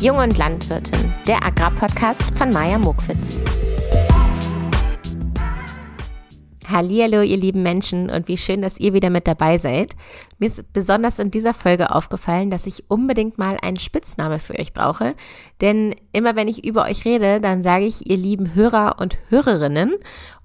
Jung 0.00 0.18
und 0.18 0.38
Landwirtin, 0.38 1.12
der 1.26 1.44
Agrarpodcast 1.44 2.22
von 2.36 2.50
Maja 2.50 2.78
Mokwitz. 2.78 3.40
Hallihallo, 6.68 7.22
ihr 7.22 7.36
lieben 7.36 7.62
Menschen 7.62 8.08
und 8.08 8.28
wie 8.28 8.36
schön, 8.36 8.62
dass 8.62 8.78
ihr 8.78 8.92
wieder 8.92 9.10
mit 9.10 9.26
dabei 9.26 9.58
seid. 9.58 9.96
Mir 10.38 10.46
ist 10.46 10.72
besonders 10.72 11.18
in 11.18 11.32
dieser 11.32 11.52
Folge 11.52 11.92
aufgefallen, 11.92 12.48
dass 12.48 12.66
ich 12.66 12.88
unbedingt 12.88 13.38
mal 13.38 13.56
einen 13.60 13.80
Spitzname 13.80 14.38
für 14.38 14.56
euch 14.56 14.72
brauche. 14.72 15.16
Denn 15.60 15.96
immer 16.12 16.36
wenn 16.36 16.46
ich 16.46 16.64
über 16.64 16.84
euch 16.84 17.04
rede, 17.04 17.40
dann 17.40 17.64
sage 17.64 17.86
ich, 17.86 18.08
ihr 18.08 18.18
lieben 18.18 18.54
Hörer 18.54 19.00
und 19.00 19.18
Hörerinnen. 19.30 19.96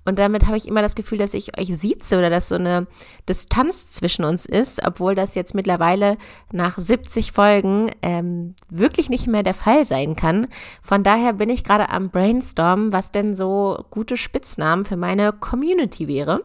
Und 0.06 0.20
damit 0.20 0.46
habe 0.46 0.58
ich 0.58 0.68
immer 0.68 0.82
das 0.82 0.96
Gefühl, 0.96 1.18
dass 1.18 1.34
ich 1.34 1.58
euch 1.58 1.76
sieze 1.78 2.18
oder 2.18 2.30
dass 2.30 2.50
so 2.50 2.56
eine 2.56 2.88
Distanz 3.28 3.88
zwischen 3.88 4.26
uns 4.26 4.46
ist, 4.46 4.84
obwohl 4.86 5.16
das 5.16 5.36
jetzt 5.36 5.56
mittlerweile 5.56 6.18
nach 6.52 6.78
70 6.78 7.32
Folgen 7.32 7.91
ähm, 8.02 8.55
wirklich 8.70 9.10
nicht 9.10 9.27
mehr 9.27 9.44
der 9.44 9.54
Fall 9.54 9.86
sein 9.86 10.16
kann. 10.16 10.48
Von 10.82 11.04
daher 11.04 11.34
bin 11.34 11.50
ich 11.50 11.63
gerade 11.63 11.90
am 11.90 12.10
Brainstorm, 12.10 12.91
was 12.91 13.12
denn 13.12 13.36
so 13.36 13.86
gute 13.91 14.18
Spitznamen 14.18 14.86
für 14.86 14.98
meine 14.98 15.32
Community 15.32 16.08
wäre. 16.08 16.44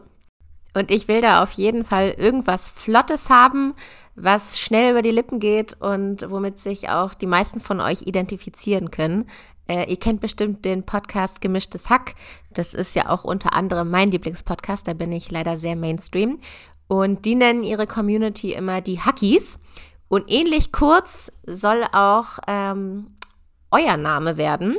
Und 0.73 0.91
ich 0.91 1.07
will 1.07 1.21
da 1.21 1.41
auf 1.41 1.51
jeden 1.53 1.83
Fall 1.83 2.11
irgendwas 2.11 2.69
Flottes 2.69 3.29
haben, 3.29 3.73
was 4.15 4.59
schnell 4.59 4.91
über 4.91 5.01
die 5.01 5.11
Lippen 5.11 5.39
geht 5.39 5.81
und 5.81 6.29
womit 6.29 6.59
sich 6.59 6.89
auch 6.89 7.13
die 7.13 7.25
meisten 7.25 7.59
von 7.59 7.81
euch 7.81 8.03
identifizieren 8.03 8.91
können. 8.91 9.25
Äh, 9.69 9.89
ihr 9.89 9.97
kennt 9.97 10.19
bestimmt 10.19 10.65
den 10.65 10.83
Podcast 10.83 11.41
Gemischtes 11.41 11.89
Hack. 11.89 12.15
Das 12.51 12.73
ist 12.73 12.95
ja 12.95 13.09
auch 13.09 13.23
unter 13.23 13.53
anderem 13.53 13.91
mein 13.91 14.09
Lieblingspodcast. 14.09 14.87
Da 14.87 14.93
bin 14.93 15.11
ich 15.11 15.29
leider 15.29 15.57
sehr 15.57 15.75
Mainstream. 15.75 16.39
Und 16.87 17.23
die 17.25 17.35
nennen 17.35 17.63
ihre 17.63 17.85
Community 17.85 18.51
immer 18.53 18.81
die 18.81 18.99
Hackies. 18.99 19.59
Und 20.07 20.25
ähnlich 20.27 20.71
kurz 20.71 21.31
soll 21.45 21.83
auch 21.91 22.39
ähm, 22.47 23.15
euer 23.69 23.95
Name 23.95 24.37
werden. 24.37 24.77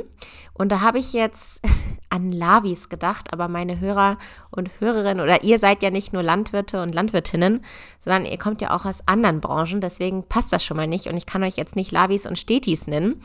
Und 0.53 0.73
da 0.73 0.81
habe 0.81 0.99
ich 0.99 1.13
jetzt 1.13 1.61
an 2.09 2.33
Lavis 2.33 2.89
gedacht, 2.89 3.31
aber 3.31 3.47
meine 3.47 3.79
Hörer 3.79 4.17
und 4.49 4.69
Hörerinnen 4.81 5.23
oder 5.23 5.45
ihr 5.45 5.57
seid 5.57 5.81
ja 5.81 5.89
nicht 5.89 6.11
nur 6.11 6.21
Landwirte 6.21 6.83
und 6.83 6.93
Landwirtinnen, 6.93 7.63
sondern 8.03 8.25
ihr 8.25 8.37
kommt 8.37 8.59
ja 8.61 8.75
auch 8.75 8.83
aus 8.83 9.07
anderen 9.07 9.39
Branchen. 9.39 9.79
Deswegen 9.79 10.27
passt 10.27 10.51
das 10.51 10.65
schon 10.65 10.75
mal 10.75 10.87
nicht. 10.87 11.07
Und 11.07 11.15
ich 11.15 11.25
kann 11.25 11.43
euch 11.43 11.55
jetzt 11.55 11.77
nicht 11.77 11.93
Lavis 11.93 12.25
und 12.25 12.37
Stetis 12.37 12.87
nennen. 12.87 13.23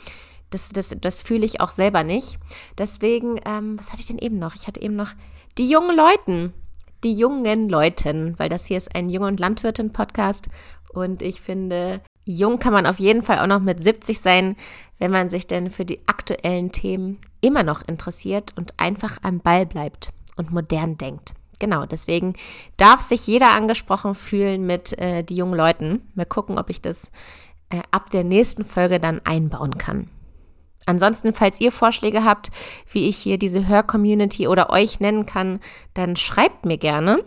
Das, 0.50 0.70
das, 0.70 0.94
das 1.00 1.22
fühle 1.22 1.44
ich 1.44 1.60
auch 1.60 1.70
selber 1.70 2.04
nicht. 2.04 2.38
Deswegen, 2.78 3.40
ähm, 3.44 3.78
was 3.78 3.90
hatte 3.90 4.00
ich 4.00 4.06
denn 4.06 4.18
eben 4.18 4.38
noch? 4.38 4.54
Ich 4.54 4.66
hatte 4.66 4.80
eben 4.80 4.96
noch 4.96 5.12
die 5.58 5.68
jungen 5.68 5.96
Leuten. 5.96 6.52
Die 7.04 7.12
jungen 7.12 7.68
Leuten, 7.68 8.38
weil 8.38 8.48
das 8.48 8.66
hier 8.66 8.78
ist 8.78 8.94
ein 8.94 9.10
Jung- 9.10 9.24
und 9.24 9.40
Landwirtin-Podcast. 9.40 10.48
Und 10.92 11.22
ich 11.22 11.40
finde, 11.40 12.00
jung 12.24 12.58
kann 12.58 12.72
man 12.72 12.86
auf 12.86 12.98
jeden 12.98 13.22
Fall 13.22 13.38
auch 13.38 13.46
noch 13.46 13.60
mit 13.60 13.82
70 13.82 14.20
sein, 14.20 14.56
wenn 14.98 15.10
man 15.10 15.28
sich 15.28 15.46
denn 15.46 15.70
für 15.70 15.84
die 15.84 16.00
aktuellen 16.06 16.72
Themen 16.72 17.18
immer 17.40 17.62
noch 17.62 17.82
interessiert 17.86 18.52
und 18.56 18.74
einfach 18.76 19.18
am 19.22 19.40
Ball 19.40 19.66
bleibt 19.66 20.10
und 20.36 20.52
modern 20.52 20.96
denkt. 20.96 21.34
Genau, 21.58 21.86
deswegen 21.86 22.34
darf 22.76 23.00
sich 23.00 23.26
jeder 23.26 23.52
angesprochen 23.52 24.14
fühlen 24.14 24.66
mit 24.66 24.98
äh, 24.98 25.22
die 25.22 25.36
jungen 25.36 25.54
Leuten. 25.54 26.02
Mal 26.14 26.26
gucken, 26.26 26.58
ob 26.58 26.68
ich 26.68 26.82
das 26.82 27.10
äh, 27.70 27.80
ab 27.90 28.10
der 28.10 28.24
nächsten 28.24 28.64
Folge 28.64 29.00
dann 29.00 29.20
einbauen 29.24 29.78
kann. 29.78 30.10
Ansonsten, 30.86 31.32
falls 31.32 31.60
ihr 31.60 31.72
Vorschläge 31.72 32.24
habt, 32.24 32.50
wie 32.90 33.08
ich 33.08 33.18
hier 33.18 33.38
diese 33.38 33.68
Hör-Community 33.68 34.46
oder 34.46 34.70
euch 34.70 35.00
nennen 35.00 35.26
kann, 35.26 35.58
dann 35.94 36.16
schreibt 36.16 36.64
mir 36.64 36.78
gerne. 36.78 37.24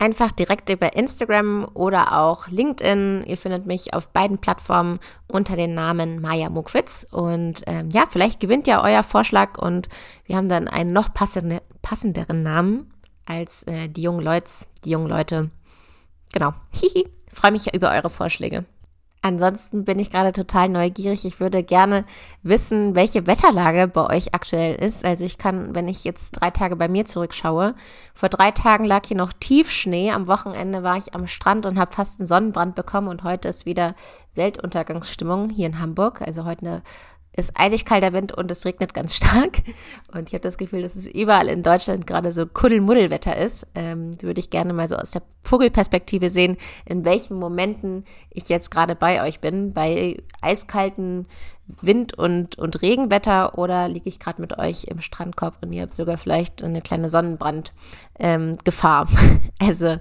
Einfach 0.00 0.30
direkt 0.30 0.70
über 0.70 0.94
Instagram 0.94 1.68
oder 1.74 2.18
auch 2.18 2.46
LinkedIn. 2.48 3.24
Ihr 3.26 3.36
findet 3.36 3.66
mich 3.66 3.94
auf 3.94 4.10
beiden 4.10 4.38
Plattformen 4.38 5.00
unter 5.26 5.56
dem 5.56 5.74
Namen 5.74 6.20
Maja 6.20 6.50
Mukwitz. 6.50 7.04
Und 7.10 7.62
ähm, 7.66 7.88
ja, 7.92 8.04
vielleicht 8.08 8.38
gewinnt 8.38 8.68
ja 8.68 8.82
euer 8.82 9.02
Vorschlag 9.02 9.58
und 9.58 9.88
wir 10.24 10.36
haben 10.36 10.48
dann 10.48 10.68
einen 10.68 10.92
noch 10.92 11.12
passende, 11.14 11.62
passenderen 11.82 12.42
Namen 12.42 12.92
als 13.26 13.64
äh, 13.64 13.88
die 13.88 14.02
jungen 14.02 14.20
Leute, 14.20 14.50
die 14.84 14.90
jungen 14.90 15.08
Leute. 15.08 15.50
Genau. 16.32 16.52
Freue 17.32 17.52
mich 17.52 17.74
über 17.74 17.90
eure 17.90 18.10
Vorschläge. 18.10 18.64
Ansonsten 19.20 19.84
bin 19.84 19.98
ich 19.98 20.10
gerade 20.10 20.32
total 20.32 20.68
neugierig. 20.68 21.24
Ich 21.24 21.40
würde 21.40 21.62
gerne 21.64 22.04
wissen, 22.42 22.94
welche 22.94 23.26
Wetterlage 23.26 23.88
bei 23.88 24.06
euch 24.06 24.34
aktuell 24.34 24.76
ist. 24.76 25.04
Also 25.04 25.24
ich 25.24 25.38
kann, 25.38 25.74
wenn 25.74 25.88
ich 25.88 26.04
jetzt 26.04 26.32
drei 26.32 26.50
Tage 26.50 26.76
bei 26.76 26.88
mir 26.88 27.04
zurückschaue, 27.04 27.74
vor 28.14 28.28
drei 28.28 28.52
Tagen 28.52 28.84
lag 28.84 29.06
hier 29.06 29.16
noch 29.16 29.32
Tiefschnee. 29.32 30.12
Am 30.12 30.28
Wochenende 30.28 30.82
war 30.82 30.96
ich 30.96 31.14
am 31.14 31.26
Strand 31.26 31.66
und 31.66 31.78
habe 31.78 31.92
fast 31.92 32.20
einen 32.20 32.28
Sonnenbrand 32.28 32.76
bekommen 32.76 33.08
und 33.08 33.24
heute 33.24 33.48
ist 33.48 33.66
wieder 33.66 33.94
Weltuntergangsstimmung 34.34 35.50
hier 35.50 35.66
in 35.66 35.80
Hamburg. 35.80 36.22
Also 36.22 36.44
heute 36.44 36.66
eine 36.66 36.82
ist 37.38 37.52
eisig 37.54 37.84
kalter 37.84 38.12
Wind 38.12 38.32
und 38.32 38.50
es 38.50 38.64
regnet 38.64 38.94
ganz 38.94 39.14
stark. 39.14 39.62
Und 40.12 40.28
ich 40.28 40.34
habe 40.34 40.42
das 40.42 40.58
Gefühl, 40.58 40.82
dass 40.82 40.96
es 40.96 41.06
überall 41.06 41.48
in 41.48 41.62
Deutschland 41.62 42.06
gerade 42.06 42.32
so 42.32 42.46
Kuddelmuddelwetter 42.46 43.36
ist. 43.36 43.66
Ähm, 43.74 44.10
würde 44.22 44.40
ich 44.40 44.50
gerne 44.50 44.72
mal 44.72 44.88
so 44.88 44.96
aus 44.96 45.12
der 45.12 45.22
Vogelperspektive 45.44 46.30
sehen, 46.30 46.56
in 46.84 47.04
welchen 47.04 47.38
Momenten 47.38 48.04
ich 48.30 48.48
jetzt 48.48 48.70
gerade 48.70 48.94
bei 48.94 49.22
euch 49.22 49.40
bin. 49.40 49.72
Bei 49.72 50.16
eiskalten 50.40 51.26
Wind- 51.80 52.14
und, 52.14 52.58
und 52.58 52.82
Regenwetter 52.82 53.58
oder 53.58 53.88
liege 53.88 54.08
ich 54.08 54.18
gerade 54.18 54.40
mit 54.40 54.58
euch 54.58 54.84
im 54.84 55.00
Strandkorb 55.00 55.56
und 55.62 55.72
ihr 55.72 55.82
habt 55.82 55.96
sogar 55.96 56.16
vielleicht 56.18 56.62
eine 56.62 56.80
kleine 56.82 57.10
Sonnenbrandgefahr. 57.10 59.06
Ähm, 59.08 59.40
also 59.60 59.98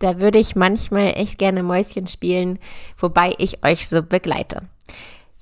da 0.00 0.18
würde 0.18 0.38
ich 0.38 0.56
manchmal 0.56 1.12
echt 1.16 1.38
gerne 1.38 1.62
Mäuschen 1.62 2.06
spielen, 2.06 2.58
wobei 2.96 3.34
ich 3.38 3.64
euch 3.64 3.88
so 3.88 4.02
begleite. 4.02 4.62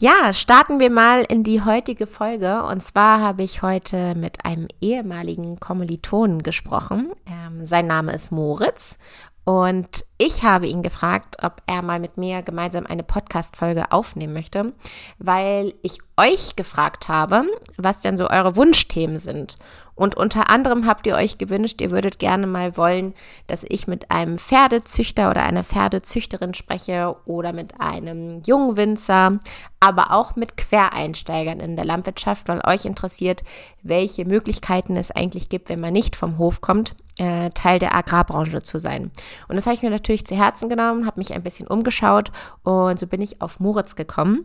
Ja, 0.00 0.32
starten 0.32 0.78
wir 0.78 0.90
mal 0.90 1.24
in 1.28 1.42
die 1.42 1.62
heutige 1.64 2.06
Folge. 2.06 2.62
Und 2.62 2.84
zwar 2.84 3.20
habe 3.20 3.42
ich 3.42 3.62
heute 3.62 4.14
mit 4.14 4.44
einem 4.44 4.68
ehemaligen 4.80 5.58
Kommilitonen 5.58 6.44
gesprochen. 6.44 7.10
Ähm, 7.26 7.66
sein 7.66 7.88
Name 7.88 8.12
ist 8.12 8.30
Moritz 8.30 8.96
und 9.42 10.04
ich 10.16 10.44
habe 10.44 10.68
ihn 10.68 10.82
gefragt, 10.84 11.38
ob 11.42 11.62
er 11.66 11.82
mal 11.82 11.98
mit 11.98 12.16
mir 12.16 12.42
gemeinsam 12.42 12.86
eine 12.86 13.02
Podcast-Folge 13.02 13.90
aufnehmen 13.90 14.34
möchte, 14.34 14.72
weil 15.18 15.74
ich 15.82 15.98
euch 16.16 16.54
gefragt 16.54 17.08
habe, 17.08 17.44
was 17.76 18.00
denn 18.00 18.16
so 18.16 18.30
eure 18.30 18.54
Wunschthemen 18.54 19.18
sind. 19.18 19.56
Und 19.98 20.16
unter 20.16 20.48
anderem 20.48 20.86
habt 20.86 21.08
ihr 21.08 21.16
euch 21.16 21.38
gewünscht, 21.38 21.80
ihr 21.80 21.90
würdet 21.90 22.20
gerne 22.20 22.46
mal 22.46 22.76
wollen, 22.76 23.14
dass 23.48 23.64
ich 23.68 23.88
mit 23.88 24.12
einem 24.12 24.38
Pferdezüchter 24.38 25.28
oder 25.28 25.42
einer 25.42 25.64
Pferdezüchterin 25.64 26.54
spreche 26.54 27.16
oder 27.24 27.52
mit 27.52 27.80
einem 27.80 28.40
Jungwinzer, 28.46 29.40
aber 29.80 30.12
auch 30.12 30.36
mit 30.36 30.56
Quereinsteigern 30.56 31.58
in 31.58 31.74
der 31.74 31.84
Landwirtschaft, 31.84 32.46
weil 32.46 32.60
euch 32.64 32.84
interessiert, 32.84 33.42
welche 33.82 34.24
Möglichkeiten 34.24 34.96
es 34.96 35.10
eigentlich 35.10 35.48
gibt, 35.48 35.68
wenn 35.68 35.80
man 35.80 35.94
nicht 35.94 36.14
vom 36.14 36.38
Hof 36.38 36.60
kommt, 36.60 36.94
äh, 37.18 37.50
Teil 37.50 37.80
der 37.80 37.96
Agrarbranche 37.96 38.62
zu 38.62 38.78
sein. 38.78 39.10
Und 39.48 39.56
das 39.56 39.66
habe 39.66 39.74
ich 39.74 39.82
mir 39.82 39.90
natürlich 39.90 40.24
zu 40.24 40.36
Herzen 40.36 40.68
genommen, 40.68 41.06
habe 41.06 41.18
mich 41.18 41.34
ein 41.34 41.42
bisschen 41.42 41.66
umgeschaut 41.66 42.30
und 42.62 43.00
so 43.00 43.08
bin 43.08 43.20
ich 43.20 43.42
auf 43.42 43.58
Moritz 43.58 43.96
gekommen, 43.96 44.44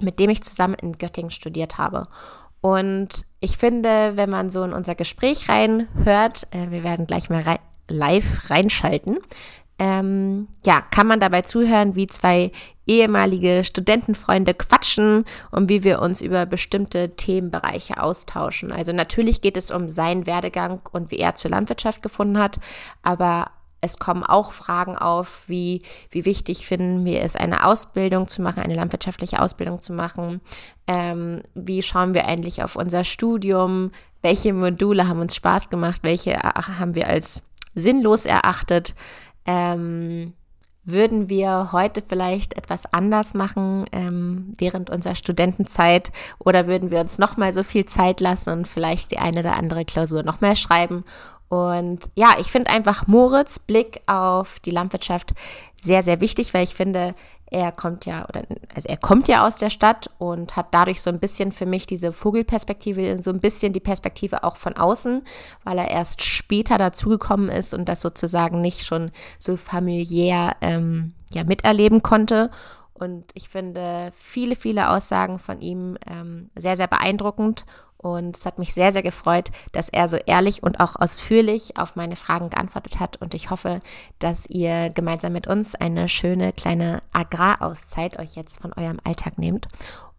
mit 0.00 0.18
dem 0.18 0.30
ich 0.30 0.42
zusammen 0.42 0.74
in 0.74 0.98
Göttingen 0.98 1.30
studiert 1.30 1.78
habe. 1.78 2.08
Und 2.64 3.26
ich 3.40 3.58
finde, 3.58 4.12
wenn 4.14 4.30
man 4.30 4.48
so 4.48 4.62
in 4.64 4.72
unser 4.72 4.94
Gespräch 4.94 5.50
reinhört, 5.50 6.46
äh, 6.50 6.70
wir 6.70 6.82
werden 6.82 7.06
gleich 7.06 7.28
mal 7.28 7.42
rein, 7.42 7.58
live 7.90 8.48
reinschalten, 8.48 9.18
ähm, 9.78 10.48
ja, 10.64 10.80
kann 10.80 11.06
man 11.06 11.20
dabei 11.20 11.42
zuhören, 11.42 11.94
wie 11.94 12.06
zwei 12.06 12.52
ehemalige 12.86 13.64
Studentenfreunde 13.64 14.54
quatschen 14.54 15.26
und 15.50 15.68
wie 15.68 15.84
wir 15.84 16.00
uns 16.00 16.22
über 16.22 16.46
bestimmte 16.46 17.14
Themenbereiche 17.16 18.02
austauschen. 18.02 18.72
Also 18.72 18.94
natürlich 18.94 19.42
geht 19.42 19.58
es 19.58 19.70
um 19.70 19.90
seinen 19.90 20.26
Werdegang 20.26 20.80
und 20.90 21.10
wie 21.10 21.18
er 21.18 21.34
zur 21.34 21.50
Landwirtschaft 21.50 22.00
gefunden 22.00 22.38
hat, 22.38 22.58
aber 23.02 23.50
es 23.84 23.98
kommen 23.98 24.24
auch 24.24 24.52
Fragen 24.52 24.96
auf, 24.96 25.48
wie, 25.48 25.82
wie 26.10 26.24
wichtig 26.24 26.66
finden 26.66 27.04
wir 27.04 27.22
es, 27.22 27.36
eine 27.36 27.66
Ausbildung 27.66 28.28
zu 28.28 28.42
machen, 28.42 28.62
eine 28.62 28.74
landwirtschaftliche 28.74 29.40
Ausbildung 29.40 29.82
zu 29.82 29.92
machen. 29.92 30.40
Ähm, 30.86 31.42
wie 31.54 31.82
schauen 31.82 32.14
wir 32.14 32.26
eigentlich 32.26 32.62
auf 32.62 32.76
unser 32.76 33.04
Studium? 33.04 33.90
Welche 34.22 34.52
Module 34.52 35.06
haben 35.06 35.20
uns 35.20 35.36
Spaß 35.36 35.70
gemacht? 35.70 36.00
Welche 36.02 36.38
haben 36.38 36.94
wir 36.94 37.08
als 37.08 37.42
sinnlos 37.74 38.24
erachtet? 38.24 38.94
Ähm, 39.46 40.32
würden 40.86 41.30
wir 41.30 41.72
heute 41.72 42.02
vielleicht 42.02 42.58
etwas 42.58 42.92
anders 42.92 43.32
machen 43.32 43.86
ähm, 43.92 44.52
während 44.58 44.90
unserer 44.90 45.14
Studentenzeit 45.14 46.12
oder 46.38 46.66
würden 46.66 46.90
wir 46.90 47.00
uns 47.00 47.18
noch 47.18 47.38
mal 47.38 47.54
so 47.54 47.62
viel 47.62 47.86
Zeit 47.86 48.20
lassen 48.20 48.50
und 48.50 48.68
vielleicht 48.68 49.10
die 49.10 49.18
eine 49.18 49.40
oder 49.40 49.56
andere 49.56 49.86
Klausur 49.86 50.22
noch 50.22 50.42
mal 50.42 50.54
schreiben? 50.54 51.04
Und 51.54 52.10
ja, 52.14 52.34
ich 52.38 52.50
finde 52.50 52.70
einfach 52.70 53.06
Moritz 53.06 53.58
Blick 53.58 54.02
auf 54.06 54.58
die 54.60 54.70
Landwirtschaft 54.70 55.34
sehr, 55.80 56.02
sehr 56.02 56.20
wichtig, 56.20 56.52
weil 56.52 56.64
ich 56.64 56.74
finde, 56.74 57.14
er 57.46 57.70
kommt 57.70 58.04
ja, 58.04 58.26
oder 58.28 58.42
also 58.74 58.88
er 58.88 58.96
kommt 58.96 59.28
ja 59.28 59.46
aus 59.46 59.56
der 59.56 59.70
Stadt 59.70 60.10
und 60.18 60.56
hat 60.56 60.68
dadurch 60.72 61.00
so 61.00 61.10
ein 61.10 61.20
bisschen 61.20 61.52
für 61.52 61.66
mich 61.66 61.86
diese 61.86 62.10
Vogelperspektive, 62.12 63.22
so 63.22 63.30
ein 63.30 63.40
bisschen 63.40 63.72
die 63.72 63.80
Perspektive 63.80 64.42
auch 64.42 64.56
von 64.56 64.76
außen, 64.76 65.22
weil 65.62 65.78
er 65.78 65.90
erst 65.90 66.24
später 66.24 66.78
dazugekommen 66.78 67.48
ist 67.50 67.72
und 67.72 67.88
das 67.88 68.00
sozusagen 68.00 68.60
nicht 68.60 68.84
schon 68.84 69.12
so 69.38 69.56
familiär 69.56 70.56
ähm, 70.62 71.14
ja, 71.32 71.44
miterleben 71.44 72.02
konnte. 72.02 72.50
Und 72.92 73.24
ich 73.34 73.48
finde 73.48 74.10
viele, 74.14 74.56
viele 74.56 74.90
Aussagen 74.90 75.38
von 75.38 75.60
ihm 75.60 75.98
ähm, 76.08 76.50
sehr, 76.56 76.76
sehr 76.76 76.88
beeindruckend. 76.88 77.66
Und 78.04 78.36
es 78.36 78.44
hat 78.44 78.58
mich 78.58 78.74
sehr, 78.74 78.92
sehr 78.92 79.02
gefreut, 79.02 79.50
dass 79.72 79.88
er 79.88 80.08
so 80.08 80.18
ehrlich 80.18 80.62
und 80.62 80.78
auch 80.78 80.94
ausführlich 80.96 81.78
auf 81.78 81.96
meine 81.96 82.16
Fragen 82.16 82.50
geantwortet 82.50 83.00
hat. 83.00 83.16
Und 83.16 83.32
ich 83.32 83.48
hoffe, 83.48 83.80
dass 84.18 84.44
ihr 84.46 84.90
gemeinsam 84.90 85.32
mit 85.32 85.46
uns 85.46 85.74
eine 85.74 86.10
schöne 86.10 86.52
kleine 86.52 87.02
Agrarauszeit 87.14 88.18
euch 88.18 88.36
jetzt 88.36 88.60
von 88.60 88.74
eurem 88.74 88.98
Alltag 89.04 89.38
nehmt. 89.38 89.68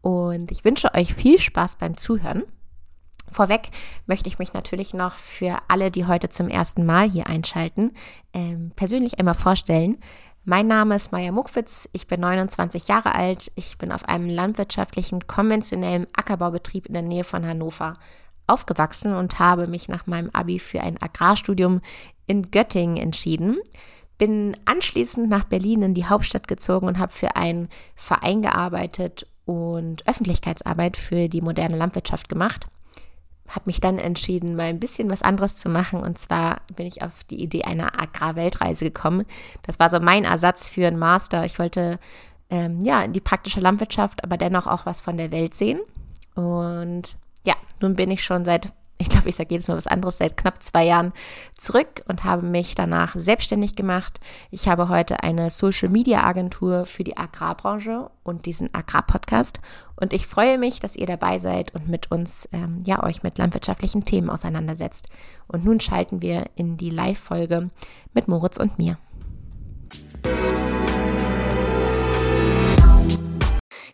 Und 0.02 0.52
ich 0.52 0.66
wünsche 0.66 0.96
euch 0.96 1.14
viel 1.14 1.38
Spaß 1.38 1.76
beim 1.76 1.96
Zuhören. 1.96 2.42
Vorweg 3.30 3.70
möchte 4.08 4.30
ich 4.30 4.40
mich 4.40 4.54
natürlich 4.54 4.96
noch 4.96 5.14
für 5.14 5.60
alle, 5.68 5.92
die 5.92 6.08
heute 6.08 6.30
zum 6.30 6.48
ersten 6.48 6.88
Mal 6.88 7.08
hier 7.08 7.28
einschalten, 7.28 7.92
ähm, 8.34 8.72
persönlich 8.76 9.20
einmal 9.20 9.36
vorstellen. 9.36 10.00
Mein 10.48 10.68
Name 10.68 10.94
ist 10.94 11.12
Maja 11.12 11.32
Muckwitz, 11.32 11.90
ich 11.92 12.06
bin 12.06 12.20
29 12.20 12.88
Jahre 12.88 13.16
alt, 13.16 13.52
ich 13.56 13.80
bin 13.80 13.92
auf 13.92 14.08
einem 14.08 14.30
landwirtschaftlichen, 14.30 15.26
konventionellen 15.26 16.06
Ackerbaubetrieb 16.16 16.86
in 16.86 16.94
der 16.94 17.02
Nähe 17.02 17.24
von 17.24 17.44
Hannover 17.44 17.98
aufgewachsen 18.46 19.16
und 19.16 19.40
habe 19.40 19.66
mich 19.66 19.88
nach 19.90 20.06
meinem 20.06 20.30
Abi 20.34 20.60
für 20.60 20.82
ein 20.82 21.02
Agrarstudium 21.02 21.82
in 22.28 22.52
Göttingen 22.52 22.98
entschieden. 22.98 23.58
Bin 24.20 24.56
anschließend 24.66 25.30
nach 25.30 25.46
Berlin 25.46 25.82
in 25.82 25.94
die 25.96 26.06
Hauptstadt 26.06 26.48
gezogen 26.48 26.86
und 26.86 27.00
habe 27.00 27.12
für 27.12 27.36
einen 27.36 27.68
Verein 27.96 28.44
gearbeitet 28.44 29.26
und 29.46 30.08
Öffentlichkeitsarbeit 30.08 30.96
für 30.96 31.28
die 31.28 31.42
moderne 31.42 31.76
Landwirtschaft 31.76 32.30
gemacht 32.30 32.68
habe 33.48 33.64
mich 33.66 33.80
dann 33.80 34.00
entschieden, 34.00 34.56
mal 34.56 34.64
ein 34.64 34.80
bisschen 34.80 35.10
was 35.10 35.22
anderes 35.22 35.56
zu 35.56 35.70
machen. 35.70 36.00
Und 36.00 36.18
zwar 36.18 36.62
bin 36.76 36.88
ich 36.88 37.04
auf 37.04 37.24
die 37.26 37.42
Idee 37.42 37.64
einer 37.64 38.00
Agrarweltreise 38.00 38.86
gekommen. 38.86 39.26
Das 39.64 39.80
war 39.80 39.90
so 39.90 40.00
mein 40.00 40.24
Ersatz 40.24 40.70
für 40.70 40.88
einen 40.88 40.98
Master. 40.98 41.46
Ich 41.46 41.60
wollte 41.60 42.00
ähm, 42.50 42.82
ja 42.82 43.08
die 43.08 43.22
praktische 43.22 43.60
Landwirtschaft, 43.60 44.24
aber 44.24 44.38
dennoch 44.38 44.68
auch 44.68 44.86
was 44.86 45.02
von 45.02 45.18
der 45.18 45.32
Welt 45.32 45.54
sehen. 45.54 45.80
Und 46.34 47.18
ja, 47.46 47.56
nun 47.82 47.96
bin 47.96 48.12
ich 48.12 48.24
schon 48.24 48.46
seit 48.46 48.72
ich 48.98 49.10
glaube, 49.10 49.28
ich 49.28 49.36
sage 49.36 49.50
jedes 49.52 49.68
Mal 49.68 49.76
was 49.76 49.88
anderes, 49.88 50.20
seit 50.20 50.38
knapp 50.38 50.64
zwei 50.64 50.86
Jahren 50.86 51.12
zurück 51.58 52.04
und 52.08 52.24
habe 52.24 52.46
mich 52.46 52.76
danach 52.76 53.16
selbstständig 53.18 53.76
gemacht. 53.76 54.20
Ich 54.52 54.70
habe 54.70 54.88
heute 54.88 55.22
eine 55.22 55.50
Social 55.50 55.90
Media 55.90 56.24
Agentur 56.24 56.86
für 56.86 57.04
die 57.04 57.18
Agrarbranche 57.18 58.10
und 58.24 58.46
diesen 58.46 58.74
Agrarpodcast. 58.74 59.60
Und 59.98 60.14
ich 60.14 60.28
freue 60.28 60.58
mich, 60.58 60.80
dass 60.80 60.96
ihr 60.96 61.08
dabei 61.08 61.40
seid 61.40 61.76
und 61.76 61.90
mit 61.90 62.10
uns, 62.10 62.48
ähm, 62.54 62.84
ja, 62.86 63.04
euch 63.04 63.22
mit 63.22 63.38
landwirtschaftlichen 63.38 64.06
Themen 64.06 64.30
auseinandersetzt. 64.30 65.10
Und 65.48 65.66
nun 65.66 65.82
schalten 65.82 66.22
wir 66.22 66.46
in 66.56 66.78
die 66.78 66.90
Live-Folge 66.90 67.70
mit 68.14 68.30
Moritz 68.30 68.58
und 68.58 68.78
mir. 68.78 68.98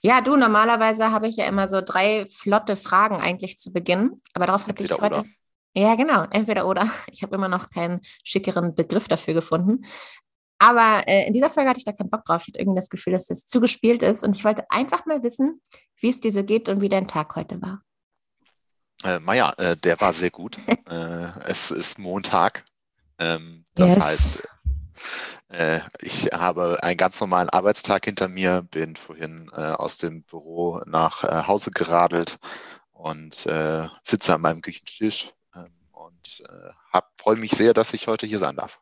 Ja, 0.04 0.22
du, 0.22 0.36
normalerweise 0.36 1.12
habe 1.12 1.28
ich 1.28 1.36
ja 1.36 1.46
immer 1.46 1.68
so 1.68 1.82
drei 1.82 2.26
flotte 2.26 2.76
Fragen 2.76 3.18
eigentlich 3.18 3.60
zu 3.60 3.72
Beginn, 3.72 4.18
aber 4.34 4.48
darauf 4.48 4.66
hatte 4.68 4.84
ich 4.84 4.92
heute. 4.92 5.04
Oder. 5.04 5.26
Ja, 5.74 5.96
genau, 5.96 6.26
entweder 6.32 6.68
oder. 6.68 6.90
Ich 7.12 7.24
habe 7.24 7.36
immer 7.36 7.48
noch 7.48 7.70
keinen 7.70 8.02
schickeren 8.24 8.76
Begriff 8.76 9.08
dafür 9.08 9.34
gefunden. 9.34 9.86
Aber 10.60 11.08
äh, 11.08 11.26
in 11.26 11.34
dieser 11.34 11.50
Folge 11.50 11.70
hatte 11.70 11.80
ich 11.80 11.86
da 11.86 11.92
keinen 11.92 12.10
Bock 12.10 12.26
drauf. 12.26 12.44
Ich 12.44 12.50
hatte 12.50 12.60
irgendwie 12.60 12.78
das 12.80 12.90
Gefühl, 12.90 13.14
dass 13.14 13.26
das 13.26 13.46
zu 13.46 13.60
gespielt 13.60 14.04
ist. 14.04 14.24
Und 14.24 14.36
ich 14.36 14.44
wollte 14.44 14.70
einfach 14.70 15.06
mal 15.06 15.24
wissen, 15.24 15.62
wie 16.00 16.10
es 16.10 16.20
dir 16.20 16.32
so 16.32 16.44
geht 16.44 16.70
und 16.70 16.82
wie 16.82 16.90
dein 16.90 17.08
Tag 17.08 17.36
heute 17.36 17.62
war. 17.62 17.82
Äh, 19.04 19.20
Maja, 19.20 19.54
äh, 19.58 19.76
der 19.78 20.00
war 20.02 20.14
sehr 20.14 20.30
gut. 20.30 20.58
äh, 20.68 21.28
es 21.46 21.72
ist 21.72 21.98
Montag. 21.98 22.64
Ähm, 23.18 23.66
das 23.76 23.96
yes. 23.96 24.04
heißt, 24.04 24.50
ich 26.02 26.30
habe 26.34 26.82
einen 26.82 26.98
ganz 26.98 27.20
normalen 27.20 27.50
Arbeitstag 27.50 28.06
hinter 28.06 28.28
mir, 28.28 28.62
bin 28.62 28.96
vorhin 28.96 29.52
äh, 29.54 29.62
aus 29.62 29.98
dem 29.98 30.24
Büro 30.24 30.82
nach 30.86 31.24
äh, 31.24 31.48
Hause 31.48 31.72
geradelt 31.72 32.38
und 32.92 33.46
äh, 33.48 33.88
sitze 34.04 34.36
an 34.36 34.42
meinem 34.42 34.62
Küchentisch 34.62 35.34
ähm, 35.56 35.72
und 35.92 36.44
äh, 36.48 37.02
freue 37.18 37.36
mich 37.36 37.52
sehr, 37.52 37.74
dass 37.74 37.94
ich 37.94 38.08
heute 38.08 38.26
hier 38.26 38.40
sein 38.40 38.56
darf. 38.56 38.80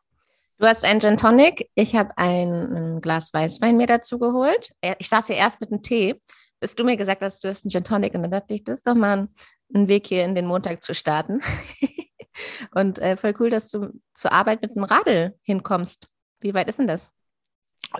Du 0.58 0.66
hast 0.66 0.84
ein 0.84 1.00
Gin 1.00 1.16
Tonic, 1.16 1.70
ich 1.74 1.96
habe 1.96 2.12
ein, 2.16 3.00
Glas 3.00 3.32
Weißwein 3.32 3.78
mir 3.78 3.86
dazu 3.86 4.18
geholt. 4.18 4.72
Ich 4.98 5.08
saß 5.08 5.28
hier 5.28 5.36
erst 5.36 5.60
mit 5.60 5.72
einem 5.72 5.82
Tee, 5.82 6.20
bis 6.60 6.74
du 6.74 6.84
mir 6.84 6.98
gesagt 6.98 7.22
hast, 7.22 7.42
du 7.42 7.48
hast 7.48 7.64
einen 7.64 7.70
Gin 7.70 7.84
Tonic 7.84 8.14
und 8.14 8.22
dann 8.22 8.30
dachte 8.30 8.52
ich, 8.52 8.62
das 8.62 8.80
ist 8.80 8.86
doch 8.86 8.94
mal 8.94 9.28
ein 9.74 9.88
Weg 9.88 10.06
hier 10.06 10.24
in 10.24 10.34
den 10.34 10.44
Montag 10.44 10.82
zu 10.82 10.94
starten. 10.94 11.40
und 12.74 12.98
äh, 12.98 13.16
voll 13.16 13.34
cool, 13.40 13.48
dass 13.48 13.70
du 13.70 13.88
zur 14.12 14.32
Arbeit 14.32 14.60
mit 14.60 14.76
dem 14.76 14.84
Radl 14.84 15.34
hinkommst. 15.42 16.08
Wie 16.40 16.54
weit 16.54 16.68
ist 16.68 16.78
denn 16.78 16.86
das? 16.86 17.12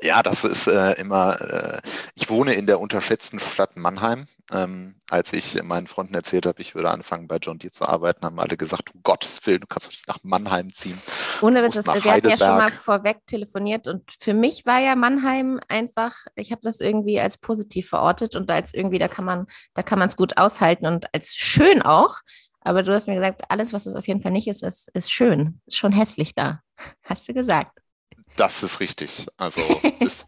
Ja, 0.03 0.23
das 0.23 0.45
ist 0.45 0.69
äh, 0.69 0.93
immer, 1.01 1.41
äh, 1.41 1.81
ich 2.15 2.31
wohne 2.31 2.55
in 2.55 2.67
der 2.67 2.79
unterschätzten 2.79 3.41
Stadt 3.41 3.77
Mannheim. 3.77 4.27
Ähm, 4.53 4.95
als 5.09 5.33
ich 5.33 5.61
meinen 5.65 5.89
Freunden 5.89 6.15
erzählt 6.15 6.47
habe, 6.47 6.61
ich 6.63 6.75
würde 6.77 6.91
anfangen 6.91 7.27
bei 7.27 7.37
John 7.37 7.59
Deere 7.59 7.73
zu 7.73 7.87
arbeiten, 7.87 8.25
haben 8.25 8.39
alle 8.39 8.57
gesagt, 8.57 8.95
um 8.95 9.03
Gottes 9.03 9.45
Willen, 9.47 9.61
du 9.61 9.67
kannst 9.67 9.87
doch 9.87 9.93
nicht 9.93 10.07
nach 10.07 10.19
Mannheim 10.23 10.73
ziehen. 10.73 11.01
Ohne 11.41 11.63
Witz, 11.65 11.75
wir 11.75 12.13
hatten 12.13 12.29
ja 12.29 12.37
schon 12.37 12.57
mal 12.57 12.71
vorweg 12.71 13.27
telefoniert 13.27 13.89
und 13.89 14.13
für 14.13 14.35
mich 14.35 14.65
war 14.65 14.79
ja 14.79 14.95
Mannheim 14.95 15.61
einfach, 15.69 16.15
ich 16.37 16.53
habe 16.53 16.61
das 16.63 16.81
irgendwie 16.81 17.21
als 17.21 17.39
positiv 17.39 17.89
verortet 17.89 18.37
und 18.37 18.51
als 18.51 18.75
irgendwie, 18.75 18.99
da 18.99 19.09
kann 19.09 19.25
man, 19.25 19.47
da 19.75 19.83
kann 19.83 19.99
man 19.99 20.09
es 20.09 20.17
gut 20.17 20.37
aushalten 20.37 20.87
und 20.87 21.13
als 21.13 21.35
schön 21.35 21.83
auch. 21.83 22.17
Aber 22.61 22.83
du 22.83 22.93
hast 22.93 23.09
mir 23.09 23.15
gesagt, 23.15 23.43
alles, 23.49 23.73
was 23.73 23.87
es 23.87 23.95
auf 23.95 24.07
jeden 24.07 24.21
Fall 24.21 24.33
nicht 24.33 24.47
ist, 24.47 24.63
ist, 24.63 24.91
ist 24.95 25.11
schön. 25.11 25.61
Ist 25.67 25.79
schon 25.79 25.93
hässlich 25.93 26.35
da. 26.35 26.61
Hast 27.05 27.29
du 27.29 27.35
gesagt. 27.35 27.81
Das 28.37 28.63
ist 28.63 28.81
richtig. 28.81 29.27
Also 29.37 29.61
es, 30.01 30.27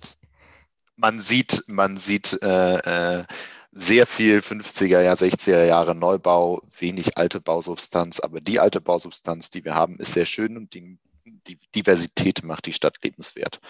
man 0.96 1.20
sieht, 1.20 1.64
man 1.66 1.96
sieht 1.96 2.38
äh, 2.42 3.18
äh, 3.18 3.24
sehr 3.72 4.06
viel 4.06 4.38
50er, 4.38 5.00
Jahre, 5.00 5.16
60er 5.16 5.64
Jahre 5.64 5.94
Neubau, 5.94 6.62
wenig 6.78 7.16
alte 7.16 7.40
Bausubstanz, 7.40 8.20
aber 8.20 8.40
die 8.40 8.60
alte 8.60 8.80
Bausubstanz, 8.80 9.50
die 9.50 9.64
wir 9.64 9.74
haben, 9.74 9.96
ist 9.96 10.12
sehr 10.12 10.26
schön 10.26 10.56
und 10.56 10.74
die, 10.74 10.98
die 11.24 11.58
Diversität 11.74 12.44
macht 12.44 12.66
die 12.66 12.74
Stadt 12.74 13.02
lebenswert. 13.02 13.60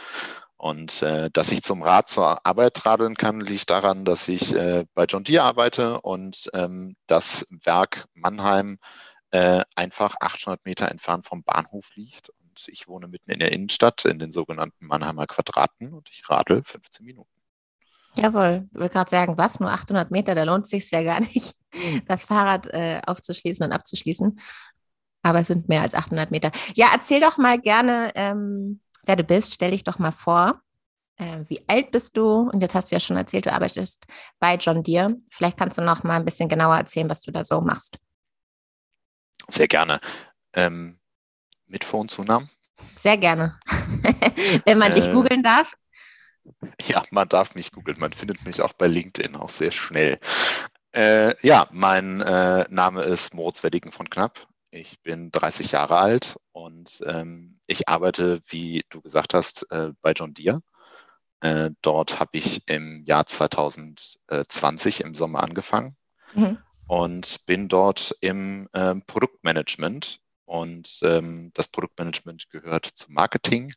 Und 0.56 1.02
äh, 1.02 1.28
dass 1.32 1.50
ich 1.50 1.62
zum 1.62 1.82
Rad 1.82 2.08
zur 2.08 2.44
Arbeit 2.46 2.84
radeln 2.86 3.16
kann, 3.16 3.40
liegt 3.40 3.70
daran, 3.70 4.04
dass 4.04 4.28
ich 4.28 4.54
äh, 4.54 4.84
bei 4.94 5.04
John 5.04 5.24
Deere 5.24 5.44
arbeite 5.44 6.00
und 6.00 6.50
ähm, 6.54 6.94
das 7.06 7.46
Werk 7.64 8.04
Mannheim 8.14 8.78
äh, 9.30 9.62
einfach 9.74 10.14
800 10.20 10.64
Meter 10.64 10.90
entfernt 10.90 11.26
vom 11.26 11.42
Bahnhof 11.42 11.90
liegt 11.94 12.30
ich 12.66 12.88
wohne 12.88 13.08
mitten 13.08 13.30
in 13.30 13.38
der 13.38 13.52
Innenstadt 13.52 14.04
in 14.04 14.18
den 14.18 14.32
sogenannten 14.32 14.86
Mannheimer 14.86 15.26
Quadraten 15.26 15.92
und 15.92 16.08
ich 16.10 16.28
radel 16.28 16.62
15 16.64 17.04
Minuten. 17.04 17.30
Jawohl, 18.16 18.66
ich 18.70 18.78
wollte 18.78 18.92
gerade 18.92 19.10
sagen, 19.10 19.38
was, 19.38 19.58
nur 19.58 19.70
800 19.70 20.10
Meter, 20.10 20.34
da 20.34 20.44
lohnt 20.44 20.64
es 20.64 20.70
sich 20.70 20.90
ja 20.90 21.02
gar 21.02 21.20
nicht, 21.20 21.54
das 22.06 22.24
Fahrrad 22.24 22.66
äh, 22.68 23.00
aufzuschließen 23.06 23.64
und 23.64 23.72
abzuschließen. 23.72 24.38
Aber 25.22 25.40
es 25.40 25.46
sind 25.46 25.68
mehr 25.68 25.82
als 25.82 25.94
800 25.94 26.30
Meter. 26.30 26.50
Ja, 26.74 26.88
erzähl 26.92 27.20
doch 27.20 27.38
mal 27.38 27.58
gerne, 27.58 28.10
ähm, 28.14 28.80
wer 29.04 29.16
du 29.16 29.24
bist. 29.24 29.54
Stell 29.54 29.70
dich 29.70 29.84
doch 29.84 29.98
mal 29.98 30.10
vor. 30.10 30.60
Äh, 31.16 31.44
wie 31.48 31.62
alt 31.68 31.90
bist 31.90 32.16
du? 32.16 32.50
Und 32.50 32.60
jetzt 32.60 32.74
hast 32.74 32.90
du 32.90 32.96
ja 32.96 33.00
schon 33.00 33.16
erzählt, 33.16 33.46
du 33.46 33.52
arbeitest 33.52 34.04
bei 34.40 34.56
John 34.56 34.82
Deere. 34.82 35.16
Vielleicht 35.30 35.56
kannst 35.56 35.78
du 35.78 35.82
noch 35.82 36.02
mal 36.02 36.16
ein 36.16 36.24
bisschen 36.24 36.48
genauer 36.48 36.76
erzählen, 36.76 37.08
was 37.08 37.22
du 37.22 37.30
da 37.30 37.44
so 37.44 37.60
machst. 37.60 37.98
Sehr 39.48 39.68
gerne. 39.68 40.00
Ähm, 40.54 40.98
mit 41.72 41.82
Vor- 41.82 42.00
und 42.00 42.10
Zunahmen? 42.10 42.48
Sehr 42.96 43.16
gerne. 43.16 43.58
Wenn 44.64 44.78
man 44.78 44.92
äh, 44.92 44.94
dich 44.94 45.10
googeln 45.10 45.42
darf. 45.42 45.74
Ja, 46.86 47.02
man 47.10 47.28
darf 47.28 47.54
mich 47.56 47.72
googeln. 47.72 47.98
Man 47.98 48.12
findet 48.12 48.44
mich 48.44 48.62
auch 48.62 48.72
bei 48.74 48.86
LinkedIn 48.86 49.34
auch 49.34 49.48
sehr 49.48 49.72
schnell. 49.72 50.18
Äh, 50.94 51.34
ja, 51.44 51.66
mein 51.72 52.20
äh, 52.20 52.64
Name 52.68 53.02
ist 53.02 53.34
Moritz 53.34 53.62
Weddigen 53.64 53.90
von 53.90 54.08
Knapp. 54.08 54.46
Ich 54.70 55.00
bin 55.02 55.30
30 55.30 55.72
Jahre 55.72 55.96
alt 55.98 56.36
und 56.52 57.02
ähm, 57.06 57.58
ich 57.66 57.88
arbeite, 57.88 58.40
wie 58.46 58.84
du 58.90 59.00
gesagt 59.00 59.34
hast, 59.34 59.70
äh, 59.70 59.92
bei 60.00 60.12
John 60.12 60.34
Deere. 60.34 60.62
Äh, 61.40 61.70
dort 61.82 62.20
habe 62.20 62.30
ich 62.34 62.68
im 62.68 63.04
Jahr 63.04 63.26
2020 63.26 65.00
im 65.02 65.14
Sommer 65.14 65.42
angefangen 65.42 65.96
mhm. 66.34 66.58
und 66.86 67.44
bin 67.46 67.68
dort 67.68 68.16
im 68.20 68.68
ähm, 68.74 69.02
Produktmanagement 69.06 70.21
und 70.52 70.98
ähm, 71.00 71.50
das 71.54 71.66
Produktmanagement 71.66 72.50
gehört 72.50 72.84
zum 72.84 73.14
Marketing. 73.14 73.72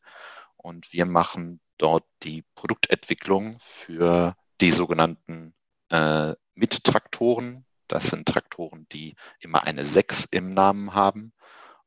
Und 0.58 0.91
wir 0.91 1.05
machen 1.05 1.62
dort 1.77 2.03
die 2.22 2.44
Produktentwicklung 2.53 3.60
für 3.62 4.36
die 4.60 4.72
sogenannten 4.72 5.55
äh, 5.89 6.34
Mittraktoren. 6.53 7.65
Das 7.88 8.08
sind 8.08 8.27
Traktoren, 8.27 8.88
die 8.91 9.15
immer 9.39 9.63
eine 9.63 9.86
6 9.86 10.25
im 10.32 10.53
Namen 10.53 10.94
haben. 10.94 11.32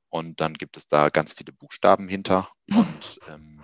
Und 0.09 0.41
dann 0.41 0.55
gibt 0.55 0.79
es 0.79 0.89
da 0.89 1.11
ganz 1.11 1.35
viele 1.35 1.53
Buchstaben 1.53 2.09
hinter. 2.09 2.49
Und 2.71 3.21
ähm, 3.29 3.61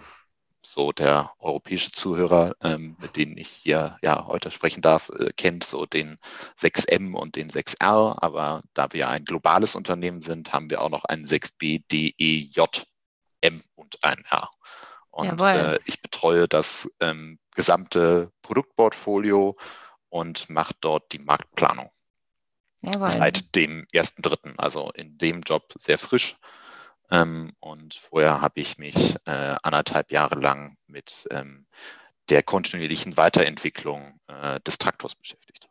so 0.75 0.91
der 0.91 1.33
europäische 1.39 1.93
Zuhörer, 1.93 2.57
ähm, 2.61 2.97
mit 3.01 3.17
dem 3.17 3.37
ich 3.37 3.49
hier 3.49 3.97
ja 4.03 4.27
heute 4.27 4.51
sprechen 4.51 4.83
darf, 4.83 5.09
äh, 5.11 5.31
kennt 5.37 5.63
so 5.63 5.87
den 5.87 6.19
6M 6.61 7.15
und 7.15 7.37
den 7.37 7.49
6R. 7.49 8.17
Aber 8.21 8.63
da 8.75 8.89
wir 8.93 9.09
ein 9.09 9.25
globales 9.25 9.77
Unternehmen 9.77 10.21
sind, 10.21 10.53
haben 10.53 10.71
wir 10.71 10.83
auch 10.83 10.91
noch 10.91 11.05
einen 11.05 11.27
6B, 11.27 11.85
D, 11.89 12.13
E, 12.19 12.49
J, 12.53 12.85
M 13.41 13.63
und 13.77 14.03
ein 14.03 14.25
R. 14.29 14.51
Und 15.11 15.41
äh, 15.41 15.79
ich 15.85 16.03
betreue 16.03 16.49
das 16.49 16.91
ähm, 16.99 17.39
gesamte 17.55 18.33
Produktportfolio 18.43 19.55
und 20.09 20.51
mache 20.51 20.75
dort 20.81 21.13
die 21.13 21.21
Marktplanung. 21.21 21.89
Jawohl. 22.83 23.11
Seit 23.11 23.55
dem 23.55 23.87
1.3., 23.95 24.55
also 24.59 24.91
in 24.91 25.17
dem 25.19 25.43
Job 25.43 25.73
sehr 25.79 25.99
frisch. 25.99 26.37
Ähm, 27.11 27.53
und 27.61 27.95
vorher 27.95 28.41
habe 28.41 28.61
ich 28.61 28.79
mich 28.79 29.17
äh, 29.27 29.55
anderthalb 29.63 30.11
Jahre 30.11 30.39
lang 30.39 30.77
mit 30.87 31.27
ähm, 31.31 31.67
der 32.31 32.43
kontinuierlichen 32.43 33.17
Weiterentwicklung 33.17 34.19
äh, 34.29 34.61
des 34.61 34.79
Traktors 34.79 35.15
beschäftigt. 35.15 35.69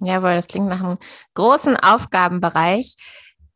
Jawohl, 0.00 0.34
das 0.34 0.48
klingt 0.48 0.68
nach 0.68 0.82
einem 0.82 0.98
großen 1.34 1.76
Aufgabenbereich. 1.76 2.96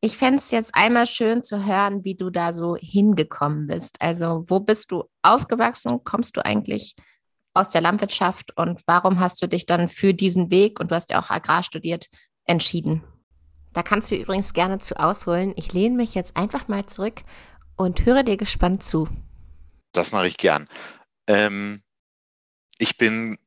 Ich 0.00 0.16
fände 0.16 0.38
es 0.38 0.50
jetzt 0.50 0.74
einmal 0.74 1.06
schön 1.06 1.42
zu 1.42 1.66
hören, 1.66 2.04
wie 2.04 2.14
du 2.14 2.30
da 2.30 2.54
so 2.54 2.76
hingekommen 2.76 3.66
bist. 3.66 4.00
Also, 4.00 4.42
wo 4.48 4.58
bist 4.60 4.90
du 4.90 5.04
aufgewachsen? 5.20 6.02
Kommst 6.04 6.38
du 6.38 6.44
eigentlich 6.44 6.96
aus 7.52 7.68
der 7.68 7.82
Landwirtschaft 7.82 8.56
und 8.56 8.80
warum 8.86 9.20
hast 9.20 9.42
du 9.42 9.46
dich 9.46 9.66
dann 9.66 9.88
für 9.88 10.14
diesen 10.14 10.50
Weg, 10.50 10.80
und 10.80 10.90
du 10.90 10.94
hast 10.94 11.10
ja 11.10 11.20
auch 11.20 11.30
Agrar 11.30 11.62
studiert, 11.62 12.06
entschieden? 12.46 13.04
Da 13.72 13.82
kannst 13.82 14.10
du 14.10 14.16
übrigens 14.16 14.52
gerne 14.52 14.78
zu 14.78 14.98
ausholen. 14.98 15.52
Ich 15.56 15.72
lehne 15.72 15.96
mich 15.96 16.14
jetzt 16.14 16.36
einfach 16.36 16.68
mal 16.68 16.86
zurück 16.86 17.22
und 17.76 18.04
höre 18.04 18.22
dir 18.22 18.36
gespannt 18.36 18.82
zu. 18.82 19.08
Das 19.92 20.12
mache 20.12 20.26
ich 20.26 20.36
gern. 20.36 20.68
Ähm, 21.26 21.82
ich 22.78 22.96
bin 22.96 23.38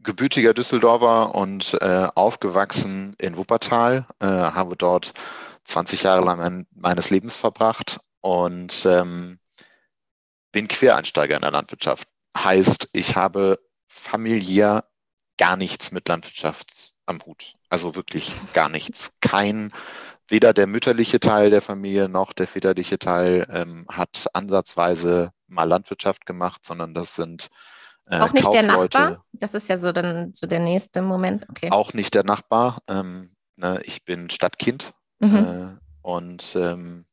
gebürtiger 0.00 0.54
Düsseldorfer 0.54 1.34
und 1.34 1.74
äh, 1.80 2.08
aufgewachsen 2.14 3.14
in 3.18 3.36
Wuppertal, 3.36 4.06
äh, 4.20 4.26
habe 4.26 4.76
dort 4.76 5.14
20 5.64 6.02
Jahre 6.02 6.24
lang 6.24 6.38
mein, 6.38 6.66
meines 6.74 7.10
Lebens 7.10 7.36
verbracht 7.36 8.00
und 8.20 8.84
ähm, 8.86 9.38
bin 10.52 10.68
Quereinsteiger 10.68 11.36
in 11.36 11.42
der 11.42 11.50
Landwirtschaft. 11.50 12.06
Heißt, 12.36 12.90
ich 12.92 13.16
habe 13.16 13.58
familiär 13.88 14.84
gar 15.38 15.56
nichts 15.56 15.90
mit 15.90 16.08
Landwirtschaft 16.08 16.92
am 17.06 17.24
Hut. 17.24 17.54
Also 17.74 17.96
wirklich 17.96 18.32
gar 18.52 18.68
nichts. 18.68 19.14
Kein, 19.20 19.72
weder 20.28 20.52
der 20.52 20.68
mütterliche 20.68 21.18
Teil 21.18 21.50
der 21.50 21.60
Familie 21.60 22.08
noch 22.08 22.32
der 22.32 22.46
väterliche 22.46 23.00
Teil 23.00 23.48
ähm, 23.50 23.84
hat 23.90 24.28
ansatzweise 24.32 25.32
mal 25.48 25.64
Landwirtschaft 25.64 26.24
gemacht, 26.24 26.64
sondern 26.64 26.94
das 26.94 27.16
sind 27.16 27.48
äh, 28.06 28.20
auch 28.20 28.32
nicht 28.32 28.44
Kaufleute. 28.44 28.68
der 28.68 28.76
Nachbar? 28.76 29.24
Das 29.32 29.54
ist 29.54 29.68
ja 29.68 29.76
so 29.76 29.90
dann 29.90 30.32
so 30.34 30.46
der 30.46 30.60
nächste 30.60 31.02
Moment. 31.02 31.48
Okay. 31.50 31.72
Auch 31.72 31.94
nicht 31.94 32.14
der 32.14 32.22
Nachbar. 32.22 32.78
Ähm, 32.86 33.34
ne, 33.56 33.80
ich 33.82 34.04
bin 34.04 34.30
Stadtkind 34.30 34.92
mhm. 35.18 35.36
äh, 35.36 35.80
und 36.02 36.54
ähm, 36.54 37.06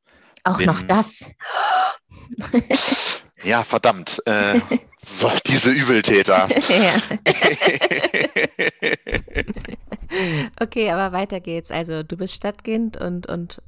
auch 0.43 0.59
noch 0.59 0.83
das. 0.83 1.25
ja, 3.43 3.63
verdammt. 3.63 4.21
Äh, 4.25 4.59
so, 4.97 5.31
diese 5.45 5.71
Übeltäter. 5.71 6.47
okay, 10.59 10.91
aber 10.91 11.11
weiter 11.11 11.39
geht's. 11.39 11.71
Also 11.71 12.03
du 12.03 12.17
bist 12.17 12.35
Stadtkind 12.35 12.97
und, 12.97 13.27
und 13.27 13.61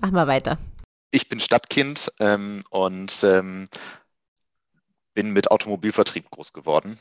mach 0.00 0.10
mal 0.10 0.26
weiter. 0.26 0.58
Ich 1.10 1.28
bin 1.28 1.40
Stadtkind 1.40 2.12
ähm, 2.20 2.64
und 2.70 3.22
ähm, 3.22 3.68
bin 5.14 5.32
mit 5.32 5.50
Automobilvertrieb 5.50 6.30
groß 6.30 6.52
geworden. 6.52 6.98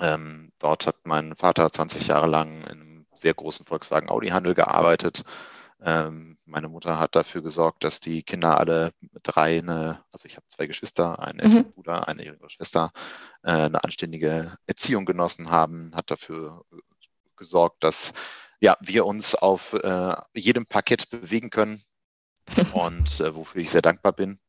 Ähm, 0.00 0.52
dort 0.58 0.86
hat 0.86 0.96
mein 1.04 1.34
Vater 1.34 1.70
20 1.70 2.06
Jahre 2.06 2.28
lang 2.28 2.62
in 2.62 2.80
einem 2.80 3.06
sehr 3.14 3.34
großen 3.34 3.66
Volkswagen 3.66 4.08
Audi-Handel 4.08 4.54
gearbeitet 4.54 5.24
ähm, 5.80 6.38
meine 6.44 6.68
Mutter 6.68 6.98
hat 6.98 7.14
dafür 7.14 7.42
gesorgt, 7.42 7.84
dass 7.84 8.00
die 8.00 8.22
Kinder 8.22 8.58
alle 8.58 8.92
drei, 9.22 9.58
eine, 9.58 10.04
also 10.10 10.26
ich 10.26 10.36
habe 10.36 10.46
zwei 10.48 10.66
Geschwister, 10.66 11.20
einen 11.20 11.38
älteren 11.38 11.66
mhm. 11.66 11.72
Bruder, 11.72 12.08
eine 12.08 12.24
jüngere 12.24 12.50
Schwester, 12.50 12.92
äh, 13.42 13.52
eine 13.52 13.84
anständige 13.84 14.56
Erziehung 14.66 15.04
genossen 15.04 15.50
haben, 15.50 15.92
hat 15.94 16.10
dafür 16.10 16.64
gesorgt, 17.36 17.84
dass 17.84 18.12
ja, 18.60 18.76
wir 18.80 19.06
uns 19.06 19.36
auf 19.36 19.72
äh, 19.74 20.16
jedem 20.34 20.66
Parkett 20.66 21.10
bewegen 21.10 21.50
können 21.50 21.82
und 22.72 23.20
äh, 23.20 23.34
wofür 23.34 23.62
ich 23.62 23.70
sehr 23.70 23.82
dankbar 23.82 24.12
bin. 24.12 24.40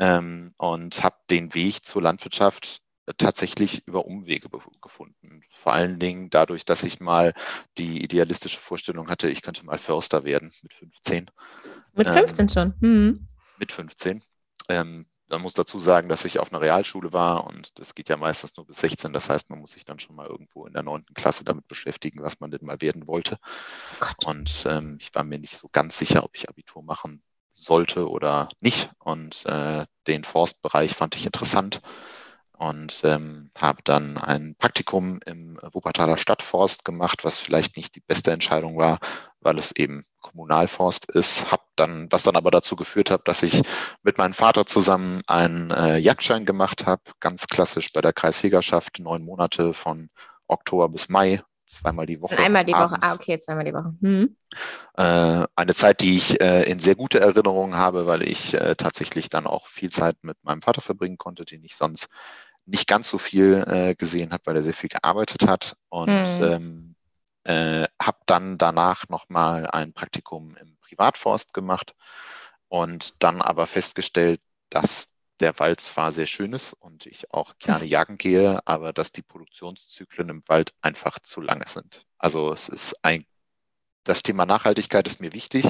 Ähm, 0.00 0.54
und 0.56 1.04
habe 1.04 1.16
den 1.30 1.54
Weg 1.54 1.84
zur 1.84 2.02
Landwirtschaft 2.02 2.80
tatsächlich 3.18 3.86
über 3.86 4.06
Umwege 4.06 4.48
gefunden. 4.80 5.42
Vor 5.52 5.72
allen 5.72 5.98
Dingen 5.98 6.30
dadurch, 6.30 6.64
dass 6.64 6.82
ich 6.82 7.00
mal 7.00 7.34
die 7.78 8.02
idealistische 8.02 8.60
Vorstellung 8.60 9.08
hatte, 9.08 9.28
ich 9.28 9.42
könnte 9.42 9.64
mal 9.64 9.78
Förster 9.78 10.24
werden 10.24 10.52
mit 10.62 10.74
15. 10.74 11.30
Mit 11.94 12.10
15 12.10 12.42
ähm, 12.42 12.48
schon? 12.48 12.74
Mhm. 12.80 13.28
Mit 13.58 13.72
15. 13.72 14.24
Ähm, 14.68 15.06
man 15.28 15.42
muss 15.42 15.54
dazu 15.54 15.78
sagen, 15.78 16.08
dass 16.08 16.24
ich 16.24 16.38
auf 16.38 16.52
einer 16.52 16.60
Realschule 16.60 17.12
war 17.12 17.46
und 17.46 17.78
das 17.78 17.94
geht 17.94 18.08
ja 18.08 18.16
meistens 18.16 18.56
nur 18.56 18.66
bis 18.66 18.78
16. 18.78 19.12
Das 19.12 19.28
heißt, 19.28 19.50
man 19.50 19.58
muss 19.58 19.72
sich 19.72 19.84
dann 19.84 19.98
schon 19.98 20.16
mal 20.16 20.26
irgendwo 20.26 20.66
in 20.66 20.74
der 20.74 20.82
neunten 20.82 21.14
Klasse 21.14 21.44
damit 21.44 21.66
beschäftigen, 21.66 22.22
was 22.22 22.40
man 22.40 22.50
denn 22.50 22.64
mal 22.64 22.80
werden 22.80 23.06
wollte. 23.06 23.38
Gott. 24.00 24.24
Und 24.26 24.64
ähm, 24.66 24.98
ich 25.00 25.14
war 25.14 25.24
mir 25.24 25.38
nicht 25.38 25.56
so 25.56 25.68
ganz 25.70 25.98
sicher, 25.98 26.24
ob 26.24 26.36
ich 26.36 26.48
Abitur 26.48 26.82
machen 26.82 27.22
sollte 27.52 28.10
oder 28.10 28.48
nicht. 28.60 28.90
Und 28.98 29.46
äh, 29.46 29.86
den 30.06 30.24
Forstbereich 30.24 30.94
fand 30.94 31.16
ich 31.16 31.24
interessant 31.24 31.80
und 32.56 33.00
ähm, 33.04 33.50
habe 33.58 33.82
dann 33.84 34.16
ein 34.18 34.54
Praktikum 34.58 35.20
im 35.26 35.58
Wuppertaler 35.72 36.16
Stadtforst 36.16 36.84
gemacht, 36.84 37.24
was 37.24 37.40
vielleicht 37.40 37.76
nicht 37.76 37.94
die 37.96 38.00
beste 38.00 38.32
Entscheidung 38.32 38.76
war, 38.78 38.98
weil 39.40 39.58
es 39.58 39.72
eben 39.72 40.04
Kommunalforst 40.20 41.10
ist. 41.10 41.50
Hab 41.50 41.66
dann, 41.76 42.08
was 42.10 42.22
dann 42.22 42.36
aber 42.36 42.50
dazu 42.50 42.76
geführt 42.76 43.10
hat, 43.10 43.28
dass 43.28 43.42
ich 43.42 43.62
mit 44.02 44.18
meinem 44.18 44.34
Vater 44.34 44.66
zusammen 44.66 45.22
einen 45.26 45.70
äh, 45.70 45.98
Jagdschein 45.98 46.44
gemacht 46.44 46.86
habe, 46.86 47.02
ganz 47.20 47.46
klassisch 47.46 47.92
bei 47.92 48.00
der 48.00 48.12
Kreisjägerschaft, 48.12 48.98
neun 49.00 49.24
Monate 49.24 49.74
von 49.74 50.08
Oktober 50.46 50.88
bis 50.88 51.08
Mai 51.08 51.42
zweimal 51.66 52.06
die 52.06 52.20
Woche. 52.20 52.38
Einmal 52.38 52.64
die 52.64 52.74
abends. 52.74 52.92
Woche, 52.92 53.02
ah, 53.02 53.14
okay, 53.14 53.38
zweimal 53.38 53.64
die 53.64 53.74
Woche. 53.74 53.94
Hm. 54.00 54.36
Äh, 54.96 55.46
eine 55.56 55.74
Zeit, 55.74 56.00
die 56.00 56.16
ich 56.16 56.40
äh, 56.40 56.62
in 56.70 56.80
sehr 56.80 56.94
gute 56.94 57.20
Erinnerung 57.20 57.74
habe, 57.74 58.06
weil 58.06 58.22
ich 58.22 58.54
äh, 58.54 58.74
tatsächlich 58.76 59.28
dann 59.28 59.46
auch 59.46 59.66
viel 59.66 59.90
Zeit 59.90 60.16
mit 60.22 60.42
meinem 60.42 60.62
Vater 60.62 60.80
verbringen 60.80 61.18
konnte, 61.18 61.44
den 61.44 61.64
ich 61.64 61.76
sonst 61.76 62.08
nicht 62.66 62.88
ganz 62.88 63.10
so 63.10 63.18
viel 63.18 63.94
gesehen 63.98 64.32
habe, 64.32 64.46
weil 64.46 64.56
er 64.56 64.62
sehr 64.62 64.72
viel 64.72 64.88
gearbeitet 64.88 65.46
hat. 65.46 65.76
Und 65.90 66.08
hm. 66.08 66.42
ähm, 66.42 66.94
äh, 67.44 67.86
habe 68.00 68.18
dann 68.26 68.58
danach 68.58 69.08
nochmal 69.08 69.66
ein 69.66 69.92
Praktikum 69.92 70.56
im 70.56 70.78
Privatforst 70.80 71.52
gemacht 71.52 71.94
und 72.68 73.22
dann 73.22 73.42
aber 73.42 73.66
festgestellt, 73.66 74.40
dass 74.70 75.13
der 75.40 75.58
Wald 75.58 75.80
zwar 75.80 76.12
sehr 76.12 76.26
schön 76.26 76.52
ist 76.52 76.74
und 76.74 77.06
ich 77.06 77.32
auch 77.32 77.58
gerne 77.58 77.84
jagen 77.84 78.18
gehe, 78.18 78.60
aber 78.66 78.92
dass 78.92 79.12
die 79.12 79.22
Produktionszyklen 79.22 80.28
im 80.28 80.42
Wald 80.46 80.72
einfach 80.80 81.18
zu 81.18 81.40
lange 81.40 81.66
sind. 81.66 82.06
Also 82.18 82.52
es 82.52 82.68
ist 82.68 82.96
ein, 83.02 83.26
das 84.04 84.22
Thema 84.22 84.46
Nachhaltigkeit 84.46 85.06
ist 85.06 85.20
mir 85.20 85.32
wichtig 85.32 85.64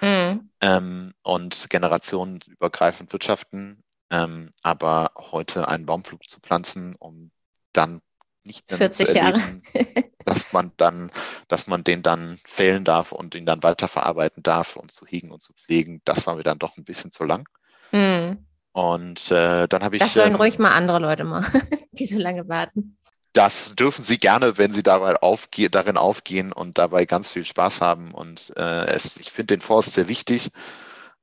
mhm. 0.00 0.50
ähm, 0.60 1.14
und 1.22 1.68
generationenübergreifend 1.68 3.12
wirtschaften, 3.12 3.82
ähm, 4.10 4.52
aber 4.62 5.12
heute 5.16 5.68
einen 5.68 5.86
Baumflug 5.86 6.28
zu 6.28 6.40
pflanzen, 6.40 6.96
um 6.96 7.30
dann 7.72 8.00
nicht 8.42 8.70
mehr 8.70 8.78
40 8.78 9.06
zu 9.06 9.14
erleben, 9.14 9.62
Jahre. 9.74 10.04
dass 10.24 10.52
man 10.52 10.72
dann, 10.78 11.10
dass 11.48 11.66
man 11.66 11.84
den 11.84 12.02
dann 12.02 12.38
fällen 12.44 12.84
darf 12.84 13.12
und 13.12 13.34
ihn 13.34 13.44
dann 13.44 13.62
weiterverarbeiten 13.62 14.42
darf 14.42 14.76
und 14.76 14.92
zu 14.92 15.06
hegen 15.06 15.30
und 15.30 15.42
zu 15.42 15.52
pflegen, 15.52 16.00
das 16.04 16.26
war 16.26 16.36
mir 16.36 16.42
dann 16.42 16.58
doch 16.58 16.76
ein 16.76 16.84
bisschen 16.84 17.12
zu 17.12 17.24
lang. 17.24 17.48
Mhm. 17.92 18.46
Und 18.72 19.30
äh, 19.30 19.66
dann 19.66 19.82
habe 19.82 19.96
ich. 19.96 20.02
Das 20.02 20.14
sollen 20.14 20.30
ähm, 20.30 20.36
ruhig 20.36 20.58
mal 20.58 20.72
andere 20.72 20.98
Leute 20.98 21.24
machen, 21.24 21.60
die 21.92 22.06
so 22.06 22.18
lange 22.18 22.48
warten. 22.48 22.96
Das 23.32 23.74
dürfen 23.76 24.02
Sie 24.04 24.18
gerne, 24.18 24.58
wenn 24.58 24.72
Sie 24.72 24.82
dabei 24.82 25.16
aufge 25.22 25.70
darin 25.70 25.96
aufgehen 25.96 26.52
und 26.52 26.78
dabei 26.78 27.04
ganz 27.06 27.30
viel 27.30 27.44
Spaß 27.44 27.80
haben. 27.80 28.12
Und 28.12 28.52
äh, 28.56 28.86
es, 28.86 29.16
ich 29.16 29.30
finde 29.30 29.56
den 29.56 29.60
Forst 29.60 29.94
sehr 29.94 30.08
wichtig 30.08 30.50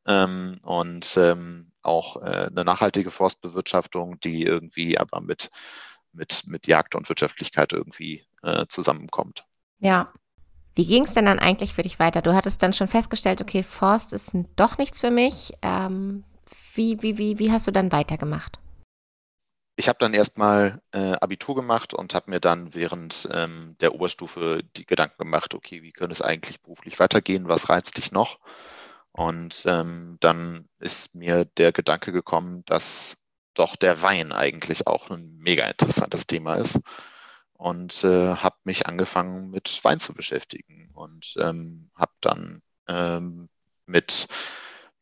ähm, 0.06 0.60
und 0.64 1.18
ähm, 1.18 1.72
auch 1.82 2.18
äh, 2.18 2.48
eine 2.50 2.64
nachhaltige 2.64 3.12
Forstbewirtschaftung, 3.12 4.20
die 4.22 4.44
irgendwie 4.44 4.98
aber 4.98 5.22
mit, 5.22 5.50
mit, 6.14 6.44
mit 6.48 6.68
Jagd 6.68 6.96
und 6.96 7.10
Wirtschaftlichkeit 7.10 7.74
irgendwie 7.74 8.26
äh, 8.44 8.66
zusammenkommt. 8.68 9.46
Ja. 9.80 10.12
Wie 10.76 10.86
ging 10.86 11.06
es 11.06 11.16
denn 11.16 11.26
dann 11.26 11.40
eigentlich 11.40 11.74
für 11.74 11.82
dich 11.82 11.98
weiter? 11.98 12.22
Du 12.22 12.36
hattest 12.36 12.62
dann 12.62 12.72
schon 12.72 12.88
festgestellt, 12.88 13.42
okay, 13.42 13.64
Forst 13.64 14.14
ist 14.14 14.34
doch 14.56 14.78
nichts 14.78 15.02
für 15.02 15.10
mich. 15.10 15.54
Ähm, 15.64 16.24
wie, 16.74 17.02
wie, 17.02 17.18
wie, 17.18 17.40
wie 17.40 17.52
hast 17.52 17.68
du 17.68 17.72
dann 17.72 17.92
weitergemacht? 17.92 18.60
Ich 19.80 19.88
habe 19.88 20.00
dann 20.00 20.16
erstmal 20.16 20.82
äh, 20.92 21.14
Abitur 21.14 21.56
gemacht 21.56 21.94
und 21.94 22.16
habe 22.16 22.32
mir 22.32 22.40
dann 22.40 22.74
während 22.74 23.30
ähm, 23.32 23.76
der 23.80 23.94
Oberstufe 23.94 24.64
die 24.76 24.86
Gedanken 24.88 25.18
gemacht, 25.20 25.54
okay, 25.54 25.84
wie 25.84 25.92
könnte 25.92 26.14
es 26.14 26.22
eigentlich 26.22 26.62
beruflich 26.62 27.00
weitergehen? 27.00 27.48
Was 27.48 27.70
reizt 27.70 27.98
dich 27.98 28.12
noch? 28.12 28.40
Und 29.12 29.64
ähm, 29.66 30.18
dann 30.20 30.68
ist 30.80 31.14
mir 31.14 31.46
der 31.46 31.72
Gedanke 31.72 32.12
gekommen, 32.12 32.64
dass 32.66 33.18
doch 33.54 33.76
der 33.76 34.02
Wein 34.02 34.32
eigentlich 34.32 34.88
auch 34.88 35.10
ein 35.10 35.38
mega 35.38 35.66
interessantes 35.66 36.28
Thema 36.28 36.56
ist. 36.56 36.80
Und 37.54 38.04
äh, 38.04 38.36
habe 38.36 38.58
mich 38.64 38.86
angefangen 38.86 39.50
mit 39.50 39.84
Wein 39.84 40.00
zu 40.00 40.14
beschäftigen 40.14 40.92
und 40.94 41.36
ähm, 41.40 41.90
habe 41.96 42.12
dann 42.22 42.62
ähm, 42.88 43.50
mit 43.88 44.28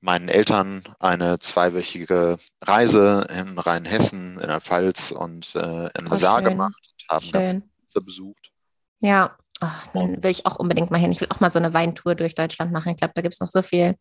meinen 0.05 0.29
Eltern 0.29 0.83
eine 0.99 1.39
zweiwöchige 1.39 2.37
Reise 2.63 3.27
in 3.37 3.57
Rheinhessen, 3.57 4.39
in 4.39 4.47
der 4.47 4.61
Pfalz 4.61 5.11
und 5.11 5.55
äh, 5.55 5.89
in 5.97 6.05
der 6.05 6.17
Saar 6.17 6.41
gemacht 6.41 6.79
und 6.93 7.13
haben 7.13 7.25
schön. 7.25 7.63
ganz 7.93 8.05
besucht. 8.05 8.51
Ja, 8.99 9.35
Ach, 9.61 9.87
dann 9.93 10.21
will 10.21 10.31
ich 10.31 10.45
auch 10.45 10.57
unbedingt 10.57 10.91
mal 10.91 10.99
hin. 10.99 11.11
Ich 11.11 11.21
will 11.21 11.29
auch 11.29 11.39
mal 11.39 11.49
so 11.49 11.59
eine 11.59 11.73
Weintour 11.73 12.15
durch 12.15 12.35
Deutschland 12.35 12.71
machen. 12.71 12.91
Ich 12.91 12.97
glaube, 12.97 13.13
da 13.15 13.21
gibt 13.21 13.33
es 13.33 13.39
noch 13.39 13.47
so 13.47 13.61
viel 13.61 13.95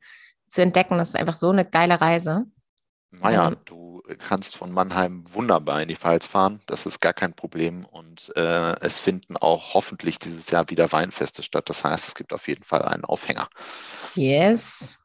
zu 0.49 0.63
entdecken. 0.63 0.99
Das 0.99 1.11
ist 1.11 1.17
einfach 1.17 1.37
so 1.37 1.51
eine 1.51 1.65
geile 1.65 2.01
Reise. 2.01 2.45
Naja, 3.21 3.49
ähm, 3.49 3.57
du 3.65 4.03
kannst 4.29 4.57
von 4.57 4.73
Mannheim 4.73 5.25
wunderbar 5.33 5.81
in 5.81 5.89
die 5.89 5.97
Pfalz 5.97 6.27
fahren. 6.27 6.61
Das 6.67 6.87
ist 6.87 7.01
gar 7.01 7.13
kein 7.13 7.35
Problem. 7.35 7.87
Und 7.87 8.33
äh, 8.37 8.75
es 8.81 8.99
finden 8.99 9.37
auch 9.37 9.75
hoffentlich 9.75 10.19
dieses 10.19 10.51
Jahr 10.51 10.69
wieder 10.71 10.91
Weinfeste 10.91 11.45
statt. 11.45 11.69
Das 11.69 11.85
heißt, 11.85 12.09
es 12.09 12.15
gibt 12.17 12.33
auf 12.33 12.49
jeden 12.49 12.65
Fall 12.65 12.83
einen 12.83 13.05
Aufhänger. 13.05 13.49
Yes. 14.17 14.99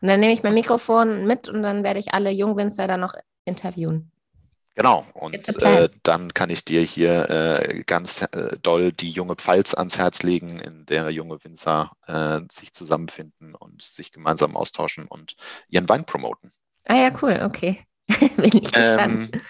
Und 0.00 0.08
dann 0.08 0.20
nehme 0.20 0.32
ich 0.32 0.42
mein 0.42 0.54
Mikrofon 0.54 1.26
mit 1.26 1.48
und 1.48 1.62
dann 1.62 1.84
werde 1.84 2.00
ich 2.00 2.14
alle 2.14 2.30
Jungwinzer 2.30 2.86
da 2.86 2.96
noch 2.96 3.14
interviewen. 3.44 4.10
Genau, 4.76 5.06
und 5.14 5.48
äh, 5.62 5.88
dann 6.02 6.34
kann 6.34 6.50
ich 6.50 6.62
dir 6.62 6.82
hier 6.82 7.30
äh, 7.30 7.82
ganz 7.86 8.20
äh, 8.20 8.58
doll 8.60 8.92
die 8.92 9.10
junge 9.10 9.34
Pfalz 9.34 9.72
ans 9.72 9.96
Herz 9.96 10.22
legen, 10.22 10.58
in 10.58 10.84
der 10.84 11.08
junge 11.08 11.42
Winzer 11.42 11.92
äh, 12.06 12.40
sich 12.52 12.74
zusammenfinden 12.74 13.54
und 13.54 13.80
sich 13.80 14.12
gemeinsam 14.12 14.54
austauschen 14.54 15.06
und 15.08 15.34
ihren 15.68 15.88
Wein 15.88 16.04
promoten. 16.04 16.52
Ah 16.84 16.96
ja, 16.96 17.10
cool, 17.22 17.40
okay. 17.42 17.86
Bin 18.36 18.50
ich 18.52 18.70
gespannt. 18.70 19.30
Ähm, 19.32 19.40